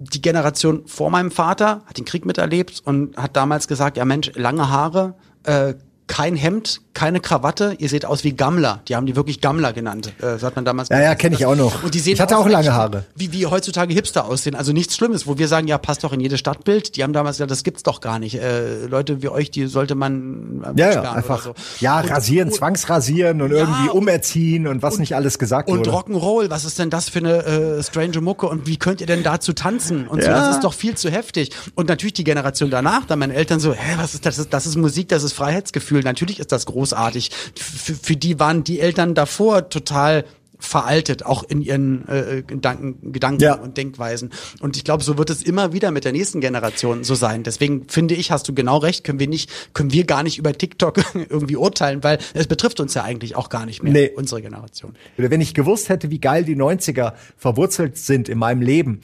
die 0.00 0.22
Generation 0.22 0.86
vor 0.86 1.10
meinem 1.10 1.30
Vater 1.30 1.82
hat 1.84 1.98
den 1.98 2.06
Krieg 2.06 2.24
miterlebt 2.24 2.82
und 2.84 3.16
hat 3.18 3.36
damals 3.36 3.68
gesagt, 3.68 3.98
ja 3.98 4.04
Mensch, 4.06 4.32
lange 4.34 4.70
Haare, 4.70 5.14
äh, 5.44 5.74
kein 6.10 6.34
Hemd, 6.34 6.80
keine 6.92 7.20
Krawatte, 7.20 7.76
ihr 7.78 7.88
seht 7.88 8.04
aus 8.04 8.24
wie 8.24 8.32
Gammler. 8.32 8.80
Die 8.88 8.96
haben 8.96 9.06
die 9.06 9.14
wirklich 9.14 9.40
Gammler 9.40 9.72
genannt. 9.72 10.12
Äh, 10.20 10.38
so 10.38 10.46
hat 10.48 10.56
man 10.56 10.64
damals 10.64 10.88
Ja, 10.88 10.96
ja, 10.96 11.02
gesagt. 11.02 11.20
kenn 11.20 11.32
ich 11.32 11.46
auch 11.46 11.54
noch. 11.54 11.84
Und 11.84 11.94
die 11.94 12.00
sehen 12.00 12.14
Ich 12.14 12.20
hatte 12.20 12.36
auch 12.36 12.48
lange 12.48 12.72
Haare. 12.74 13.04
Wie, 13.14 13.32
wie 13.32 13.46
heutzutage 13.46 13.94
Hipster 13.94 14.24
aussehen. 14.24 14.56
Also 14.56 14.72
nichts 14.72 14.96
Schlimmes, 14.96 15.28
wo 15.28 15.38
wir 15.38 15.46
sagen, 15.46 15.68
ja, 15.68 15.78
passt 15.78 16.02
doch 16.02 16.12
in 16.12 16.18
jedes 16.18 16.40
Stadtbild. 16.40 16.96
Die 16.96 17.04
haben 17.04 17.12
damals 17.12 17.36
gesagt, 17.36 17.52
das 17.52 17.62
gibt's 17.62 17.84
doch 17.84 18.00
gar 18.00 18.18
nicht. 18.18 18.34
Äh, 18.40 18.86
Leute 18.86 19.22
wie 19.22 19.28
euch, 19.28 19.52
die 19.52 19.66
sollte 19.68 19.94
man 19.94 20.64
äh, 20.76 20.80
ja, 20.80 20.92
ja, 20.94 21.12
einfach. 21.12 21.42
so. 21.44 21.54
Ja, 21.78 22.00
Und- 22.00 22.10
rasieren, 22.10 22.48
und- 22.48 22.54
zwangsrasieren 22.56 23.40
und 23.40 23.52
Ja, 23.52 23.58
irgendwie 23.58 23.90
und- 23.90 23.98
umerziehen 23.98 24.66
und 24.66 24.82
was 24.82 24.98
nicht 24.98 25.14
alles 25.14 25.38
gesagt 25.38 25.68
und 25.68 25.78
wurde. 25.78 25.90
Rock'n'Roll, 25.90 26.50
was 26.50 26.64
ist 26.64 26.80
denn 26.80 26.90
das 26.90 27.08
für 27.08 27.20
eine 27.20 27.44
äh, 27.44 27.82
strange 27.84 28.20
Mucke 28.20 28.48
und 28.48 28.66
wie 28.66 28.78
könnt 28.78 29.00
ihr 29.00 29.06
denn 29.06 29.22
dazu 29.22 29.52
tanzen 29.52 30.08
und 30.08 30.22
so, 30.22 30.28
Ja. 30.28 30.46
das 30.46 30.56
ist 30.56 30.64
doch 30.64 30.74
viel 30.74 30.96
zu 30.96 31.08
heftig. 31.08 31.50
Und 31.76 31.88
natürlich 31.88 32.14
die 32.14 32.24
Generation 32.24 32.68
danach, 32.68 33.06
da 33.06 33.14
meine 33.14 33.34
Eltern 33.34 33.60
so, 33.60 33.72
hä, 33.74 33.94
was 33.96 34.14
ist 34.14 34.26
das? 34.26 34.30
Das 34.30 34.38
ist, 34.38 34.52
das 34.52 34.66
ist 34.66 34.76
Musik, 34.76 35.08
das 35.08 35.22
ist 35.24 35.32
Freiheitsgefühl. 35.34 35.99
Natürlich 36.04 36.40
ist 36.40 36.52
das 36.52 36.66
großartig. 36.66 37.30
F 37.58 37.98
für 38.02 38.16
die 38.16 38.38
waren 38.38 38.64
die 38.64 38.80
Eltern 38.80 39.14
davor 39.14 39.68
total 39.68 40.24
veraltet, 40.62 41.24
auch 41.24 41.42
in 41.42 41.62
ihren 41.62 42.06
äh, 42.06 42.42
Gedanken, 42.46 43.12
Gedanken 43.12 43.40
Ja. 43.42 43.54
und 43.54 43.78
Denkweisen. 43.78 44.28
Und 44.60 44.76
ich 44.76 44.84
glaube, 44.84 45.02
so 45.02 45.16
wird 45.16 45.30
es 45.30 45.42
immer 45.42 45.72
wieder 45.72 45.90
mit 45.90 46.04
der 46.04 46.12
nächsten 46.12 46.42
Generation 46.42 47.02
so 47.02 47.14
sein. 47.14 47.44
Deswegen 47.44 47.88
finde 47.88 48.14
ich, 48.14 48.30
hast 48.30 48.46
du 48.46 48.52
genau 48.52 48.76
recht, 48.76 49.02
können 49.02 49.18
wir 49.18 49.26
nicht, 49.26 49.50
können 49.72 49.90
wir 49.90 50.04
gar 50.04 50.22
nicht 50.22 50.36
über 50.36 50.52
TikTok 50.52 50.98
irgendwie 51.14 51.56
urteilen, 51.56 52.04
weil 52.04 52.18
es 52.34 52.46
betrifft 52.46 52.78
uns 52.78 52.92
ja 52.92 53.04
eigentlich 53.04 53.36
auch 53.36 53.48
gar 53.48 53.64
nicht 53.64 53.82
mehr, 53.82 53.92
Nee. 53.94 54.10
unsere 54.14 54.42
Generation. 54.42 54.94
Oder 55.16 55.30
wenn 55.30 55.40
ich 55.40 55.54
gewusst 55.54 55.88
hätte, 55.88 56.10
wie 56.10 56.20
geil 56.20 56.44
die 56.44 56.56
90er 56.56 57.14
verwurzelt 57.38 57.96
sind 57.96 58.28
in 58.28 58.36
meinem 58.36 58.60
Leben, 58.60 59.00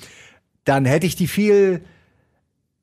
dann 0.65 0.85
hätte 0.85 1.07
ich 1.07 1.17
die 1.17 1.27
viel, 1.27 1.81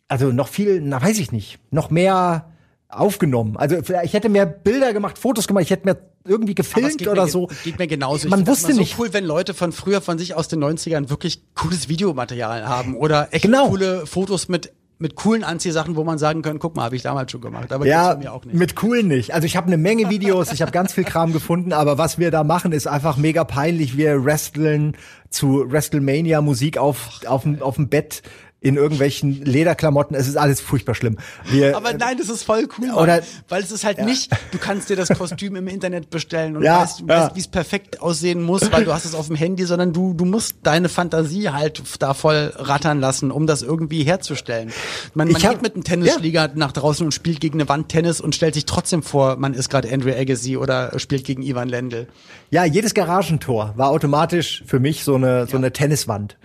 also 0.07 0.31
noch 0.31 0.47
viel, 0.47 0.81
na 0.81 0.99
weiß 0.99 1.19
ich 1.19 1.31
nicht, 1.31 1.59
noch 1.69 1.91
mehr 1.91 2.51
aufgenommen. 2.99 3.57
Also 3.57 3.77
vielleicht- 3.83 4.05
ich 4.05 4.13
hätte 4.13 4.29
mehr 4.29 4.45
Bilder 4.45 4.93
gemacht, 4.93 5.17
Fotos 5.17 5.47
gemacht, 5.47 5.63
ich 5.63 5.71
hätte 5.71 5.85
mehr 5.85 5.97
irgendwie 6.25 6.55
gefilmt 6.55 7.05
oder 7.07 7.23
mir, 7.23 7.29
so. 7.29 7.47
Geht 7.63 7.79
mir 7.79 7.87
genauso. 7.87 8.25
Ich 8.27 8.31
Man 8.31 8.45
das 8.45 8.49
wusste 8.49 8.71
immer 8.71 8.81
nicht. 8.81 8.95
so 8.95 9.03
cool, 9.03 9.09
wenn 9.13 9.25
Leute 9.25 9.53
von 9.53 9.71
früher 9.71 9.99
von 10.01 10.17
sich 10.17 10.35
aus 10.35 10.47
den 10.47 10.59
90ern 10.63 11.09
wirklich 11.09 11.41
cooles 11.55 11.89
Videomaterial 11.89 12.67
haben 12.67 12.95
oder 12.95 13.27
echt 13.31 13.43
Genau. 13.43 13.69
coole 13.69 14.05
Fotos 14.05 14.47
mit 14.47 14.71
mit 14.99 15.15
coolen 15.15 15.43
Anziehsachen, 15.43 15.97
wo 15.97 16.05
man 16.05 16.17
sagen 16.17 16.41
kann, 16.43 16.59
guck 16.59 16.77
mal, 16.77 16.83
habe 16.83 16.95
ich 16.95 17.01
damals 17.01 17.29
schon 17.29 17.41
gemacht. 17.41 17.73
Aber 17.73 17.85
Ja, 17.85 18.15
mir 18.15 18.31
auch 18.31 18.45
nicht. 18.45 18.55
mit 18.55 18.81
cool 18.83 19.03
nicht. 19.03 19.33
Also 19.33 19.45
ich 19.45 19.57
habe 19.57 19.67
eine 19.67 19.75
Menge 19.75 20.09
Videos, 20.09 20.53
ich 20.53 20.61
habe 20.61 20.71
ganz 20.71 20.93
viel 20.93 21.03
Kram 21.03 21.33
gefunden, 21.33 21.73
aber 21.73 21.97
was 21.97 22.19
wir 22.19 22.31
da 22.31 22.45
machen, 22.45 22.71
ist 22.71 22.87
einfach 22.87 23.17
mega 23.17 23.43
peinlich. 23.43 23.97
Wir 23.97 24.23
wresteln 24.23 24.95
zu 25.29 25.65
WrestleMania 25.69 26.39
Musik 26.41 26.77
auf 26.77 27.19
auf 27.25 27.41
dem 27.43 27.61
auf 27.61 27.75
dem 27.75 27.89
Bett 27.89 28.21
in 28.63 28.77
irgendwelchen 28.77 29.43
Lederklamotten. 29.43 30.15
Es 30.15 30.27
ist 30.27 30.37
alles 30.37 30.61
furchtbar 30.61 30.95
schlimm. 30.95 31.17
Wir, 31.51 31.75
Aber 31.75 31.91
nein, 31.93 32.17
das 32.17 32.29
ist 32.29 32.43
voll 32.43 32.67
cool, 32.79 32.87
Mann. 32.87 32.95
Oder- 32.95 33.21
weil 33.49 33.61
es 33.61 33.71
ist 33.71 33.83
halt 33.83 34.03
nicht, 34.05 34.31
du 34.51 34.57
kannst 34.57 34.89
dir 34.89 34.95
das 34.95 35.09
Kostüm 35.09 35.57
im 35.57 35.67
Internet 35.67 36.09
bestellen 36.09 36.55
und 36.55 36.63
Ja, 36.63 36.81
weißt, 36.81 37.01
ja. 37.01 37.07
weißt 37.07 37.35
wie 37.35 37.39
es 37.41 37.47
perfekt 37.49 38.01
aussehen 38.01 38.41
muss, 38.41 38.71
weil 38.71 38.85
du 38.85 38.93
hast 38.93 39.03
es 39.03 39.15
auf 39.15 39.27
dem 39.27 39.35
Handy, 39.35 39.65
sondern 39.65 39.91
du, 39.91 40.13
du 40.13 40.23
musst 40.23 40.55
deine 40.63 40.87
Fantasie 40.87 41.49
halt 41.49 41.83
da 41.99 42.13
voll 42.13 42.53
rattern 42.55 43.01
lassen, 43.01 43.31
um 43.31 43.47
das 43.47 43.63
irgendwie 43.63 44.03
herzustellen. 44.03 44.71
Man, 45.13 45.27
man 45.27 45.35
Ich 45.37 45.45
hab- 45.45 45.55
geht 45.55 45.61
mit 45.61 45.73
einem 45.75 45.83
Tennisschläger 45.83 46.51
nach 46.55 46.71
draußen 46.71 47.05
und 47.05 47.11
spielt 47.11 47.41
gegen 47.41 47.59
eine 47.59 47.67
Wand 47.67 47.89
Tennis 47.89 48.21
und 48.21 48.33
stellt 48.33 48.53
sich 48.53 48.63
trotzdem 48.65 49.03
vor, 49.03 49.35
man 49.35 49.53
ist 49.53 49.69
gerade 49.69 49.91
Andrew 49.91 50.11
Agassi 50.11 50.55
oder 50.55 50.97
spielt 50.99 51.25
gegen 51.25 51.43
Ivan 51.43 51.67
Lendl. 51.67 52.07
Ja, 52.49 52.63
jedes 52.63 52.93
Garagentor 52.93 53.73
war 53.75 53.89
automatisch 53.89 54.63
für 54.65 54.79
mich 54.79 55.03
so 55.03 55.15
eine 55.15 55.47
so 55.47 55.57
eine 55.57 55.73
Tenniswand. 55.73 56.37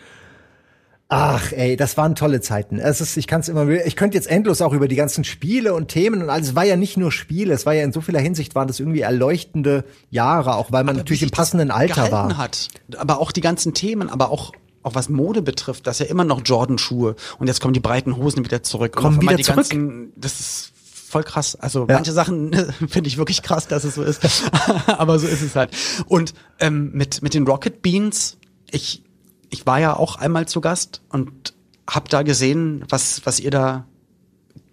Ach, 1.10 1.52
ey, 1.52 1.76
das 1.76 1.96
waren 1.96 2.14
tolle 2.14 2.42
Zeiten. 2.42 2.78
Es 2.78 3.00
ist, 3.00 3.16
ich 3.16 3.26
kann 3.26 3.40
es 3.40 3.48
immer, 3.48 3.66
ich 3.66 3.96
könnte 3.96 4.14
jetzt 4.16 4.28
endlos 4.28 4.60
auch 4.60 4.74
über 4.74 4.88
die 4.88 4.96
ganzen 4.96 5.24
Spiele 5.24 5.72
und 5.72 5.88
Themen 5.88 6.22
und 6.22 6.28
alles. 6.28 6.48
Es 6.48 6.54
war 6.54 6.64
ja 6.64 6.76
nicht 6.76 6.98
nur 6.98 7.10
Spiele, 7.10 7.54
es 7.54 7.64
war 7.64 7.72
ja 7.72 7.82
in 7.82 7.92
so 7.92 8.02
vieler 8.02 8.20
Hinsicht 8.20 8.54
waren 8.54 8.68
das 8.68 8.78
irgendwie 8.78 9.00
erleuchtende 9.00 9.84
Jahre, 10.10 10.56
auch 10.56 10.70
weil 10.70 10.84
man 10.84 10.96
natürlich 10.96 11.22
wie 11.22 11.26
im 11.26 11.30
passenden 11.30 11.70
Alter 11.70 12.12
war. 12.12 12.36
Hat. 12.36 12.68
Aber 12.98 13.20
auch 13.20 13.32
die 13.32 13.40
ganzen 13.40 13.72
Themen, 13.72 14.10
aber 14.10 14.30
auch 14.30 14.52
auch 14.82 14.94
was 14.94 15.08
Mode 15.08 15.42
betrifft, 15.42 15.86
das 15.86 15.98
ist 15.98 16.06
ja 16.06 16.10
immer 16.12 16.24
noch 16.24 16.42
Jordan-Schuhe 16.44 17.16
und 17.38 17.46
jetzt 17.48 17.60
kommen 17.60 17.74
die 17.74 17.80
breiten 17.80 18.16
Hosen 18.16 18.44
wieder 18.44 18.62
zurück. 18.62 18.94
Kommen 18.94 19.20
wieder 19.20 19.34
die 19.34 19.42
zurück. 19.42 19.56
Ganzen, 19.68 20.12
das 20.14 20.38
ist 20.40 20.72
voll 21.08 21.24
krass. 21.24 21.56
Also 21.56 21.80
Ja. 21.88 21.94
manche 21.94 22.12
Sachen 22.12 22.52
finde 22.88 23.08
ich 23.08 23.16
wirklich 23.18 23.42
krass, 23.42 23.66
dass 23.66 23.84
es 23.84 23.94
so 23.96 24.02
ist. 24.02 24.20
aber 24.86 25.18
so 25.18 25.26
ist 25.26 25.42
es 25.42 25.56
halt. 25.56 25.70
Und 26.06 26.32
ähm, 26.60 26.90
mit 26.92 27.22
mit 27.22 27.32
den 27.34 27.46
Rocket 27.46 27.80
Beans, 27.82 28.36
ich 28.70 29.02
ich 29.50 29.66
war 29.66 29.80
ja 29.80 29.96
auch 29.96 30.16
einmal 30.16 30.46
zu 30.46 30.60
Gast 30.60 31.02
und 31.08 31.54
hab 31.88 32.08
da 32.08 32.22
gesehen, 32.22 32.84
was 32.88 33.22
was 33.24 33.40
ihr 33.40 33.50
da 33.50 33.86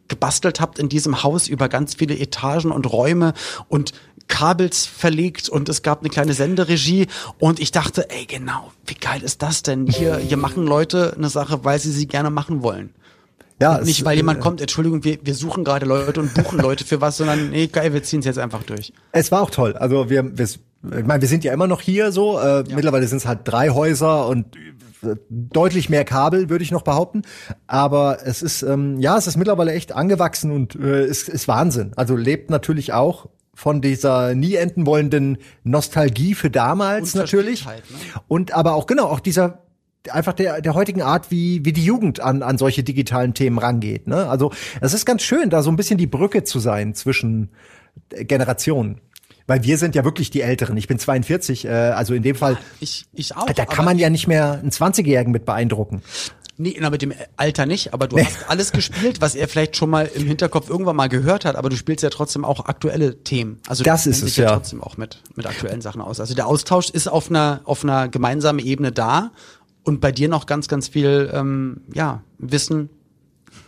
gebastelt 0.08 0.60
habt 0.60 0.78
in 0.78 0.90
diesem 0.90 1.24
Haus 1.24 1.48
über 1.48 1.70
ganz 1.70 1.96
viele 1.96 2.18
Etagen 2.18 2.72
und 2.72 2.92
Räume 2.92 3.34
und 3.70 3.94
Kabels 4.28 4.86
verlegt 4.86 5.50
und 5.50 5.70
es 5.70 5.82
gab 5.82 6.00
eine 6.00 6.10
kleine 6.10 6.34
Senderegie 6.34 7.08
und 7.40 7.60
ich 7.60 7.72
dachte, 7.72 8.10
ey 8.10 8.26
genau, 8.26 8.72
wie 8.86 8.96
geil 8.96 9.22
ist 9.22 9.42
das 9.42 9.62
denn? 9.64 9.88
Hier, 9.88 10.18
hier 10.18 10.38
machen 10.38 10.66
Leute 10.66 11.14
eine 11.16 11.30
Sache, 11.30 11.64
weil 11.64 11.80
sie 11.80 11.92
sie 11.92 12.08
gerne 12.08 12.30
machen 12.30 12.64
wollen. 12.64 12.92
Ja, 13.62 13.80
Nicht, 13.80 14.04
weil 14.04 14.18
jemand 14.18 14.40
äh, 14.40 14.42
kommt, 14.42 14.60
Entschuldigung, 14.60 15.06
wir, 15.06 15.20
wir 15.24 15.34
suchen 15.34 15.64
gerade 15.64 15.86
Leute 15.86 16.20
und 16.20 16.34
buchen 16.34 16.60
Leute 16.62 16.84
für 16.84 17.00
was, 17.00 17.18
sondern 17.18 17.52
nee, 17.52 17.68
geil, 17.68 17.94
wir 17.94 18.04
ziehen 18.04 18.20
es 18.20 18.26
jetzt 18.26 18.40
einfach 18.40 18.64
durch. 18.64 18.92
Es 19.14 19.32
war 19.32 19.42
auch 19.42 19.50
toll. 19.50 19.78
Also 19.78 20.10
wir, 20.10 20.38
wir 20.38 20.48
ich 20.98 21.06
meine, 21.06 21.22
wir 21.22 21.28
sind 21.28 21.44
ja 21.44 21.54
immer 21.54 21.68
noch 21.68 21.82
hier 21.82 22.12
so. 22.12 22.40
Äh, 22.40 22.64
Mittlerweile 22.74 23.08
sind 23.08 23.18
es 23.18 23.26
halt 23.26 23.40
drei 23.44 23.70
Häuser 23.70 24.28
und 24.28 24.56
äh, 25.04 25.16
deutlich 25.30 25.90
mehr 25.90 26.06
Kabel, 26.06 26.50
würde 26.50 26.64
ich 26.64 26.72
noch 26.72 26.82
behaupten. 26.82 27.24
Aber 27.68 28.20
es 28.26 28.42
ist, 28.42 28.62
ähm, 28.62 29.00
ja, 29.00 29.18
es 29.18 29.28
ist 29.28 29.38
mittlerweile 29.38 29.74
echt 29.74 29.94
angewachsen 29.94 30.52
und 30.52 30.76
äh, 30.76 31.06
ist, 31.06 31.30
ist 31.30 31.48
Wahnsinn. 31.48 31.92
Also 31.96 32.16
lebt 32.16 32.50
natürlich 32.50 32.94
auch 32.94 33.28
von 33.54 33.82
dieser 33.82 34.36
nie 34.36 34.56
enden 34.56 34.86
wollenden 34.86 35.38
Nostalgie 35.64 36.36
für 36.36 36.50
damals 36.50 37.16
natürlich. 37.16 37.66
Ne? 37.66 37.74
Und 38.28 38.52
aber 38.54 38.74
auch 38.74 38.86
genau, 38.86 39.06
auch 39.06 39.22
dieser 39.22 39.66
einfach 40.12 40.34
der, 40.34 40.62
der 40.62 40.76
heutigen 40.76 41.02
Art, 41.02 41.32
wie, 41.32 41.64
wie 41.66 41.74
die 41.74 41.84
Jugend 41.84 42.20
an, 42.20 42.44
an 42.44 42.58
solche 42.58 42.84
digitalen 42.84 43.34
Themen 43.34 43.58
rangeht. 43.58 44.08
Ne? 44.08 44.28
Also 44.28 44.52
es 44.82 44.94
ist 44.94 45.06
ganz 45.06 45.24
schön, 45.24 45.50
da 45.50 45.64
so 45.64 45.72
ein 45.72 45.78
bisschen 45.78 45.98
die 45.98 46.06
Brücke 46.06 46.44
zu 46.44 46.60
sein 46.60 46.94
zwischen 46.94 47.50
Generationen. 48.10 49.02
Weil 49.48 49.64
wir 49.64 49.78
sind 49.78 49.94
ja 49.96 50.04
wirklich 50.04 50.32
die 50.32 50.42
Älteren. 50.42 50.76
Ich 50.78 50.88
bin 50.88 50.98
42, 50.98 51.66
äh, 51.66 51.70
also 51.70 52.14
in 52.14 52.24
dem 52.24 52.36
Fall, 52.36 52.58
Ich, 52.80 53.06
ich 53.14 53.36
auch. 53.36 53.46
da 53.52 53.66
kann 53.66 53.86
man 53.86 54.00
ja 54.00 54.10
nicht 54.10 54.28
mehr 54.28 54.54
einen 54.54 54.72
20-Jährigen 54.72 55.32
mit 55.32 55.46
beeindrucken. 55.46 56.02
Nee, 56.58 56.78
na, 56.80 56.90
mit 56.90 57.02
dem 57.02 57.14
Alter 57.36 57.66
nicht, 57.66 57.94
aber 57.94 58.08
du 58.08 58.18
hast 58.18 58.50
alles 58.50 58.72
gespielt, 58.72 59.20
was 59.20 59.36
er 59.36 59.50
vielleicht 59.50 59.76
schon 59.76 59.90
mal 59.90 60.10
im 60.16 60.26
Hinterkopf 60.26 60.70
irgendwann 60.70 60.96
mal 60.96 61.10
gehört 61.10 61.44
hat, 61.44 61.58
aber 61.58 61.70
du 61.70 61.76
spielst 61.76 62.02
ja 62.02 62.10
trotzdem 62.10 62.46
auch 62.46 62.66
aktuelle 62.66 63.24
Themen. 63.24 63.60
Also 63.68 63.84
Das 63.84 64.08
ist 64.08 64.24
es, 64.24 64.38
ja 64.38 64.46
ja. 64.46 64.54
trotzdem 64.54 64.82
auch 64.82 64.96
mit, 64.96 65.22
mit 65.36 65.46
aktuellen 65.46 65.82
Sachen 65.82 66.02
aus. 66.02 66.22
Also 66.22 66.34
der 66.34 66.48
Austausch 66.48 66.90
ist 66.90 67.08
auf 67.10 67.30
einer, 67.30 67.60
auf 67.66 67.84
einer 67.84 68.08
gemeinsamen 68.08 68.60
Ebene 68.60 68.94
da 68.94 69.32
und 69.84 70.00
bei 70.00 70.14
dir 70.14 70.30
noch 70.30 70.46
ganz, 70.46 70.70
ganz 70.70 70.88
viel, 70.88 71.30
ähm, 71.34 71.82
ja, 71.94 72.24
Wissen 72.38 72.90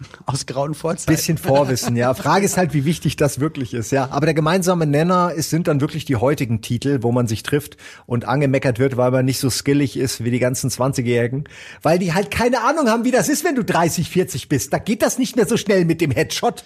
aus 0.26 0.46
grauen 0.46 0.74
Vorzeiten. 0.74 1.16
Bisschen 1.16 1.38
Vorwissen, 1.38 1.96
ja. 1.96 2.14
Frage 2.14 2.46
ist 2.46 2.58
halt, 2.58 2.74
wie 2.74 2.86
wichtig 2.86 3.16
das 3.16 3.40
wirklich 3.40 3.74
ist, 3.74 3.92
ja. 3.92 4.10
Aber 4.12 4.26
der 4.26 4.34
gemeinsame 4.34 4.86
Nenner 4.86 5.34
ist, 5.34 5.50
sind 5.50 5.68
dann 5.68 5.82
wirklich 5.82 6.06
die 6.06 6.16
heutigen 6.16 6.62
Titel, 6.62 7.00
wo 7.02 7.12
man 7.12 7.28
sich 7.28 7.44
trifft 7.44 7.78
und 8.06 8.26
angemeckert 8.26 8.80
wird, 8.80 8.98
weil 8.98 9.12
man 9.12 9.26
nicht 9.26 9.40
so 9.40 9.50
skillig 9.50 9.98
ist 9.98 10.24
wie 10.24 10.32
die 10.32 10.40
ganzen 10.40 10.70
20-Jährigen. 10.70 11.46
Weil 11.82 12.00
die 12.00 12.14
halt 12.14 12.32
keine 12.32 12.62
Ahnung 12.64 12.90
haben, 12.90 13.04
wie 13.04 13.12
das 13.12 13.30
ist, 13.30 13.44
wenn 13.44 13.56
du 13.56 13.64
30, 13.64 14.10
40 14.10 14.50
bist. 14.50 14.74
Da 14.74 14.80
geht 14.80 15.02
das 15.02 15.18
nicht 15.18 15.36
mehr 15.36 15.48
so 15.48 15.58
schnell 15.58 15.86
mit 15.86 16.02
dem 16.02 16.12
Headshot. 16.12 16.64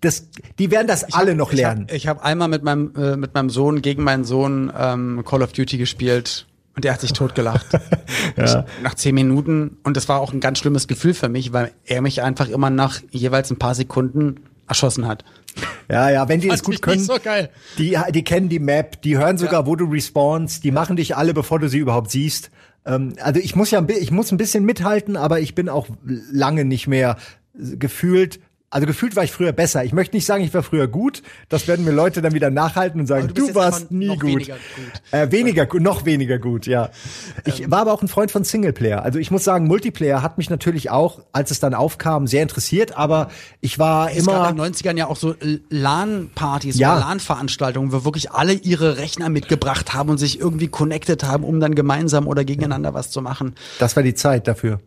Das, 0.00 0.28
die 0.58 0.70
werden 0.70 0.86
das 0.86 1.12
alle 1.14 1.34
noch 1.34 1.52
lernen. 1.52 1.86
Ich 1.90 2.06
habe 2.06 2.20
hab 2.20 2.26
einmal 2.26 2.48
mit 2.48 2.62
meinem, 2.62 2.92
äh, 2.96 3.16
mit 3.16 3.34
meinem 3.34 3.50
Sohn 3.50 3.82
gegen 3.82 4.02
meinen 4.04 4.24
Sohn 4.24 4.72
ähm, 4.78 5.24
Call 5.24 5.42
of 5.42 5.52
Duty 5.52 5.78
gespielt 5.78 6.46
und 6.76 6.84
der 6.84 6.92
hat 6.92 7.00
sich 7.00 7.12
totgelacht. 7.12 7.66
ich, 8.36 8.54
nach 8.82 8.94
zehn 8.94 9.14
Minuten 9.14 9.78
und 9.82 9.96
das 9.96 10.08
war 10.08 10.20
auch 10.20 10.32
ein 10.32 10.40
ganz 10.40 10.58
schlimmes 10.58 10.86
Gefühl 10.86 11.14
für 11.14 11.28
mich, 11.28 11.52
weil 11.52 11.72
er 11.84 12.02
mich 12.02 12.22
einfach 12.22 12.48
immer 12.48 12.70
nach 12.70 13.00
jeweils 13.10 13.50
ein 13.50 13.58
paar 13.58 13.74
Sekunden 13.74 14.36
erschossen 14.68 15.06
hat. 15.06 15.24
Ja, 15.90 16.10
ja, 16.10 16.28
wenn 16.28 16.40
die 16.40 16.48
das 16.48 16.62
gut 16.62 16.82
können, 16.82 17.00
so 17.00 17.16
geil. 17.22 17.50
die, 17.78 17.96
die 18.10 18.24
kennen 18.24 18.48
die 18.48 18.58
Map, 18.58 19.00
die 19.02 19.16
hören 19.16 19.38
sogar, 19.38 19.62
ja. 19.62 19.66
wo 19.66 19.74
du 19.74 19.86
respawnst, 19.86 20.64
die 20.64 20.70
machen 20.70 20.96
dich 20.96 21.16
alle, 21.16 21.32
bevor 21.32 21.58
du 21.58 21.68
sie 21.68 21.78
überhaupt 21.78 22.10
siehst. 22.10 22.50
Ähm, 22.84 23.14
also 23.22 23.40
ich 23.40 23.56
muss 23.56 23.70
ja, 23.70 23.84
ich 23.88 24.10
muss 24.10 24.30
ein 24.30 24.36
bisschen 24.36 24.64
mithalten, 24.64 25.16
aber 25.16 25.40
ich 25.40 25.54
bin 25.54 25.68
auch 25.68 25.88
lange 26.04 26.64
nicht 26.64 26.88
mehr 26.88 27.16
gefühlt 27.54 28.38
also 28.76 28.86
gefühlt 28.86 29.16
war 29.16 29.24
ich 29.24 29.32
früher 29.32 29.52
besser. 29.52 29.84
Ich 29.84 29.94
möchte 29.94 30.14
nicht 30.14 30.26
sagen, 30.26 30.44
ich 30.44 30.52
war 30.52 30.62
früher 30.62 30.86
gut. 30.86 31.22
Das 31.48 31.66
werden 31.66 31.86
mir 31.86 31.92
Leute 31.92 32.20
dann 32.20 32.34
wieder 32.34 32.50
nachhalten 32.50 33.00
und 33.00 33.06
sagen, 33.06 33.28
du, 33.28 33.46
du 33.46 33.54
warst 33.54 33.90
nie 33.90 34.08
gut. 34.08 34.24
Weniger 34.24 34.56
gut. 34.76 35.02
Äh, 35.12 35.32
weniger 35.32 35.66
noch 35.80 36.04
weniger 36.04 36.38
gut, 36.38 36.66
ja. 36.66 36.90
Ich 37.46 37.62
ähm. 37.62 37.70
war 37.70 37.78
aber 37.78 37.94
auch 37.94 38.02
ein 38.02 38.08
Freund 38.08 38.30
von 38.30 38.44
Singleplayer. 38.44 39.02
Also 39.02 39.18
ich 39.18 39.30
muss 39.30 39.44
sagen, 39.44 39.66
Multiplayer 39.66 40.20
hat 40.20 40.36
mich 40.36 40.50
natürlich 40.50 40.90
auch, 40.90 41.20
als 41.32 41.50
es 41.50 41.58
dann 41.58 41.72
aufkam, 41.72 42.26
sehr 42.26 42.42
interessiert. 42.42 42.98
Aber 42.98 43.30
ich 43.62 43.78
war 43.78 44.10
es 44.10 44.18
immer. 44.18 44.50
In 44.50 44.56
den 44.56 44.74
90ern 44.74 44.98
ja 44.98 45.06
auch 45.06 45.16
so 45.16 45.34
LAN-Partys 45.70 46.78
ja. 46.78 46.98
LAN-Veranstaltungen, 46.98 47.92
wo 47.92 48.04
wirklich 48.04 48.32
alle 48.32 48.52
ihre 48.52 48.98
Rechner 48.98 49.30
mitgebracht 49.30 49.94
haben 49.94 50.10
und 50.10 50.18
sich 50.18 50.38
irgendwie 50.38 50.68
connected 50.68 51.24
haben, 51.24 51.44
um 51.44 51.60
dann 51.60 51.74
gemeinsam 51.74 52.26
oder 52.26 52.44
gegeneinander 52.44 52.92
was 52.92 53.10
zu 53.10 53.22
machen. 53.22 53.54
Das 53.78 53.96
war 53.96 54.02
die 54.02 54.14
Zeit 54.14 54.46
dafür. 54.46 54.80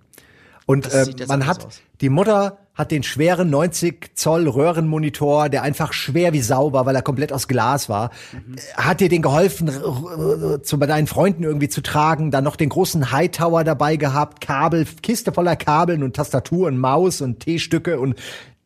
Und 0.70 0.94
äh, 0.94 1.08
man 1.28 1.48
hat 1.48 1.66
aus. 1.66 1.82
die 2.00 2.10
Mutter 2.10 2.60
hat 2.76 2.92
den 2.92 3.02
schweren 3.02 3.50
90 3.50 4.12
Zoll 4.14 4.48
Röhrenmonitor, 4.48 5.50
der 5.50 5.64
einfach 5.64 5.94
schwer 5.94 6.32
wie 6.32 6.42
Sau 6.42 6.74
war, 6.74 6.86
weil 6.86 6.96
er 6.96 7.02
komplett 7.02 7.34
aus 7.34 7.48
Glas 7.48 7.90
war. 7.90 8.12
Mhm. 8.32 8.56
Hat 8.76 9.00
dir 9.00 9.10
den 9.10 9.24
geholfen, 9.24 9.68
zu 10.62 10.78
bei 10.78 10.86
deinen 10.86 11.08
Freunden 11.08 11.42
irgendwie 11.42 11.70
zu 11.70 11.82
tragen, 11.82 12.30
dann 12.30 12.44
noch 12.44 12.56
den 12.56 12.70
großen 12.70 13.12
Hightower 13.12 13.64
dabei 13.64 13.96
gehabt, 13.96 14.42
Kabel, 14.42 14.86
Kiste 15.02 15.32
voller 15.32 15.56
Kabeln 15.56 16.04
und 16.04 16.16
Tastatur 16.16 16.68
und 16.68 16.78
Maus 16.78 17.22
und 17.22 17.40
T-Stücke 17.40 18.00
und 18.00 18.16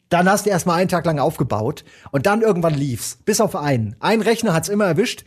dann 0.10 0.30
hast 0.30 0.46
du 0.46 0.50
erstmal 0.50 0.80
einen 0.80 0.90
Tag 0.90 1.06
lang 1.06 1.20
aufgebaut 1.20 1.86
und 2.12 2.26
dann 2.26 2.42
irgendwann 2.42 2.74
lief's. 2.74 3.18
Bis 3.24 3.40
auf 3.40 3.56
einen. 3.56 3.96
Ein 4.02 4.20
Rechner 4.20 4.54
hat's 4.54 4.68
immer 4.68 4.86
erwischt 4.86 5.24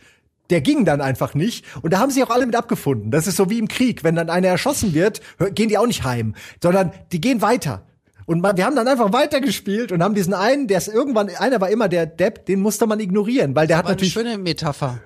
der 0.49 0.61
ging 0.61 0.85
dann 0.85 1.01
einfach 1.01 1.33
nicht. 1.33 1.65
Und 1.81 1.93
da 1.93 1.99
haben 1.99 2.11
sie 2.11 2.23
auch 2.23 2.29
alle 2.29 2.45
mit 2.45 2.55
abgefunden. 2.55 3.11
Das 3.11 3.27
ist 3.27 3.37
so 3.37 3.49
wie 3.49 3.59
im 3.59 3.67
Krieg. 3.67 4.03
Wenn 4.03 4.15
dann 4.15 4.29
einer 4.29 4.47
erschossen 4.47 4.93
wird, 4.93 5.21
gehen 5.53 5.69
die 5.69 5.77
auch 5.77 5.87
nicht 5.87 6.03
heim, 6.03 6.35
sondern 6.61 6.91
die 7.11 7.21
gehen 7.21 7.41
weiter. 7.41 7.83
Und 8.25 8.43
wir 8.43 8.65
haben 8.65 8.75
dann 8.75 8.87
einfach 8.89 9.13
weitergespielt 9.13 9.93
und 9.93 10.03
haben 10.03 10.13
diesen 10.13 10.33
einen, 10.33 10.67
der 10.67 10.79
ist 10.79 10.89
irgendwann, 10.89 11.29
einer 11.29 11.61
war 11.61 11.69
immer 11.69 11.87
der 11.87 12.05
Depp, 12.05 12.45
den 12.45 12.59
musste 12.59 12.85
man 12.85 12.99
ignorieren, 12.99 13.55
weil 13.55 13.67
der 13.67 13.77
hat 13.77 13.87
natürlich. 13.87 14.17
Eine 14.17 14.31
schöne 14.31 14.37
Metapher. 14.37 14.99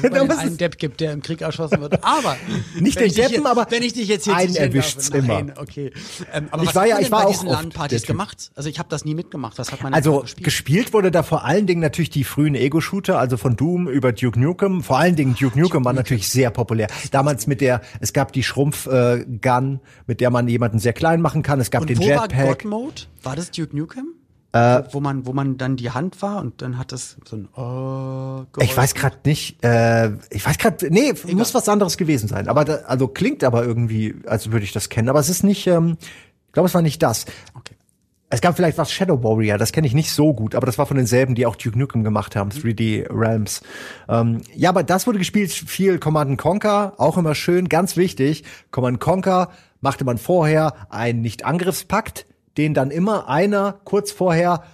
Weil 0.00 0.30
es 0.30 0.38
einen 0.38 0.56
Depp 0.56 0.78
gibt, 0.78 1.00
der 1.00 1.12
im 1.12 1.22
Krieg 1.22 1.40
erschossen 1.40 1.80
wird. 1.80 2.02
Aber 2.04 2.36
nicht 2.78 2.98
den 2.98 3.12
Deppen, 3.12 3.42
hier, 3.42 3.46
aber 3.46 3.66
wenn 3.70 3.82
ich 3.82 3.92
dich 3.92 4.08
jetzt 4.08 4.24
hier 4.24 4.36
einen 4.36 4.54
erwischt's 4.54 5.10
darf, 5.10 5.26
nein, 5.26 5.48
immer. 5.48 5.60
Okay. 5.60 5.92
Ähm, 6.32 6.48
aber 6.50 6.62
ich 6.62 6.68
was 6.68 6.74
war 6.74 6.86
ja, 6.86 6.98
ich 7.00 7.10
war 7.10 7.22
bei 7.22 7.26
auch 7.26 7.32
diesen 7.32 7.48
LAN-Partys 7.48 8.04
gemacht. 8.04 8.50
Also 8.54 8.68
ich 8.68 8.78
habe 8.78 8.88
das 8.88 9.04
nie 9.04 9.14
mitgemacht. 9.14 9.58
Was 9.58 9.72
hat 9.72 9.82
man 9.82 9.92
Also 9.94 10.20
gespielt? 10.20 10.44
gespielt? 10.44 10.92
wurde 10.92 11.10
da 11.10 11.22
vor 11.22 11.44
allen 11.44 11.66
Dingen 11.66 11.80
natürlich 11.80 12.10
die 12.10 12.24
frühen 12.24 12.54
Ego-Shooter, 12.54 13.18
also 13.18 13.36
von 13.36 13.56
Doom 13.56 13.88
über 13.88 14.12
Duke 14.12 14.38
Nukem. 14.38 14.82
Vor 14.82 14.98
allen 14.98 15.16
Dingen 15.16 15.34
Duke 15.34 15.58
Nukem 15.58 15.74
Duke 15.74 15.84
war 15.84 15.92
natürlich 15.92 16.28
sehr 16.28 16.50
populär. 16.50 16.88
Damals 17.10 17.46
mit 17.46 17.60
der, 17.60 17.80
es 18.00 18.12
gab 18.12 18.32
die 18.32 18.42
Schrumpf-Gun, 18.42 19.74
äh, 19.74 19.78
mit 20.06 20.20
der 20.20 20.30
man 20.30 20.48
jemanden 20.48 20.78
sehr 20.78 20.92
klein 20.92 21.20
machen 21.20 21.42
kann. 21.42 21.60
Es 21.60 21.70
gab 21.70 21.82
Und 21.82 21.90
den 21.90 21.98
wo 21.98 22.02
Jetpack. 22.02 22.36
War 22.36 22.46
God 22.54 22.64
Mode? 22.64 23.02
War 23.22 23.36
das 23.36 23.50
Duke 23.50 23.76
Nukem? 23.76 24.14
Äh, 24.54 24.84
wo 24.92 25.00
man, 25.00 25.26
wo 25.26 25.32
man 25.32 25.56
dann 25.56 25.74
die 25.74 25.90
Hand 25.90 26.22
war 26.22 26.40
und 26.40 26.62
dann 26.62 26.78
hat 26.78 26.92
es 26.92 27.16
so 27.28 27.34
ein 27.34 27.48
oh, 27.56 28.44
Ich 28.60 28.76
weiß 28.76 28.94
gerade 28.94 29.16
nicht, 29.24 29.64
äh, 29.64 30.12
ich 30.30 30.46
weiß 30.46 30.58
gerade, 30.58 30.90
nee, 30.90 31.10
Egal. 31.10 31.34
muss 31.34 31.54
was 31.54 31.68
anderes 31.68 31.96
gewesen 31.96 32.28
sein. 32.28 32.46
Aber 32.46 32.64
da, 32.64 32.74
also 32.86 33.08
klingt 33.08 33.42
aber 33.42 33.64
irgendwie, 33.64 34.14
als 34.26 34.52
würde 34.52 34.64
ich 34.64 34.70
das 34.70 34.88
kennen. 34.90 35.08
Aber 35.08 35.18
es 35.18 35.28
ist 35.28 35.42
nicht, 35.42 35.66
ähm, 35.66 35.96
ich 36.46 36.52
glaube, 36.52 36.68
es 36.68 36.74
war 36.74 36.82
nicht 36.82 37.02
das. 37.02 37.26
Okay. 37.54 37.74
Es 38.30 38.40
gab 38.40 38.54
vielleicht 38.54 38.78
was 38.78 38.92
Shadow 38.92 39.24
Warrior, 39.24 39.58
das 39.58 39.72
kenne 39.72 39.88
ich 39.88 39.94
nicht 39.94 40.12
so 40.12 40.32
gut, 40.32 40.54
aber 40.54 40.66
das 40.66 40.78
war 40.78 40.86
von 40.86 40.96
denselben, 40.96 41.34
die 41.34 41.46
auch 41.46 41.56
Duke 41.56 41.76
Nukem 41.76 42.04
gemacht 42.04 42.36
haben, 42.36 42.50
3D 42.50 43.12
mhm. 43.12 43.18
Realms. 43.18 43.60
Ähm, 44.08 44.40
ja, 44.54 44.68
aber 44.68 44.84
das 44.84 45.08
wurde 45.08 45.18
gespielt, 45.18 45.50
viel 45.50 45.98
Command 45.98 46.38
Conquer, 46.38 46.94
auch 46.98 47.18
immer 47.18 47.34
schön, 47.34 47.68
ganz 47.68 47.96
wichtig. 47.96 48.44
Command 48.70 49.00
Conquer 49.00 49.50
machte 49.80 50.04
man 50.04 50.16
vorher 50.16 50.74
einen 50.90 51.22
Nicht-Angriffspakt, 51.22 52.26
den 52.56 52.74
dann 52.74 52.90
immer 52.90 53.28
einer 53.28 53.80
kurz 53.84 54.12
vorher 54.12 54.64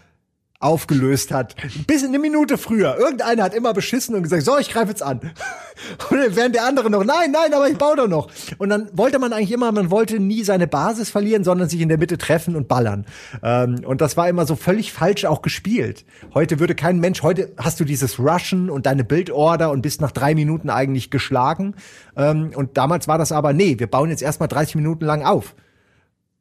aufgelöst 0.60 1.32
hat. 1.32 1.56
Bis 1.86 2.04
eine 2.04 2.18
Minute 2.18 2.58
früher. 2.58 2.98
Irgendeiner 2.98 3.44
hat 3.44 3.54
immer 3.54 3.72
beschissen 3.72 4.14
und 4.14 4.22
gesagt, 4.22 4.44
so, 4.44 4.58
ich 4.58 4.70
greife 4.70 4.90
jetzt 4.90 5.02
an. 5.02 5.20
Und 6.10 6.36
während 6.36 6.54
der 6.54 6.66
andere 6.66 6.90
noch, 6.90 7.02
nein, 7.02 7.30
nein, 7.32 7.54
aber 7.54 7.70
ich 7.70 7.78
baue 7.78 7.96
doch 7.96 8.06
noch. 8.06 8.28
Und 8.58 8.68
dann 8.68 8.90
wollte 8.92 9.18
man 9.18 9.32
eigentlich 9.32 9.52
immer, 9.52 9.72
man 9.72 9.90
wollte 9.90 10.20
nie 10.20 10.44
seine 10.44 10.66
Basis 10.66 11.08
verlieren, 11.08 11.42
sondern 11.42 11.70
sich 11.70 11.80
in 11.80 11.88
der 11.88 11.96
Mitte 11.96 12.18
treffen 12.18 12.54
und 12.54 12.68
ballern. 12.68 13.06
Ähm, 13.42 13.80
und 13.86 14.02
das 14.02 14.18
war 14.18 14.28
immer 14.28 14.44
so 14.44 14.56
völlig 14.56 14.92
falsch 14.92 15.24
auch 15.24 15.40
gespielt. 15.40 16.04
Heute 16.34 16.60
würde 16.60 16.74
kein 16.74 17.00
Mensch, 17.00 17.22
heute 17.22 17.52
hast 17.56 17.80
du 17.80 17.84
dieses 17.86 18.18
Rushen 18.18 18.68
und 18.68 18.84
deine 18.84 19.04
Bildorder 19.04 19.70
und 19.70 19.80
bist 19.80 20.02
nach 20.02 20.12
drei 20.12 20.34
Minuten 20.34 20.68
eigentlich 20.68 21.10
geschlagen. 21.10 21.74
Ähm, 22.14 22.52
und 22.54 22.76
damals 22.76 23.08
war 23.08 23.16
das 23.16 23.32
aber, 23.32 23.54
nee, 23.54 23.78
wir 23.78 23.86
bauen 23.86 24.10
jetzt 24.10 24.22
erstmal 24.22 24.48
30 24.50 24.74
Minuten 24.74 25.06
lang 25.06 25.22
auf. 25.24 25.54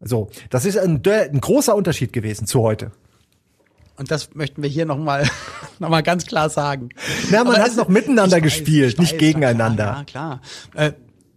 So, 0.02 0.30
das 0.50 0.66
ist 0.66 0.78
ein, 0.78 1.02
ein 1.06 1.42
großer 1.42 1.76
Unterschied 1.76 2.14
gewesen 2.14 2.48
zu 2.48 2.62
heute. 2.62 2.92
Und 3.98 4.12
das 4.12 4.34
möchten 4.34 4.64
wir 4.64 4.70
hier 4.70 4.86
nochmal 4.86 5.30
noch 5.80 5.90
mal 5.90 6.04
ganz 6.04 6.26
klar 6.26 6.50
sagen. 6.50 6.90
Na, 7.32 7.44
man 7.44 7.58
hat 7.58 7.76
noch 7.76 7.90
miteinander 7.90 8.40
gespielt, 8.40 8.94
weiß, 8.94 9.00
nicht 9.00 9.14
weiß, 9.14 9.20
gegeneinander. 9.20 9.86
Ja, 9.86 10.04
klar. 10.06 10.42
Äh, 10.74 10.94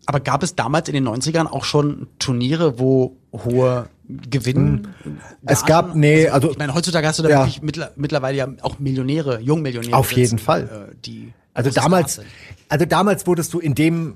aber 0.07 0.21
gab 0.21 0.43
es 0.43 0.55
damals 0.55 0.89
in 0.89 0.95
den 0.95 1.09
90ern 1.09 1.47
auch 1.47 1.65
schon 1.65 2.07
Turniere, 2.19 2.79
wo 2.79 3.17
hohe 3.33 3.89
Gewinn. 4.09 4.89
Hm. 5.03 5.19
Es 5.47 5.65
gab, 5.65 5.95
nee, 5.95 6.29
also. 6.29 6.53
Ich 6.53 6.59
meine, 6.59 6.75
heutzutage 6.75 7.07
hast 7.07 7.19
du 7.19 7.23
da 7.25 7.29
ja. 7.29 7.47
wirklich 7.47 7.63
mittlerweile 7.97 8.37
ja 8.37 8.49
auch 8.63 8.79
Millionäre, 8.79 9.41
Jungmillionäre. 9.41 9.97
Auf 9.97 10.13
jeden 10.13 10.39
Fall. 10.39 10.89
Äh, 10.93 10.95
die 11.05 11.33
also 11.55 11.71
damals, 11.71 12.21
also 12.69 12.85
damals 12.85 13.27
wurdest 13.27 13.53
du 13.53 13.59
in 13.59 13.75
dem 13.75 14.15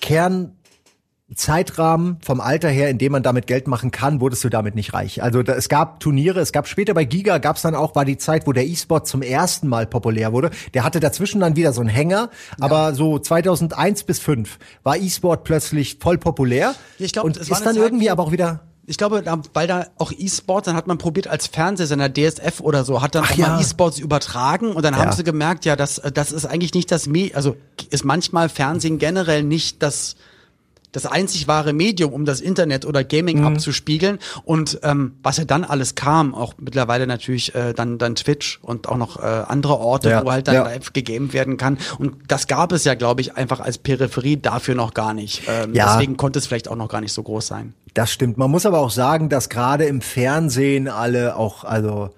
Kern 0.00 0.56
Zeitrahmen 1.34 2.16
vom 2.24 2.40
Alter 2.40 2.70
her, 2.70 2.88
in 2.88 2.96
dem 2.96 3.12
man 3.12 3.22
damit 3.22 3.46
Geld 3.46 3.68
machen 3.68 3.90
kann, 3.90 4.20
wurdest 4.20 4.44
du 4.44 4.48
damit 4.48 4.74
nicht 4.74 4.94
reich. 4.94 5.22
Also 5.22 5.42
da, 5.42 5.52
es 5.54 5.68
gab 5.68 6.00
Turniere, 6.00 6.40
es 6.40 6.52
gab 6.52 6.66
später 6.66 6.94
bei 6.94 7.04
Giga 7.04 7.36
gab 7.36 7.56
es 7.56 7.62
dann 7.62 7.74
auch, 7.74 7.94
war 7.94 8.06
die 8.06 8.16
Zeit, 8.16 8.46
wo 8.46 8.52
der 8.52 8.66
E-Sport 8.66 9.06
zum 9.06 9.20
ersten 9.20 9.68
Mal 9.68 9.86
populär 9.86 10.32
wurde. 10.32 10.50
Der 10.72 10.84
hatte 10.84 11.00
dazwischen 11.00 11.40
dann 11.40 11.54
wieder 11.54 11.74
so 11.74 11.82
einen 11.82 11.90
Hänger, 11.90 12.30
ja. 12.58 12.64
aber 12.64 12.94
so 12.94 13.18
2001 13.18 14.04
bis 14.04 14.20
5 14.20 14.58
war 14.82 14.96
E-Sport 14.96 15.44
plötzlich 15.44 15.98
voll 16.00 16.16
populär 16.16 16.74
ich 16.98 17.12
glaub, 17.12 17.26
und 17.26 17.36
ist 17.36 17.50
dann 17.50 17.74
Zeit, 17.74 17.76
irgendwie 17.76 18.08
aber 18.08 18.22
auch 18.22 18.32
wieder 18.32 18.60
ich 18.86 18.96
glaube, 18.96 19.22
weil 19.52 19.66
da 19.66 19.86
auch 19.98 20.12
E-Sports, 20.12 20.64
dann 20.64 20.74
hat 20.74 20.86
man 20.86 20.96
probiert 20.96 21.26
als 21.26 21.46
Fernsehsender 21.46 22.08
DSF 22.10 22.60
oder 22.60 22.86
so, 22.86 23.02
hat 23.02 23.14
dann 23.14 23.24
Ach 23.26 23.32
auch 23.32 23.36
ja. 23.36 23.48
mal 23.48 23.60
E-Sports 23.60 23.98
übertragen 23.98 24.72
und 24.72 24.82
dann 24.82 24.94
ja. 24.94 25.00
haben 25.00 25.12
sie 25.12 25.24
gemerkt, 25.24 25.66
ja, 25.66 25.76
das, 25.76 26.00
das 26.14 26.32
ist 26.32 26.46
eigentlich 26.46 26.72
nicht 26.72 26.90
das, 26.90 27.06
Me 27.06 27.30
also 27.34 27.54
ist 27.90 28.06
manchmal 28.06 28.48
Fernsehen 28.48 28.98
generell 28.98 29.42
nicht 29.42 29.82
das 29.82 30.16
das 30.92 31.06
einzig 31.06 31.48
wahre 31.48 31.72
Medium, 31.72 32.12
um 32.12 32.24
das 32.24 32.40
Internet 32.40 32.84
oder 32.84 33.04
Gaming 33.04 33.40
mhm. 33.40 33.46
abzuspiegeln. 33.46 34.18
Und 34.44 34.80
ähm, 34.82 35.16
was 35.22 35.36
ja 35.36 35.44
dann 35.44 35.64
alles 35.64 35.94
kam, 35.94 36.34
auch 36.34 36.54
mittlerweile 36.58 37.06
natürlich 37.06 37.54
äh, 37.54 37.74
dann 37.74 37.98
dann 37.98 38.14
Twitch 38.14 38.58
und 38.62 38.88
auch 38.88 38.96
noch 38.96 39.18
äh, 39.18 39.22
andere 39.22 39.78
Orte, 39.78 40.10
ja. 40.10 40.24
wo 40.24 40.30
halt 40.30 40.48
dann 40.48 40.54
ja. 40.54 40.62
live 40.64 40.92
gegamed 40.92 41.32
werden 41.32 41.56
kann. 41.56 41.78
Und 41.98 42.16
das 42.28 42.46
gab 42.46 42.72
es 42.72 42.84
ja, 42.84 42.94
glaube 42.94 43.20
ich, 43.20 43.36
einfach 43.36 43.60
als 43.60 43.78
Peripherie 43.78 44.36
dafür 44.36 44.74
noch 44.74 44.94
gar 44.94 45.14
nicht. 45.14 45.42
Ähm, 45.48 45.74
ja. 45.74 45.94
Deswegen 45.94 46.16
konnte 46.16 46.38
es 46.38 46.46
vielleicht 46.46 46.68
auch 46.68 46.76
noch 46.76 46.88
gar 46.88 47.00
nicht 47.00 47.12
so 47.12 47.22
groß 47.22 47.46
sein. 47.46 47.74
Das 47.94 48.12
stimmt. 48.12 48.38
Man 48.38 48.50
muss 48.50 48.66
aber 48.66 48.78
auch 48.78 48.90
sagen, 48.90 49.28
dass 49.28 49.48
gerade 49.48 49.84
im 49.84 50.00
Fernsehen 50.00 50.88
alle 50.88 51.36
auch, 51.36 51.64
also 51.64 52.10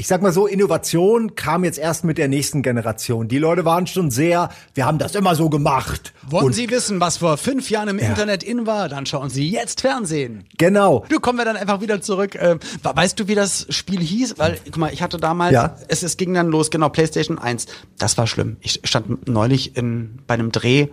ich 0.00 0.06
sag 0.06 0.22
mal 0.22 0.32
so, 0.32 0.46
Innovation 0.46 1.34
kam 1.34 1.62
jetzt 1.62 1.78
erst 1.78 2.04
mit 2.04 2.16
der 2.16 2.26
nächsten 2.26 2.62
Generation. 2.62 3.28
Die 3.28 3.36
Leute 3.36 3.66
waren 3.66 3.86
schon 3.86 4.10
sehr, 4.10 4.48
wir 4.72 4.86
haben 4.86 4.96
das 4.96 5.14
immer 5.14 5.34
so 5.34 5.50
gemacht. 5.50 6.14
Wollen 6.26 6.46
Und 6.46 6.52
Sie 6.54 6.70
wissen, 6.70 7.00
was 7.00 7.18
vor 7.18 7.36
fünf 7.36 7.68
Jahren 7.68 7.88
im 7.88 7.98
ja. 7.98 8.08
Internet 8.08 8.42
in 8.42 8.66
war? 8.66 8.88
Dann 8.88 9.04
schauen 9.04 9.28
Sie 9.28 9.50
jetzt 9.50 9.82
Fernsehen. 9.82 10.46
Genau. 10.56 11.04
Du 11.10 11.20
kommen 11.20 11.36
wir 11.36 11.44
dann 11.44 11.58
einfach 11.58 11.82
wieder 11.82 12.00
zurück. 12.00 12.34
Äh, 12.34 12.58
weißt 12.82 13.20
du, 13.20 13.28
wie 13.28 13.34
das 13.34 13.66
Spiel 13.68 14.00
hieß? 14.00 14.38
Weil, 14.38 14.58
guck 14.64 14.78
mal, 14.78 14.90
ich 14.90 15.02
hatte 15.02 15.18
damals, 15.18 15.52
ja. 15.52 15.76
es, 15.88 16.02
es 16.02 16.16
ging 16.16 16.32
dann 16.32 16.48
los, 16.48 16.70
genau, 16.70 16.88
PlayStation 16.88 17.38
1. 17.38 17.66
Das 17.98 18.16
war 18.16 18.26
schlimm. 18.26 18.56
Ich 18.60 18.80
stand 18.84 19.28
neulich 19.28 19.76
in, 19.76 20.20
bei 20.26 20.32
einem 20.32 20.50
Dreh 20.50 20.88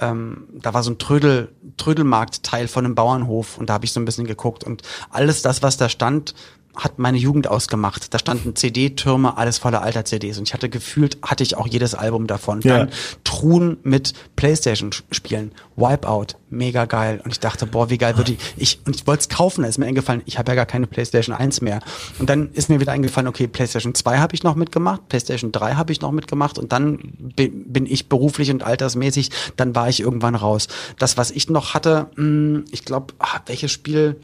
ähm, 0.00 0.48
da 0.54 0.72
war 0.72 0.82
so 0.82 0.90
ein 0.90 0.98
Trödel, 0.98 1.52
Trödelmarktteil 1.76 2.68
von 2.68 2.84
einem 2.84 2.94
Bauernhof 2.94 3.58
und 3.58 3.68
da 3.68 3.74
habe 3.74 3.84
ich 3.84 3.92
so 3.92 4.00
ein 4.00 4.06
bisschen 4.06 4.26
geguckt 4.26 4.64
und 4.64 4.82
alles 5.10 5.42
das, 5.42 5.62
was 5.62 5.76
da 5.76 5.90
stand, 5.90 6.34
hat 6.76 6.98
meine 6.98 7.18
Jugend 7.18 7.48
ausgemacht. 7.48 8.14
Da 8.14 8.18
standen 8.18 8.54
CD-Türme, 8.54 9.36
alles 9.36 9.58
voller 9.58 9.82
alter 9.82 10.04
CDs. 10.04 10.38
Und 10.38 10.48
ich 10.48 10.54
hatte 10.54 10.68
gefühlt, 10.68 11.18
hatte 11.22 11.42
ich 11.42 11.56
auch 11.56 11.66
jedes 11.66 11.94
Album 11.94 12.26
davon. 12.26 12.60
Ja. 12.62 12.78
Dann 12.78 12.90
Truhen 13.24 13.78
mit 13.82 14.14
Playstation-Spielen. 14.36 15.52
Wipeout, 15.76 16.36
mega 16.48 16.84
geil. 16.84 17.20
Und 17.24 17.32
ich 17.32 17.40
dachte, 17.40 17.66
boah, 17.66 17.90
wie 17.90 17.98
geil 17.98 18.16
würde 18.16 18.32
ich. 18.32 18.38
ich 18.56 18.80
und 18.86 18.94
ich 18.94 19.06
wollte 19.06 19.22
es 19.22 19.28
kaufen, 19.28 19.62
da 19.62 19.68
ist 19.68 19.78
mir 19.78 19.86
eingefallen, 19.86 20.22
ich 20.26 20.38
habe 20.38 20.52
ja 20.52 20.56
gar 20.56 20.66
keine 20.66 20.86
Playstation 20.86 21.34
1 21.34 21.60
mehr. 21.60 21.80
Und 22.18 22.30
dann 22.30 22.50
ist 22.52 22.68
mir 22.68 22.80
wieder 22.80 22.92
eingefallen, 22.92 23.28
okay, 23.28 23.48
Playstation 23.48 23.94
2 23.94 24.18
habe 24.18 24.34
ich 24.34 24.42
noch 24.42 24.54
mitgemacht, 24.54 25.08
Playstation 25.08 25.52
3 25.52 25.74
habe 25.74 25.92
ich 25.92 26.00
noch 26.00 26.12
mitgemacht 26.12 26.58
und 26.58 26.72
dann 26.72 26.98
bin 27.36 27.86
ich 27.86 28.08
beruflich 28.08 28.50
und 28.50 28.62
altersmäßig, 28.62 29.30
dann 29.56 29.74
war 29.74 29.88
ich 29.88 30.00
irgendwann 30.00 30.34
raus. 30.34 30.68
Das, 30.98 31.16
was 31.16 31.30
ich 31.30 31.48
noch 31.48 31.74
hatte, 31.74 32.10
hm, 32.16 32.64
ich 32.70 32.84
glaube, 32.84 33.14
welches 33.46 33.72
Spiel 33.72 34.16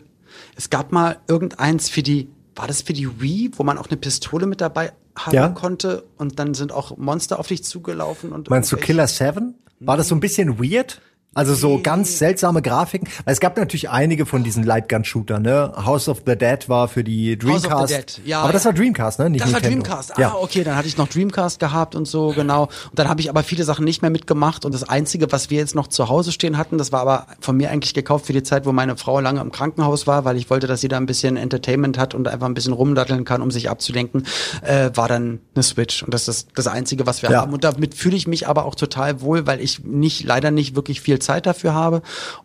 es 0.55 0.71
gab 0.71 0.93
mal 0.93 1.19
irgendeins 1.29 1.89
für 1.89 2.03
die 2.03 2.29
war 2.57 2.67
das 2.67 2.83
für 2.83 2.93
die 2.93 3.21
Wii, 3.21 3.51
wo 3.57 3.63
man 3.63 3.79
auch 3.79 3.87
eine 3.89 3.97
Pistole 3.97 4.47
mit 4.47 4.61
dabei 4.61 4.93
haben 5.15 5.35
Ja. 5.35 5.49
konnte 5.49 6.05
und 6.19 6.39
dann 6.39 6.55
sind 6.55 6.73
auch 6.73 6.97
Monster 6.97 7.39
auf 7.39 7.47
dich 7.49 7.63
zugelaufen 7.65 8.33
und 8.33 8.51
Meinst 8.51 8.73
du 8.73 8.77
Killer 8.77 9.07
7? 9.07 9.55
War 9.81 9.97
das 9.97 10.09
so 10.09 10.15
ein 10.15 10.21
bisschen 10.21 10.59
weird? 10.59 11.01
Also 11.37 11.55
so 11.55 11.79
ganz 11.83 12.19
seltsame 12.19 12.63
Grafiken. 12.63 13.09
Es 13.27 13.41
gab 13.41 13.57
natürlich 13.59 13.91
einige 13.91 14.25
von 14.25 14.43
diesen 14.43 14.65
Lightgun-Shooter, 14.65 15.39
ne? 15.39 15.73
House 15.85 16.09
of 16.09 16.23
the 16.27 16.35
Dead 16.37 16.69
war 16.69 16.89
für 16.89 17.05
die 17.05 17.37
House 17.45 17.57
of 17.57 17.63
the 17.63 17.69
Dreamcast. 17.69 17.93
Dead, 18.19 18.21
ja, 18.27 18.41
aber 18.41 18.53
das 18.55 18.65
war 18.65 18.73
Dreamcast, 18.73 19.19
ne? 19.19 19.29
Nicht 19.31 19.45
Das 19.45 19.53
war 19.53 19.61
Nintendo. 19.61 19.85
Dreamcast. 19.85 20.17
Ah, 20.17 20.21
Ja. 20.21 20.35
okay, 20.41 20.65
dann 20.65 20.77
hatte 20.77 20.89
ich 20.89 20.97
noch 20.97 21.09
Dreamcast 21.09 21.59
gehabt 21.61 21.95
und 21.95 22.07
so, 22.09 22.31
genau. 22.31 22.63
Und 22.65 22.99
dann 22.99 23.09
habe 23.11 23.21
ich 23.21 23.29
aber 23.29 23.43
viele 23.43 23.65
Sachen 23.65 23.85
nicht 23.85 24.01
mehr 24.01 24.11
mitgemacht. 24.11 24.65
Und 24.65 24.73
das 24.75 24.89
Einzige, 24.89 25.31
was 25.31 25.51
wir 25.51 25.59
jetzt 25.59 25.75
noch 25.75 25.89
zu 25.89 26.09
Hause 26.09 26.33
stehen 26.33 26.57
hatten, 26.57 26.79
das 26.79 26.91
war 26.91 27.01
aber 27.03 27.27
von 27.41 27.57
mir 27.57 27.71
eigentlich 27.71 27.93
gekauft 27.93 28.25
für 28.27 28.33
die 28.33 28.43
Zeit, 28.43 28.65
wo 28.65 28.73
meine 28.73 28.97
Frau 28.97 29.21
lange 29.21 29.41
im 29.43 29.53
Krankenhaus 29.53 30.07
war, 30.07 30.25
weil 30.25 30.39
ich 30.39 30.49
wollte, 30.49 30.67
dass 30.67 30.81
sie 30.81 30.89
da 30.89 30.97
ein 30.97 31.07
bisschen 31.07 31.37
Entertainment 31.37 31.99
hat 31.99 32.15
und 32.15 32.29
einfach 32.29 32.47
ein 32.47 32.55
bisschen 32.55 32.73
rumdatteln 32.73 33.25
kann, 33.27 33.43
um 33.43 33.51
sich 33.51 33.69
abzulenken, 33.69 34.25
äh, 34.63 34.91
war 34.95 35.09
dann 35.09 35.41
eine 35.55 35.63
Switch. 35.63 36.03
Und 36.03 36.15
das 36.15 36.29
ist 36.29 36.49
das 36.55 36.67
Einzige, 36.67 37.07
was 37.07 37.21
wir 37.21 37.31
Ja. 37.31 37.43
haben. 37.43 37.53
Und 37.53 37.63
damit 37.63 37.95
fühle 37.95 38.17
ich 38.17 38.27
mich 38.27 38.49
aber 38.49 38.65
auch 38.65 38.75
total 38.75 39.21
wohl, 39.21 39.47
weil 39.47 39.61
ich 39.61 39.85
nicht, 39.85 40.25
leider 40.25 40.51
nicht 40.51 40.75
wirklich 40.77 41.03
viel 41.03 41.19
Zeit 41.27 41.47
dafür 41.47 41.75
habe. 41.75 42.03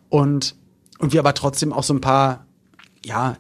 Und, 0.10 0.56
und 1.00 1.14
wir 1.14 1.20
aber 1.20 1.34
trotzdem 1.34 1.72
auch 1.74 1.84
so 1.84 1.94
ein 1.94 2.02
paar, 2.02 2.46
ja, 3.06 3.38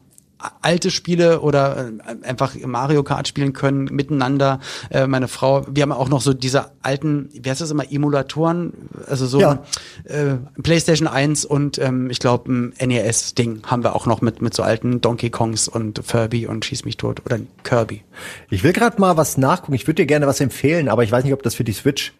alte 0.62 0.90
Spiele 0.90 1.42
oder 1.42 1.90
äh, 1.90 2.26
einfach 2.28 2.56
Mario 2.66 3.04
Kart 3.04 3.28
spielen 3.28 3.54
können 3.54 3.84
miteinander. 3.92 4.60
Äh, 4.90 5.06
meine 5.06 5.28
Frau, 5.28 5.66
wir 5.70 5.84
haben 5.84 5.92
auch 5.92 6.10
noch 6.10 6.22
so 6.22 6.34
diese 6.34 6.72
alten, 6.82 7.30
wie 7.32 7.48
heißt 7.48 7.62
das 7.62 7.70
immer, 7.70 7.92
Emulatoren, 7.92 8.74
also 9.08 9.28
so 9.28 9.40
Ja. 9.40 9.64
äh, 10.06 10.38
PlayStation 10.64 11.08
1 11.08 11.46
und 11.46 11.78
ähm, 11.78 12.10
ich 12.10 12.18
glaube 12.20 12.52
ein 12.52 12.74
NES-Ding 12.84 13.62
haben 13.68 13.84
wir 13.84 13.96
auch 13.96 14.08
noch 14.08 14.22
mit, 14.22 14.42
mit 14.42 14.56
so 14.56 14.64
alten 14.64 15.00
Donkey 15.00 15.30
Kongs 15.30 15.68
und 15.68 16.02
Furby 16.04 16.48
und 16.48 16.66
Schieß 16.66 16.86
mich 16.86 16.98
tot 16.98 17.22
oder 17.24 17.38
Kirby. 17.64 18.04
Ich 18.50 18.64
will 18.64 18.74
gerade 18.74 19.00
mal 19.00 19.18
was 19.18 19.38
nachgucken. 19.38 19.74
Ich 19.76 19.86
würde 19.86 20.02
dir 20.02 20.08
gerne 20.08 20.26
was 20.26 20.40
empfehlen, 20.40 20.90
aber 20.90 21.04
ich 21.04 21.12
weiß 21.12 21.24
nicht, 21.24 21.34
ob 21.34 21.44
das 21.44 21.54
für 21.54 21.64
die 21.64 21.74
Switch 21.74 22.14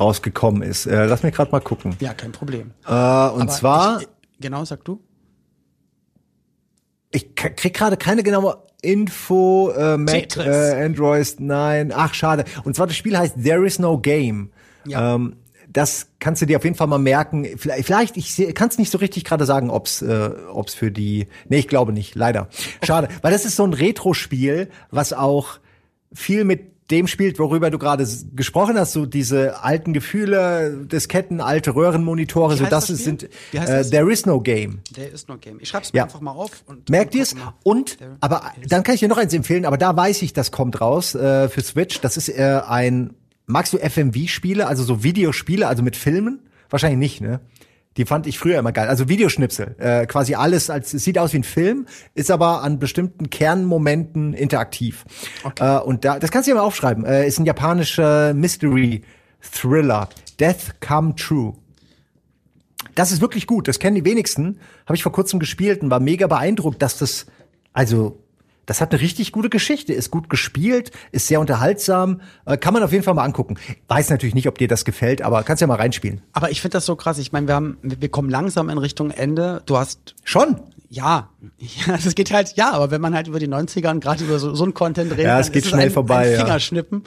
rausgekommen 0.00 0.62
ist. 0.62 0.86
Äh, 0.86 1.06
lass 1.06 1.22
mich 1.22 1.34
gerade 1.34 1.50
mal 1.50 1.60
gucken. 1.60 1.96
Ja, 2.00 2.14
kein 2.14 2.32
Problem. 2.32 2.72
Äh, 2.86 2.90
und 2.90 2.92
Aber 2.92 3.48
zwar, 3.48 4.00
Ich, 4.02 4.08
genau, 4.40 4.64
sag 4.64 4.84
du. 4.84 5.00
ich 7.10 7.34
krieg 7.34 7.74
gerade 7.74 7.96
keine 7.96 8.22
genaue 8.22 8.58
Info. 8.82 9.70
Äh, 9.70 9.96
Mac, 9.96 10.36
äh, 10.36 10.84
Android, 10.84 11.36
nein. 11.38 11.92
Ach, 11.94 12.14
schade. 12.14 12.44
Und 12.64 12.76
zwar 12.76 12.86
das 12.86 12.96
Spiel 12.96 13.16
heißt 13.16 13.42
There 13.42 13.66
is 13.66 13.78
no 13.78 13.98
game. 13.98 14.50
Ja. 14.86 15.14
Ähm, 15.14 15.36
das 15.70 16.08
kannst 16.18 16.40
du 16.40 16.46
dir 16.46 16.56
auf 16.56 16.64
jeden 16.64 16.76
Fall 16.76 16.86
mal 16.86 16.98
merken. 16.98 17.46
Vielleicht, 17.56 17.84
vielleicht 17.84 18.16
ich 18.16 18.54
kann 18.54 18.68
es 18.70 18.78
nicht 18.78 18.90
so 18.90 18.98
richtig 18.98 19.24
gerade 19.24 19.44
sagen, 19.44 19.68
ob's 19.68 20.00
äh, 20.00 20.30
ob's 20.52 20.72
für 20.74 20.90
die. 20.90 21.26
Nee, 21.48 21.58
ich 21.58 21.68
glaube 21.68 21.92
nicht, 21.92 22.14
leider. 22.14 22.48
Schade, 22.82 23.08
weil 23.20 23.32
das 23.32 23.44
ist 23.44 23.56
so 23.56 23.64
ein 23.64 23.74
Retro-Spiel, 23.74 24.70
was 24.90 25.12
auch 25.12 25.58
viel 26.12 26.44
mit 26.44 26.72
dem 26.90 27.06
spielt, 27.06 27.38
worüber 27.38 27.70
du 27.70 27.78
gerade 27.78 28.06
gesprochen 28.34 28.78
hast, 28.78 28.92
so 28.92 29.04
diese 29.06 29.62
alten 29.62 29.92
Gefühle, 29.92 30.86
Disketten, 30.90 31.40
alte 31.40 31.74
Röhrenmonitore, 31.74 32.56
so 32.56 32.64
das 32.64 32.86
das 32.86 32.98
sind 32.98 33.24
äh, 33.24 33.28
das? 33.52 33.90
There 33.90 34.10
is 34.10 34.24
no 34.24 34.40
game. 34.40 34.80
Der 34.96 35.12
ist 35.12 35.28
noch 35.28 35.40
Game. 35.40 35.58
Ich 35.60 35.68
schreib's 35.68 35.92
mir 35.92 35.98
Ja. 35.98 36.04
einfach 36.04 36.20
mal 36.20 36.30
auf. 36.32 36.50
Und 36.66 36.88
Merkt 36.88 37.14
ihr's? 37.14 37.34
Und, 37.62 37.98
There- 37.98 38.16
aber 38.20 38.42
dann 38.68 38.82
kann 38.82 38.94
ich 38.94 39.00
dir 39.00 39.08
noch 39.08 39.18
eins 39.18 39.34
empfehlen, 39.34 39.64
aber 39.66 39.76
da 39.76 39.94
weiß 39.96 40.22
ich, 40.22 40.32
das 40.32 40.50
kommt 40.50 40.80
raus 40.80 41.14
äh, 41.14 41.48
für 41.48 41.60
Switch. 41.60 42.00
Das 42.00 42.16
ist 42.16 42.28
äh, 42.30 42.60
ein, 42.66 43.14
magst 43.46 43.72
du 43.74 43.78
FMV-Spiele, 43.78 44.66
also 44.66 44.82
so 44.82 45.02
Videospiele, 45.02 45.66
also 45.68 45.82
mit 45.82 45.94
Filmen? 45.96 46.40
Wahrscheinlich 46.70 46.98
nicht, 46.98 47.20
ne? 47.20 47.40
Die 47.96 48.04
fand 48.04 48.26
ich 48.26 48.38
früher 48.38 48.58
immer 48.58 48.72
geil. 48.72 48.88
Also 48.88 49.08
Videoschnipsel, 49.08 49.74
äh, 49.78 50.06
quasi 50.06 50.34
alles, 50.34 50.70
als 50.70 50.94
es 50.94 51.02
sieht 51.02 51.18
aus 51.18 51.32
wie 51.32 51.38
ein 51.38 51.44
Film, 51.44 51.86
ist 52.14 52.30
aber 52.30 52.62
an 52.62 52.78
bestimmten 52.78 53.28
Kernmomenten 53.30 54.34
interaktiv. 54.34 55.04
Äh, 55.58 55.78
und 55.78 56.04
da, 56.04 56.18
das 56.18 56.30
kannst 56.30 56.46
du 56.46 56.52
dir 56.52 56.56
mal 56.56 56.62
aufschreiben. 56.62 57.04
Äh, 57.04 57.26
ist 57.26 57.40
ein 57.40 57.46
japanischer 57.46 58.34
Mystery 58.34 59.02
Thriller, 59.40 60.08
Death 60.38 60.80
Come 60.80 61.16
True. 61.16 61.54
Das 62.94 63.12
ist 63.12 63.20
wirklich 63.20 63.46
gut. 63.46 63.68
Das 63.68 63.78
kennen 63.78 63.96
die 63.96 64.04
wenigsten. 64.04 64.60
Habe 64.86 64.96
ich 64.96 65.02
vor 65.02 65.12
kurzem 65.12 65.38
gespielt 65.40 65.82
und 65.82 65.90
war 65.90 66.00
mega 66.00 66.26
beeindruckt, 66.26 66.82
dass 66.82 66.98
das, 66.98 67.26
also, 67.72 68.22
das 68.68 68.82
hat 68.82 68.92
eine 68.92 69.00
richtig 69.00 69.32
gute 69.32 69.48
Geschichte, 69.48 69.94
ist 69.94 70.10
gut 70.10 70.28
gespielt, 70.28 70.90
ist 71.10 71.26
sehr 71.26 71.40
unterhaltsam, 71.40 72.20
äh, 72.44 72.58
kann 72.58 72.74
man 72.74 72.82
auf 72.82 72.92
jeden 72.92 73.02
Fall 73.02 73.14
mal 73.14 73.24
angucken. 73.24 73.56
Weiß 73.88 74.10
natürlich 74.10 74.34
nicht, 74.34 74.46
ob 74.46 74.58
dir 74.58 74.68
das 74.68 74.84
gefällt, 74.84 75.22
aber 75.22 75.42
kannst 75.42 75.62
ja 75.62 75.66
mal 75.66 75.76
reinspielen. 75.76 76.20
Aber 76.32 76.50
ich 76.50 76.60
finde 76.60 76.74
das 76.74 76.84
so 76.84 76.94
krass. 76.94 77.16
Ich 77.16 77.32
meine, 77.32 77.48
wir 77.48 77.54
haben, 77.54 77.78
wir 77.82 78.10
kommen 78.10 78.28
langsam 78.28 78.68
in 78.68 78.76
Richtung 78.76 79.10
Ende. 79.10 79.62
Du 79.64 79.78
hast 79.78 80.14
Schon? 80.22 80.60
Ja, 80.90 81.30
ja, 81.58 81.96
das 81.96 82.14
geht 82.14 82.30
halt, 82.30 82.56
ja, 82.56 82.72
aber 82.72 82.90
wenn 82.90 83.00
man 83.00 83.14
halt 83.14 83.26
über 83.26 83.38
die 83.38 83.48
90er 83.48 83.90
und 83.90 84.00
gerade 84.00 84.22
über 84.22 84.38
so, 84.38 84.54
so 84.54 84.64
ein 84.64 84.74
Content 84.74 85.12
redet, 85.12 85.24
Ja, 85.24 85.40
es 85.40 85.50
geht 85.50 85.64
schnell 85.64 85.86
ein, 85.86 85.90
vorbei, 85.90 86.26
ein 86.26 86.32
ja. 86.32 86.38
Fingerschnippen. 86.40 87.04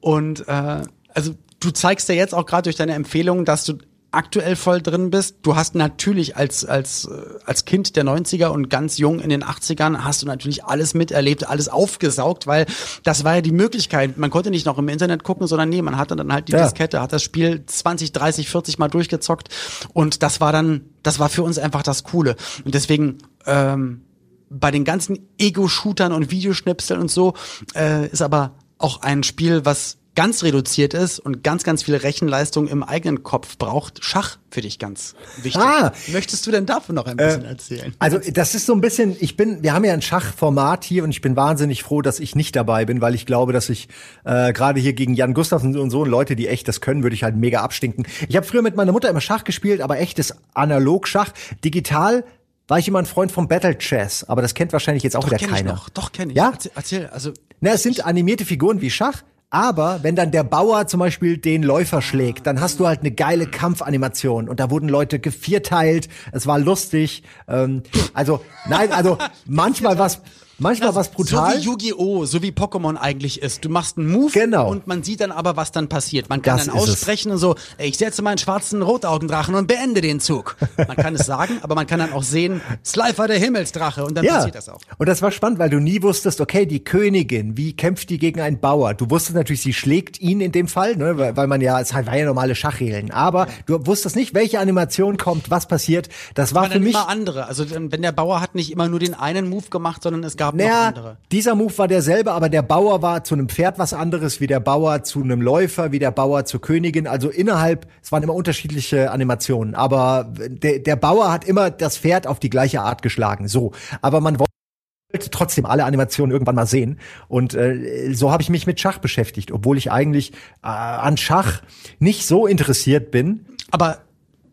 Und 0.00 0.48
äh, 0.48 0.82
also 1.14 1.34
du 1.60 1.70
zeigst 1.70 2.08
ja 2.08 2.16
jetzt 2.16 2.34
auch 2.34 2.46
gerade 2.46 2.64
durch 2.64 2.76
deine 2.76 2.94
Empfehlungen, 2.94 3.44
dass 3.44 3.64
du 3.64 3.74
aktuell 4.16 4.56
voll 4.56 4.82
drin 4.82 5.10
bist. 5.10 5.36
Du 5.42 5.54
hast 5.56 5.74
natürlich 5.74 6.36
als 6.36 6.64
als 6.64 7.04
äh, 7.04 7.10
als 7.44 7.64
Kind 7.64 7.94
der 7.96 8.04
90er 8.04 8.46
und 8.46 8.68
ganz 8.70 8.98
jung 8.98 9.20
in 9.20 9.28
den 9.30 9.44
80ern 9.44 9.98
hast 9.98 10.22
du 10.22 10.26
natürlich 10.26 10.64
alles 10.64 10.94
miterlebt, 10.94 11.46
alles 11.48 11.68
aufgesaugt, 11.68 12.46
weil 12.46 12.66
das 13.04 13.24
war 13.24 13.36
ja 13.36 13.40
die 13.42 13.52
Möglichkeit. 13.52 14.16
Man 14.18 14.30
konnte 14.30 14.50
nicht 14.50 14.66
noch 14.66 14.78
im 14.78 14.88
Internet 14.88 15.22
gucken, 15.22 15.46
sondern 15.46 15.68
nee, 15.68 15.82
man 15.82 15.96
hatte 15.98 16.16
dann 16.16 16.32
halt 16.32 16.48
die 16.48 16.52
Ja. 16.52 16.64
Diskette, 16.64 17.00
hat 17.00 17.12
das 17.12 17.22
Spiel 17.22 17.64
20, 17.66 18.12
30, 18.12 18.48
40 18.48 18.78
Mal 18.78 18.88
durchgezockt 18.88 19.48
und 19.92 20.22
das 20.22 20.40
war 20.40 20.52
dann, 20.52 20.86
das 21.02 21.18
war 21.18 21.28
für 21.28 21.42
uns 21.42 21.58
einfach 21.58 21.82
das 21.82 22.02
Coole. 22.04 22.36
Und 22.64 22.74
deswegen 22.74 23.18
ähm, 23.46 24.02
bei 24.48 24.70
den 24.70 24.84
ganzen 24.84 25.28
Ego-Shootern 25.38 26.12
und 26.12 26.30
Videoschnipseln 26.30 27.00
und 27.00 27.10
so 27.10 27.34
äh, 27.74 28.06
ist 28.08 28.22
aber 28.22 28.54
auch 28.78 29.02
ein 29.02 29.22
Spiel, 29.22 29.64
was 29.64 29.98
ganz 30.16 30.42
reduziert 30.42 30.94
ist 30.94 31.20
und 31.20 31.44
ganz, 31.44 31.62
ganz 31.62 31.84
viel 31.84 31.94
Rechenleistung 31.94 32.66
im 32.66 32.82
eigenen 32.82 33.22
Kopf 33.22 33.58
braucht. 33.58 34.02
Schach 34.02 34.38
für 34.50 34.62
dich 34.62 34.78
ganz 34.78 35.14
wichtig. 35.36 35.62
Ah. 35.62 35.92
Möchtest 36.08 36.46
du 36.46 36.50
denn 36.50 36.66
davon 36.66 36.94
noch 36.96 37.06
ein 37.06 37.16
bisschen 37.16 37.44
erzählen? 37.44 37.94
Also 37.98 38.18
das 38.18 38.54
ist 38.54 38.66
so 38.66 38.72
ein 38.72 38.80
bisschen, 38.80 39.16
ich 39.20 39.36
bin, 39.36 39.62
wir 39.62 39.74
haben 39.74 39.84
ja 39.84 39.92
ein 39.92 40.02
Schachformat 40.02 40.84
hier 40.84 41.04
und 41.04 41.10
ich 41.10 41.20
bin 41.20 41.36
wahnsinnig 41.36 41.82
froh, 41.82 42.02
dass 42.02 42.18
ich 42.18 42.34
nicht 42.34 42.56
dabei 42.56 42.84
bin, 42.86 43.00
weil 43.00 43.14
ich 43.14 43.26
glaube, 43.26 43.52
dass 43.52 43.68
ich 43.68 43.88
äh, 44.24 44.52
gerade 44.52 44.80
hier 44.80 44.94
gegen 44.94 45.14
Jan 45.14 45.34
Gustafsson 45.34 45.76
und 45.76 45.90
so 45.90 46.00
und 46.00 46.08
Leute, 46.08 46.34
die 46.34 46.48
echt 46.48 46.66
das 46.66 46.80
können, 46.80 47.02
würde 47.02 47.14
ich 47.14 47.22
halt 47.22 47.36
mega 47.36 47.60
abstinken. 47.60 48.06
Ich 48.28 48.36
habe 48.36 48.46
früher 48.46 48.62
mit 48.62 48.74
meiner 48.74 48.92
Mutter 48.92 49.08
immer 49.10 49.20
Schach 49.20 49.44
gespielt, 49.44 49.82
aber 49.82 50.00
echtes 50.00 50.34
Analog-Schach. 50.54 51.32
Digital 51.62 52.24
war 52.68 52.78
ich 52.78 52.88
immer 52.88 52.98
ein 52.98 53.06
Freund 53.06 53.30
vom 53.30 53.48
Battle 53.48 53.76
Chess, 53.78 54.24
aber 54.24 54.42
das 54.42 54.54
kennt 54.54 54.72
wahrscheinlich 54.72 55.02
jetzt 55.02 55.14
auch 55.14 55.20
Doch, 55.20 55.28
wieder 55.28 55.38
kenn 55.38 55.50
ich 55.50 55.56
keiner. 55.56 55.72
noch. 55.72 55.88
Doch, 55.90 56.12
kenn 56.12 56.30
ich. 56.30 56.36
Ja? 56.36 56.50
Erzähl, 56.52 56.72
erzähl 56.74 57.06
also 57.08 57.32
Na, 57.60 57.72
es 57.72 57.82
sind 57.82 58.04
animierte 58.04 58.44
Figuren 58.44 58.80
wie 58.80 58.90
Schach, 58.90 59.22
aber 59.50 60.02
wenn 60.02 60.16
dann 60.16 60.32
der 60.32 60.42
Bauer 60.44 60.86
zum 60.86 61.00
Beispiel 61.00 61.38
den 61.38 61.62
Läufer 61.62 62.02
schlägt, 62.02 62.46
dann 62.46 62.60
hast 62.60 62.80
du 62.80 62.86
halt 62.86 63.00
eine 63.00 63.12
geile 63.12 63.46
Kampfanimation 63.46 64.48
und 64.48 64.58
da 64.58 64.70
wurden 64.70 64.88
Leute 64.88 65.18
gevierteilt, 65.20 66.08
es 66.32 66.46
war 66.46 66.58
lustig. 66.58 67.22
Ähm, 67.46 67.82
also, 68.12 68.44
nein, 68.68 68.92
also 68.92 69.18
manchmal 69.46 69.98
was, 69.98 70.20
manchmal 70.58 70.94
was 70.94 71.10
brutal. 71.10 71.52
So 71.54 71.58
wie 71.60 71.64
Yu-Gi-Oh!, 71.64 72.24
so 72.24 72.42
wie 72.42 72.50
Pokémon 72.50 72.96
eigentlich 72.96 73.42
ist. 73.42 73.64
Du 73.64 73.68
machst 73.68 73.98
einen 73.98 74.10
Move 74.10 74.32
Genau. 74.32 74.70
und 74.70 74.86
man 74.86 75.02
sieht 75.02 75.20
dann 75.20 75.32
aber, 75.32 75.56
was 75.56 75.72
dann 75.72 75.88
passiert. 75.88 76.28
Man 76.28 76.42
kann 76.42 76.56
Das 76.58 76.66
dann 76.66 76.76
ist 76.76 76.82
es. 76.84 76.90
aussprechen 76.90 77.32
und 77.32 77.38
so, 77.38 77.54
ey, 77.78 77.88
ich 77.88 77.98
setze 77.98 78.22
meinen 78.22 78.38
schwarzen 78.38 78.82
Rotaugendrachen 78.82 79.54
und 79.54 79.66
beende 79.66 80.00
den 80.00 80.20
Zug. 80.20 80.56
Man 80.76 80.96
kann 80.96 81.14
es 81.14 81.26
sagen, 81.26 81.58
aber 81.62 81.74
man 81.74 81.86
kann 81.86 81.98
dann 81.98 82.12
auch 82.12 82.22
sehen, 82.22 82.60
Slifer 82.84 83.26
der 83.28 83.38
Himmelsdrache 83.38 84.04
und 84.04 84.16
dann 84.16 84.24
Ja, 84.24 84.36
passiert 84.36 84.54
das 84.54 84.68
auch. 84.68 84.80
und 84.98 85.08
das 85.08 85.22
war 85.22 85.30
spannend, 85.30 85.58
weil 85.58 85.70
du 85.70 85.78
nie 85.80 86.02
wusstest, 86.02 86.40
okay, 86.40 86.66
die 86.66 86.82
Königin, 86.84 87.56
wie 87.56 87.74
kämpft 87.74 88.10
die 88.10 88.18
gegen 88.18 88.40
einen 88.40 88.58
Bauer? 88.60 88.94
Du 88.94 89.10
wusstest 89.10 89.34
natürlich, 89.36 89.62
sie 89.62 89.72
schlägt 89.74 90.20
ihn 90.20 90.40
in 90.40 90.52
dem 90.52 90.68
Fall, 90.68 90.96
ne, 90.96 91.18
weil, 91.18 91.36
weil 91.36 91.46
man 91.46 91.60
ja, 91.60 91.80
es 91.80 91.92
war 91.94 92.16
ja 92.16 92.24
normale 92.24 92.54
Schachregeln, 92.54 93.10
aber 93.10 93.46
du 93.66 93.86
wusstest 93.86 94.16
nicht, 94.16 94.34
welche 94.34 94.58
Animation 94.60 95.16
kommt, 95.16 95.50
was 95.50 95.66
passiert. 95.68 96.08
Das 96.34 96.54
war 96.54 96.64
Aber 96.64 96.72
für 96.74 96.80
mich 96.80 96.94
immer 96.94 97.08
andere. 97.08 97.46
Also 97.46 97.64
wenn 97.70 98.02
der 98.02 98.12
Bauer 98.12 98.40
hat 98.40 98.54
nicht 98.54 98.70
immer 98.72 98.88
nur 98.88 98.98
den 99.00 99.14
einen 99.14 99.48
Move 99.48 99.68
gemacht, 99.70 100.02
sondern 100.02 100.24
es 100.24 100.36
gab 100.36 100.45
noch 100.52 100.64
Naja, 100.64 100.88
andere. 100.88 101.16
dieser 101.32 101.54
Move 101.54 101.76
war 101.78 101.88
derselbe, 101.88 102.32
aber 102.32 102.48
der 102.48 102.62
Bauer 102.62 103.02
war 103.02 103.24
zu 103.24 103.34
einem 103.34 103.48
Pferd 103.48 103.78
was 103.78 103.92
anderes, 103.92 104.40
wie 104.40 104.46
der 104.46 104.60
Bauer 104.60 105.02
zu 105.04 105.22
einem 105.22 105.40
Läufer, 105.40 105.92
wie 105.92 105.98
der 105.98 106.10
Bauer 106.10 106.44
zur 106.44 106.60
Königin. 106.60 107.06
Also 107.06 107.28
innerhalb, 107.28 107.86
es 108.02 108.12
waren 108.12 108.22
immer 108.22 108.34
unterschiedliche 108.34 109.10
Animationen, 109.10 109.74
aber 109.74 110.32
der, 110.34 110.78
der 110.80 110.96
Bauer 110.96 111.32
hat 111.32 111.44
immer 111.44 111.70
das 111.70 111.98
Pferd 111.98 112.26
auf 112.26 112.38
die 112.40 112.50
gleiche 112.50 112.80
Art 112.82 113.02
geschlagen. 113.02 113.48
So, 113.48 113.72
aber 114.02 114.20
man 114.20 114.38
wollte 114.38 115.30
trotzdem 115.30 115.66
alle 115.66 115.84
Animationen 115.84 116.32
irgendwann 116.32 116.56
mal 116.56 116.66
sehen. 116.66 116.98
Und 117.28 117.54
äh, 117.54 118.12
so 118.12 118.30
habe 118.30 118.42
ich 118.42 118.50
mich 118.50 118.66
mit 118.66 118.80
Schach 118.80 118.98
beschäftigt, 118.98 119.52
obwohl 119.52 119.78
ich 119.78 119.90
eigentlich 119.90 120.32
äh, 120.62 120.68
an 120.68 121.16
Schach 121.16 121.62
nicht 121.98 122.26
so 122.26 122.46
interessiert 122.46 123.10
bin. 123.10 123.46
Aber 123.70 123.98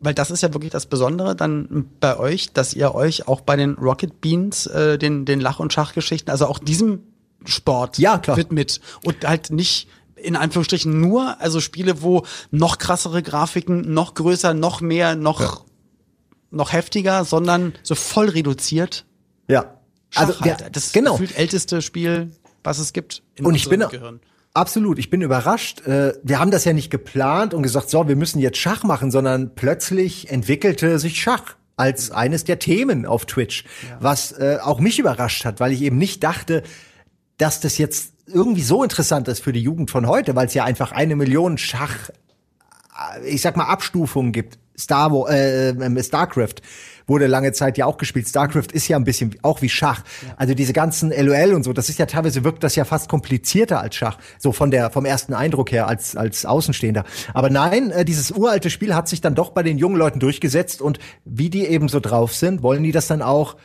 weil 0.04 0.14
das 0.14 0.30
ist 0.30 0.42
ja 0.42 0.52
wirklich 0.52 0.72
das 0.72 0.86
Besondere 0.86 1.34
dann 1.34 1.88
bei 2.00 2.18
euch, 2.18 2.52
dass 2.52 2.74
ihr 2.74 2.94
euch 2.94 3.26
auch 3.26 3.40
bei 3.40 3.56
den 3.56 3.74
Rocket 3.74 4.20
Beans, 4.20 4.66
äh, 4.66 4.98
den, 4.98 5.24
den 5.24 5.40
Lach- 5.40 5.60
und 5.60 5.72
Schachgeschichten, 5.72 6.30
also 6.30 6.46
auch 6.46 6.58
diesem 6.58 7.00
Sport 7.44 7.98
Ja, 7.98 8.18
klar. 8.18 8.36
widmet 8.36 8.80
und 9.02 9.26
halt 9.26 9.50
nicht 9.50 9.88
in 10.16 10.36
Anführungsstrichen 10.36 11.00
nur, 11.00 11.40
also 11.40 11.60
Spiele, 11.60 12.02
wo 12.02 12.24
noch 12.50 12.78
krassere 12.78 13.22
Grafiken, 13.22 13.92
noch 13.92 14.14
größer, 14.14 14.54
noch 14.54 14.80
mehr, 14.80 15.16
noch, 15.16 15.64
noch 16.50 16.72
heftiger, 16.72 17.24
sondern 17.24 17.74
so 17.82 17.94
voll 17.94 18.28
reduziert 18.30 19.04
Ja. 19.48 19.74
Schach 20.10 20.28
also, 20.28 20.40
halt. 20.40 20.76
das 20.76 20.92
genau. 20.92 21.12
gefühlt 21.12 21.36
älteste 21.36 21.82
Spiel, 21.82 22.30
was 22.62 22.78
es 22.78 22.92
gibt. 22.92 23.22
und 23.42 23.54
ich 23.54 23.68
bin 23.68 23.80
Gehirn. 23.80 24.20
Absolut, 24.54 25.00
ich 25.00 25.10
bin 25.10 25.20
überrascht. 25.20 25.84
Äh, 25.84 26.14
wir 26.22 26.38
haben 26.38 26.52
das 26.52 26.64
ja 26.64 26.72
nicht 26.72 26.88
geplant 26.88 27.54
und 27.54 27.64
gesagt, 27.64 27.90
so, 27.90 28.06
wir 28.06 28.14
müssen 28.14 28.38
jetzt 28.38 28.58
Schach 28.58 28.84
machen, 28.84 29.10
sondern 29.10 29.56
plötzlich 29.56 30.30
entwickelte 30.30 31.00
sich 31.00 31.20
Schach 31.20 31.56
als 31.76 32.12
eines 32.12 32.44
der 32.44 32.60
Themen 32.60 33.04
auf 33.04 33.26
Twitch, 33.26 33.64
ja. 33.82 33.96
was 33.98 34.30
äh, 34.30 34.58
auch 34.62 34.78
mich 34.78 35.00
überrascht 35.00 35.44
hat, 35.44 35.58
weil 35.58 35.72
ich 35.72 35.82
eben 35.82 35.98
nicht 35.98 36.22
dachte, 36.22 36.62
dass 37.36 37.58
das 37.58 37.78
jetzt 37.78 38.12
irgendwie 38.26 38.62
so 38.62 38.84
interessant 38.84 39.26
ist 39.26 39.40
für 39.40 39.52
die 39.52 39.60
Jugend 39.60 39.90
von 39.90 40.06
heute, 40.06 40.36
weil 40.36 40.46
es 40.46 40.54
ja 40.54 40.62
einfach 40.62 40.92
eine 40.92 41.16
Million 41.16 41.58
Schach, 41.58 42.10
äh, 42.10 43.28
ich 43.28 43.42
sag 43.42 43.56
mal 43.56 43.64
Abstufungen 43.64 44.30
gibt. 44.30 44.58
Star 44.78 45.28
äh, 45.30 45.70
äh, 45.70 46.02
StarCraft 46.02 46.56
wurde 47.06 47.26
lange 47.26 47.52
Zeit 47.52 47.78
ja 47.78 47.86
auch 47.86 47.96
gespielt. 47.96 48.28
StarCraft 48.28 48.72
ist 48.72 48.88
ja 48.88 48.96
ein 48.96 49.04
bisschen 49.04 49.36
auch 49.42 49.62
wie 49.62 49.68
Schach. 49.68 50.02
Ja. 50.26 50.34
Also 50.36 50.54
diese 50.54 50.72
ganzen 50.72 51.10
LOL 51.10 51.54
und 51.54 51.62
so, 51.62 51.72
das 51.72 51.88
ist 51.88 51.98
ja 51.98 52.06
teilweise 52.06 52.44
wirkt 52.44 52.64
das 52.64 52.76
ja 52.76 52.84
fast 52.84 53.08
komplizierter 53.08 53.80
als 53.80 53.96
Schach, 53.96 54.18
so 54.38 54.52
von 54.52 54.70
der 54.70 54.90
vom 54.90 55.04
ersten 55.04 55.34
Eindruck 55.34 55.72
her 55.72 55.86
als 55.86 56.16
als 56.16 56.46
Außenstehender. 56.46 57.04
Aber 57.32 57.50
nein, 57.50 57.90
äh, 57.90 58.04
dieses 58.04 58.30
uralte 58.30 58.70
Spiel 58.70 58.94
hat 58.94 59.08
sich 59.08 59.20
dann 59.20 59.34
doch 59.34 59.50
bei 59.50 59.62
den 59.62 59.78
jungen 59.78 59.96
Leuten 59.96 60.20
durchgesetzt 60.20 60.82
und 60.82 60.98
wie 61.24 61.50
die 61.50 61.66
eben 61.66 61.88
so 61.88 62.00
drauf 62.00 62.34
sind, 62.34 62.62
wollen 62.62 62.82
die 62.82 62.92
das 62.92 63.06
dann 63.06 63.22
auch 63.22 63.56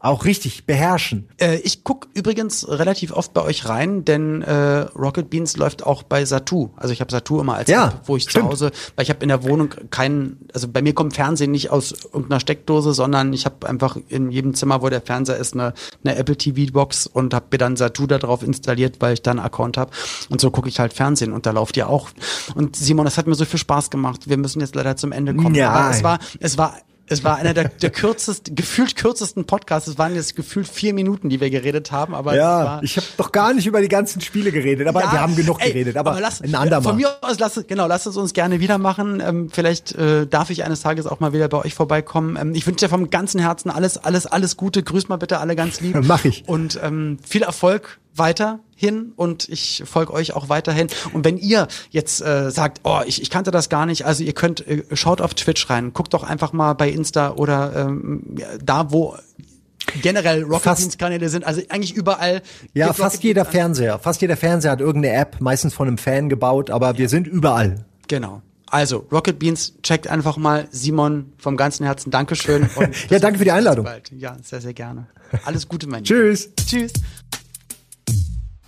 auch 0.00 0.24
richtig 0.24 0.64
beherrschen. 0.64 1.28
Äh, 1.40 1.56
ich 1.56 1.84
guck 1.84 2.08
übrigens 2.14 2.68
relativ 2.68 3.12
oft 3.12 3.34
bei 3.34 3.42
euch 3.42 3.68
rein, 3.68 4.04
denn 4.04 4.42
äh, 4.42 4.80
Rocket 4.96 5.30
Beans 5.30 5.56
läuft 5.56 5.84
auch 5.84 6.02
bei 6.02 6.24
Satu. 6.24 6.70
Also 6.76 6.92
ich 6.92 7.00
habe 7.00 7.10
Satu 7.10 7.40
immer 7.40 7.54
als 7.54 7.68
ja, 7.68 7.88
App, 7.88 8.00
wo 8.04 8.16
ich 8.16 8.24
stimmt. 8.24 8.46
zu 8.46 8.50
Hause, 8.50 8.70
weil 8.94 9.02
ich 9.02 9.10
habe 9.10 9.20
in 9.22 9.28
der 9.28 9.42
Wohnung 9.42 9.74
keinen, 9.90 10.48
also 10.54 10.68
bei 10.68 10.82
mir 10.82 10.94
kommt 10.94 11.14
Fernsehen 11.14 11.50
nicht 11.50 11.70
aus 11.70 11.92
irgendeiner 12.04 12.40
Steckdose, 12.40 12.94
sondern 12.94 13.32
ich 13.32 13.44
habe 13.44 13.68
einfach 13.68 13.96
in 14.08 14.30
jedem 14.30 14.54
Zimmer, 14.54 14.82
wo 14.82 14.88
der 14.88 15.00
Fernseher 15.00 15.36
ist, 15.36 15.54
eine, 15.54 15.74
eine 16.04 16.16
Apple 16.16 16.36
TV 16.36 16.72
Box 16.72 17.06
und 17.06 17.34
habe 17.34 17.46
mir 17.52 17.58
dann 17.58 17.76
Satu 17.76 18.06
da 18.06 18.18
drauf 18.18 18.42
installiert, 18.42 18.96
weil 19.00 19.14
ich 19.14 19.22
da 19.22 19.32
einen 19.32 19.40
Account 19.40 19.76
habe. 19.76 19.90
Und 20.28 20.40
so 20.40 20.50
gucke 20.50 20.68
ich 20.68 20.78
halt 20.78 20.92
Fernsehen 20.92 21.32
und 21.32 21.46
da 21.46 21.50
läuft 21.50 21.76
ja 21.76 21.86
auch. 21.86 22.10
Und 22.54 22.76
Simon, 22.76 23.04
das 23.04 23.18
hat 23.18 23.26
mir 23.26 23.34
so 23.34 23.44
viel 23.44 23.58
Spaß 23.58 23.90
gemacht. 23.90 24.28
Wir 24.28 24.36
müssen 24.36 24.60
jetzt 24.60 24.74
leider 24.74 24.96
zum 24.96 25.12
Ende 25.12 25.34
kommen. 25.34 25.54
Ja. 25.54 25.70
Aber 25.70 25.90
es 25.90 26.02
war, 26.02 26.18
es 26.40 26.56
war 26.56 26.74
es 27.08 27.24
war 27.24 27.36
einer 27.36 27.54
der, 27.54 27.68
der 27.68 27.90
kürzest, 27.90 28.50
gefühlt 28.54 28.96
kürzesten 28.96 29.44
Podcasts. 29.44 29.88
Es 29.88 29.98
waren 29.98 30.14
jetzt 30.14 30.36
gefühlt 30.36 30.68
vier 30.68 30.92
Minuten, 30.94 31.28
die 31.28 31.40
wir 31.40 31.50
geredet 31.50 31.92
haben. 31.92 32.14
Aber 32.14 32.34
ja, 32.34 32.80
ich 32.82 32.96
habe 32.96 33.06
doch 33.16 33.32
gar 33.32 33.54
nicht 33.54 33.66
über 33.66 33.80
die 33.80 33.88
ganzen 33.88 34.20
Spiele 34.20 34.52
geredet, 34.52 34.86
aber 34.86 35.02
ja, 35.02 35.12
wir 35.12 35.20
haben 35.20 35.36
genug 35.36 35.60
ey, 35.60 35.72
geredet. 35.72 35.96
Aber, 35.96 36.12
aber 36.12 36.20
lass, 36.20 36.40
ein 36.40 36.54
andermal. 36.54 36.82
Von 36.82 36.96
mir 36.96 37.10
aus, 37.22 37.38
lass, 37.38 37.64
genau, 37.66 37.86
lasst 37.86 38.06
es 38.06 38.16
uns 38.16 38.32
gerne 38.32 38.60
wieder 38.60 38.78
machen. 38.78 39.22
Ähm, 39.24 39.50
vielleicht 39.50 39.94
äh, 39.94 40.26
darf 40.26 40.50
ich 40.50 40.64
eines 40.64 40.80
Tages 40.80 41.06
auch 41.06 41.20
mal 41.20 41.32
wieder 41.32 41.48
bei 41.48 41.58
euch 41.58 41.74
vorbeikommen. 41.74 42.36
Ähm, 42.36 42.54
ich 42.54 42.66
wünsche 42.66 42.86
dir 42.86 42.90
vom 42.90 43.10
ganzen 43.10 43.40
Herzen 43.40 43.70
alles, 43.70 43.98
alles, 43.98 44.26
alles 44.26 44.56
Gute. 44.56 44.82
Grüß 44.82 45.08
mal 45.08 45.16
bitte 45.16 45.38
alle 45.38 45.56
ganz 45.56 45.80
lieb. 45.80 45.98
Mach 46.02 46.24
ich. 46.24 46.48
Und 46.48 46.78
ähm, 46.82 47.18
viel 47.26 47.42
Erfolg 47.42 47.98
weiterhin 48.18 49.12
und 49.16 49.48
ich 49.48 49.82
folge 49.86 50.12
euch 50.12 50.34
auch 50.34 50.48
weiterhin. 50.48 50.88
Und 51.12 51.24
wenn 51.24 51.36
ihr 51.38 51.68
jetzt 51.90 52.20
äh, 52.20 52.50
sagt, 52.50 52.80
oh, 52.84 53.00
ich, 53.06 53.22
ich 53.22 53.30
kannte 53.30 53.50
das 53.50 53.68
gar 53.68 53.86
nicht, 53.86 54.04
also 54.04 54.22
ihr 54.24 54.34
könnt, 54.34 54.66
äh, 54.66 54.84
schaut 54.94 55.20
auf 55.20 55.34
Twitch 55.34 55.68
rein, 55.70 55.92
guckt 55.92 56.14
doch 56.14 56.24
einfach 56.24 56.52
mal 56.52 56.74
bei 56.74 56.88
Insta 56.88 57.32
oder 57.32 57.72
ähm, 57.76 58.36
da, 58.62 58.90
wo 58.92 59.16
generell 60.02 60.42
Rocket 60.42 60.76
Beans 60.76 60.98
Kanäle 60.98 61.28
sind, 61.28 61.44
also 61.44 61.62
eigentlich 61.68 61.94
überall. 61.94 62.42
Ja, 62.74 62.92
fast 62.92 63.22
jeder 63.22 63.44
Fernseher, 63.44 63.98
fast 63.98 64.20
jeder 64.20 64.36
Fernseher 64.36 64.72
hat 64.72 64.80
irgendeine 64.80 65.14
App, 65.14 65.40
meistens 65.40 65.74
von 65.74 65.88
einem 65.88 65.98
Fan 65.98 66.28
gebaut, 66.28 66.70
aber 66.70 66.88
ja. 66.88 66.98
wir 66.98 67.08
sind 67.08 67.26
überall. 67.26 67.84
Genau. 68.08 68.42
Also, 68.70 69.06
Rocket 69.10 69.38
Beans, 69.38 69.74
checkt 69.82 70.08
einfach 70.08 70.36
mal. 70.36 70.68
Simon, 70.70 71.32
vom 71.38 71.56
ganzen 71.56 71.84
Herzen 71.84 72.10
Dankeschön. 72.10 72.68
ja, 73.08 73.18
danke 73.18 73.38
für 73.38 73.44
die 73.44 73.52
Einladung. 73.52 73.88
Ja, 74.16 74.36
sehr, 74.42 74.60
sehr 74.60 74.74
gerne. 74.74 75.06
Alles 75.44 75.68
Gute, 75.68 75.86
mein. 75.86 76.04
Tschüss. 76.04 76.50
Tschüss. 76.66 76.92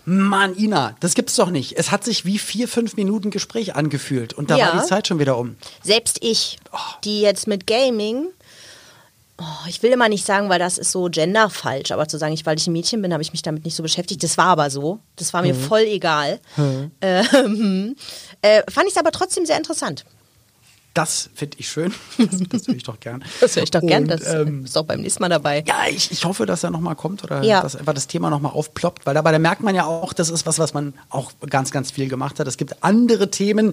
Mann, 0.04 0.56
Ina, 0.56 0.96
das 1.00 1.14
gibt's 1.14 1.36
doch 1.36 1.50
nicht. 1.50 1.78
Es 1.78 1.90
hat 1.90 2.04
sich 2.04 2.24
wie 2.24 2.38
vier, 2.38 2.68
fünf 2.68 2.96
Minuten 2.96 3.30
Gespräch 3.30 3.76
angefühlt 3.76 4.32
und 4.32 4.50
da 4.50 4.56
ja. 4.56 4.66
war 4.66 4.80
die 4.80 4.88
Zeit 4.88 5.06
schon 5.06 5.18
wieder 5.18 5.36
um. 5.36 5.56
Selbst 5.82 6.18
ich, 6.22 6.58
oh. 6.72 6.78
die 7.04 7.20
jetzt 7.20 7.46
mit 7.46 7.66
Gaming, 7.66 8.26
oh, 9.38 9.66
ich 9.68 9.82
will 9.82 9.92
immer 9.92 10.08
nicht 10.08 10.24
sagen, 10.24 10.48
weil 10.48 10.58
das 10.58 10.78
ist 10.78 10.92
so 10.92 11.08
genderfalsch, 11.10 11.90
aber 11.90 12.08
zu 12.08 12.18
sagen, 12.18 12.32
ich, 12.32 12.46
weil 12.46 12.58
ich 12.58 12.66
ein 12.66 12.72
Mädchen 12.72 13.02
bin, 13.02 13.12
habe 13.12 13.22
ich 13.22 13.32
mich 13.32 13.42
damit 13.42 13.64
nicht 13.64 13.76
so 13.76 13.82
beschäftigt. 13.82 14.22
Das 14.22 14.38
war 14.38 14.46
aber 14.46 14.70
so. 14.70 15.00
Das 15.16 15.32
war 15.32 15.42
mir 15.42 15.54
mhm. 15.54 15.60
voll 15.60 15.82
egal. 15.82 16.40
Mhm. 16.56 16.90
Ähm, 17.00 17.96
äh, 18.42 18.62
fand 18.70 18.86
ich 18.86 18.94
es 18.94 18.98
aber 18.98 19.12
trotzdem 19.12 19.46
sehr 19.46 19.56
interessant. 19.56 20.04
Das 20.94 21.30
finde 21.34 21.56
ich 21.60 21.68
schön. 21.68 21.94
Das, 22.50 22.66
höre 22.66 22.74
ich 22.74 22.82
doch 22.82 22.98
gern. 22.98 23.24
Das 23.40 23.56
höre 23.56 23.62
ich 23.62 23.70
doch 23.70 23.80
gern. 23.80 24.06
Das 24.06 24.26
ähm, 24.26 24.64
ist 24.64 24.76
auch 24.76 24.84
beim 24.84 25.00
nächsten 25.00 25.22
Mal 25.22 25.28
dabei. 25.28 25.62
Ja, 25.66 25.82
ich, 25.88 26.10
ich 26.10 26.24
hoffe, 26.24 26.46
dass 26.46 26.64
er 26.64 26.70
nochmal 26.70 26.96
kommt 26.96 27.22
oder 27.22 27.42
ja. 27.42 27.60
dass 27.60 27.76
einfach 27.76 27.94
das 27.94 28.06
Thema 28.06 28.28
nochmal 28.30 28.52
aufploppt, 28.52 29.06
weil 29.06 29.14
dabei 29.14 29.32
da 29.32 29.38
merkt 29.38 29.62
man 29.62 29.74
ja 29.74 29.84
auch, 29.84 30.12
das 30.12 30.30
ist 30.30 30.46
was, 30.46 30.58
was 30.58 30.74
man 30.74 30.94
auch 31.08 31.32
ganz, 31.48 31.70
ganz 31.70 31.90
viel 31.90 32.08
gemacht 32.08 32.40
hat. 32.40 32.46
Es 32.46 32.56
gibt 32.56 32.82
andere 32.82 33.30
Themen, 33.30 33.72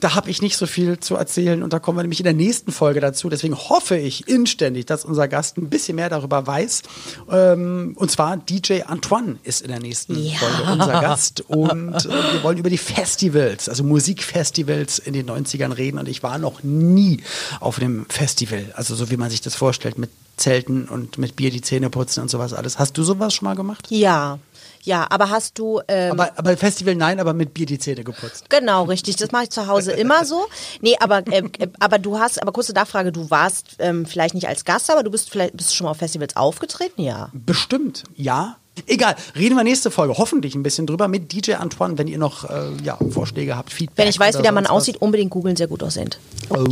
da 0.00 0.14
habe 0.14 0.30
ich 0.30 0.42
nicht 0.42 0.56
so 0.56 0.66
viel 0.66 0.98
zu 0.98 1.16
erzählen 1.16 1.62
und 1.62 1.72
da 1.72 1.78
kommen 1.78 1.98
wir 1.98 2.02
nämlich 2.02 2.20
in 2.20 2.24
der 2.24 2.34
nächsten 2.34 2.72
Folge 2.72 3.00
dazu. 3.00 3.28
Deswegen 3.28 3.54
hoffe 3.54 3.96
ich 3.96 4.28
inständig, 4.28 4.86
dass 4.86 5.04
unser 5.04 5.28
Gast 5.28 5.58
ein 5.58 5.68
bisschen 5.68 5.96
mehr 5.96 6.08
darüber 6.08 6.46
weiß. 6.46 6.82
Ähm, 7.30 7.94
und 7.96 8.10
zwar 8.10 8.36
DJ 8.36 8.82
Antoine 8.86 9.38
ist 9.44 9.62
in 9.62 9.68
der 9.68 9.80
nächsten 9.80 10.18
ja. 10.18 10.36
Folge 10.38 10.72
unser 10.72 11.00
Gast 11.00 11.42
und 11.48 11.94
äh, 11.94 12.32
wir 12.32 12.42
wollen 12.42 12.58
über 12.58 12.70
die 12.70 12.78
Festivals, 12.78 13.68
also 13.68 13.84
Musikfestivals 13.84 14.98
in 14.98 15.12
den 15.12 15.28
90ern 15.28 15.76
reden 15.76 15.98
und 15.98 16.08
ich 16.08 16.22
war 16.22 16.38
noch 16.38 16.55
noch 16.56 16.62
nie 16.62 17.22
auf 17.60 17.78
einem 17.78 18.06
Festival. 18.08 18.72
Also 18.74 18.94
so 18.94 19.10
wie 19.10 19.16
man 19.16 19.30
sich 19.30 19.40
das 19.40 19.54
vorstellt, 19.54 19.98
mit 19.98 20.10
Zelten 20.36 20.88
und 20.88 21.18
mit 21.18 21.36
Bier 21.36 21.50
die 21.50 21.62
Zähne 21.62 21.90
putzen 21.90 22.20
und 22.20 22.30
sowas 22.30 22.52
alles. 22.52 22.78
Hast 22.78 22.98
du 22.98 23.02
sowas 23.02 23.34
schon 23.34 23.46
mal 23.46 23.56
gemacht? 23.56 23.86
Ja. 23.90 24.38
Ja, 24.82 25.06
aber 25.10 25.30
hast 25.30 25.58
du. 25.58 25.80
Ähm, 25.88 26.12
aber, 26.12 26.30
aber 26.36 26.56
Festival 26.56 26.94
nein, 26.94 27.18
aber 27.18 27.32
mit 27.32 27.54
Bier 27.54 27.66
die 27.66 27.78
Zähne 27.78 28.04
geputzt. 28.04 28.48
Genau, 28.50 28.84
richtig. 28.84 29.16
Das 29.16 29.32
mache 29.32 29.44
ich 29.44 29.50
zu 29.50 29.66
Hause 29.66 29.92
immer 29.92 30.24
so. 30.24 30.46
Nee, 30.80 30.96
aber, 31.00 31.26
äh, 31.26 31.42
äh, 31.58 31.68
aber 31.80 31.98
du 31.98 32.20
hast, 32.20 32.40
aber 32.40 32.52
kurze 32.52 32.72
Nachfrage, 32.72 33.10
du 33.10 33.28
warst 33.28 33.76
ähm, 33.80 34.06
vielleicht 34.06 34.34
nicht 34.34 34.46
als 34.46 34.64
Gast, 34.64 34.90
aber 34.90 35.02
du 35.02 35.10
bist 35.10 35.30
vielleicht 35.30 35.56
bist 35.56 35.72
du 35.72 35.74
schon 35.74 35.86
mal 35.86 35.90
auf 35.90 35.96
Festivals 35.96 36.36
aufgetreten, 36.36 37.02
ja. 37.02 37.30
Bestimmt, 37.32 38.04
ja. 38.14 38.58
Egal, 38.86 39.16
reden 39.34 39.56
wir 39.56 39.64
nächste 39.64 39.90
Folge 39.90 40.14
hoffentlich 40.18 40.54
ein 40.54 40.62
bisschen 40.62 40.86
drüber 40.86 41.08
mit 41.08 41.32
DJ 41.32 41.54
Antoine, 41.54 41.96
wenn 41.98 42.08
ihr 42.08 42.18
noch 42.18 42.48
äh, 42.48 42.70
ja, 42.82 42.98
Vorschläge 43.10 43.56
habt, 43.56 43.72
Feedback. 43.72 44.04
Wenn 44.04 44.08
ich 44.08 44.18
weiß, 44.18 44.38
wie 44.38 44.42
der 44.42 44.52
Mann 44.52 44.66
aussieht, 44.66 44.98
unbedingt 44.98 45.30
googeln, 45.30 45.56
sehr 45.56 45.66
gut 45.66 45.82
aussehend. 45.82 46.18
Oh. 46.50 46.64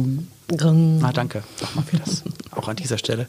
Na, 0.51 1.13
danke 1.13 1.43
nochmal 1.63 1.85
für 1.85 1.97
das. 1.97 2.23
Auch 2.51 2.69
an 2.69 2.77
dieser 2.77 2.99
Stelle. 2.99 3.27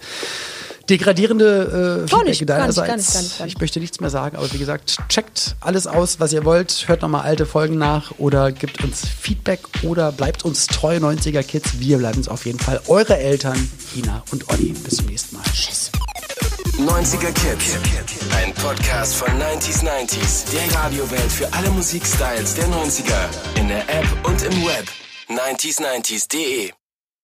Degradierende 0.89 2.03
äh, 2.05 2.07
Feedback 2.07 2.27
nicht, 2.27 2.49
deinerseits. 2.49 2.87
Gar 2.87 2.97
nicht, 2.97 3.13
gar 3.13 3.21
nicht, 3.21 3.37
gar 3.37 3.45
nicht, 3.45 3.55
Ich 3.55 3.61
möchte 3.61 3.79
nichts 3.79 3.99
mehr 4.01 4.09
sagen, 4.11 4.37
aber 4.37 4.51
wie 4.53 4.57
gesagt, 4.57 4.97
checkt 5.09 5.55
alles 5.61 5.87
aus, 5.87 6.19
was 6.19 6.31
ihr 6.31 6.45
wollt. 6.45 6.87
Hört 6.87 7.01
nochmal 7.01 7.21
alte 7.21 7.45
Folgen 7.45 7.77
nach 7.77 8.11
oder 8.19 8.51
gibt 8.51 8.83
uns 8.83 9.01
Feedback 9.07 9.61
oder 9.81 10.11
bleibt 10.11 10.45
uns 10.45 10.67
treu, 10.67 10.97
90er 10.97 11.41
Kids. 11.41 11.79
Wir 11.79 11.97
bleiben 11.97 12.19
es 12.19 12.27
auf 12.27 12.45
jeden 12.45 12.59
Fall. 12.59 12.81
Eure 12.87 13.17
Eltern, 13.17 13.69
Ina 13.95 14.23
und 14.31 14.49
Olli. 14.49 14.73
Bis 14.83 14.97
zum 14.97 15.07
nächsten 15.07 15.37
Mal. 15.37 15.43
Tschüss. 15.51 15.91
90er 16.77 17.31
Kids. 17.31 17.77
Ein 18.35 18.53
Podcast 18.53 19.15
von 19.15 19.29
90s 19.29 19.83
90s. 19.83 20.51
Der 20.51 20.75
Radiowelt 20.75 21.31
für 21.31 21.51
alle 21.53 21.69
Musikstyles 21.69 22.55
der 22.55 22.67
90er. 22.67 23.59
In 23.59 23.67
der 23.67 23.81
App 23.89 24.07
und 24.23 24.41
im 24.43 24.65
Web. 24.65 24.87
90s90s.de 25.29 26.71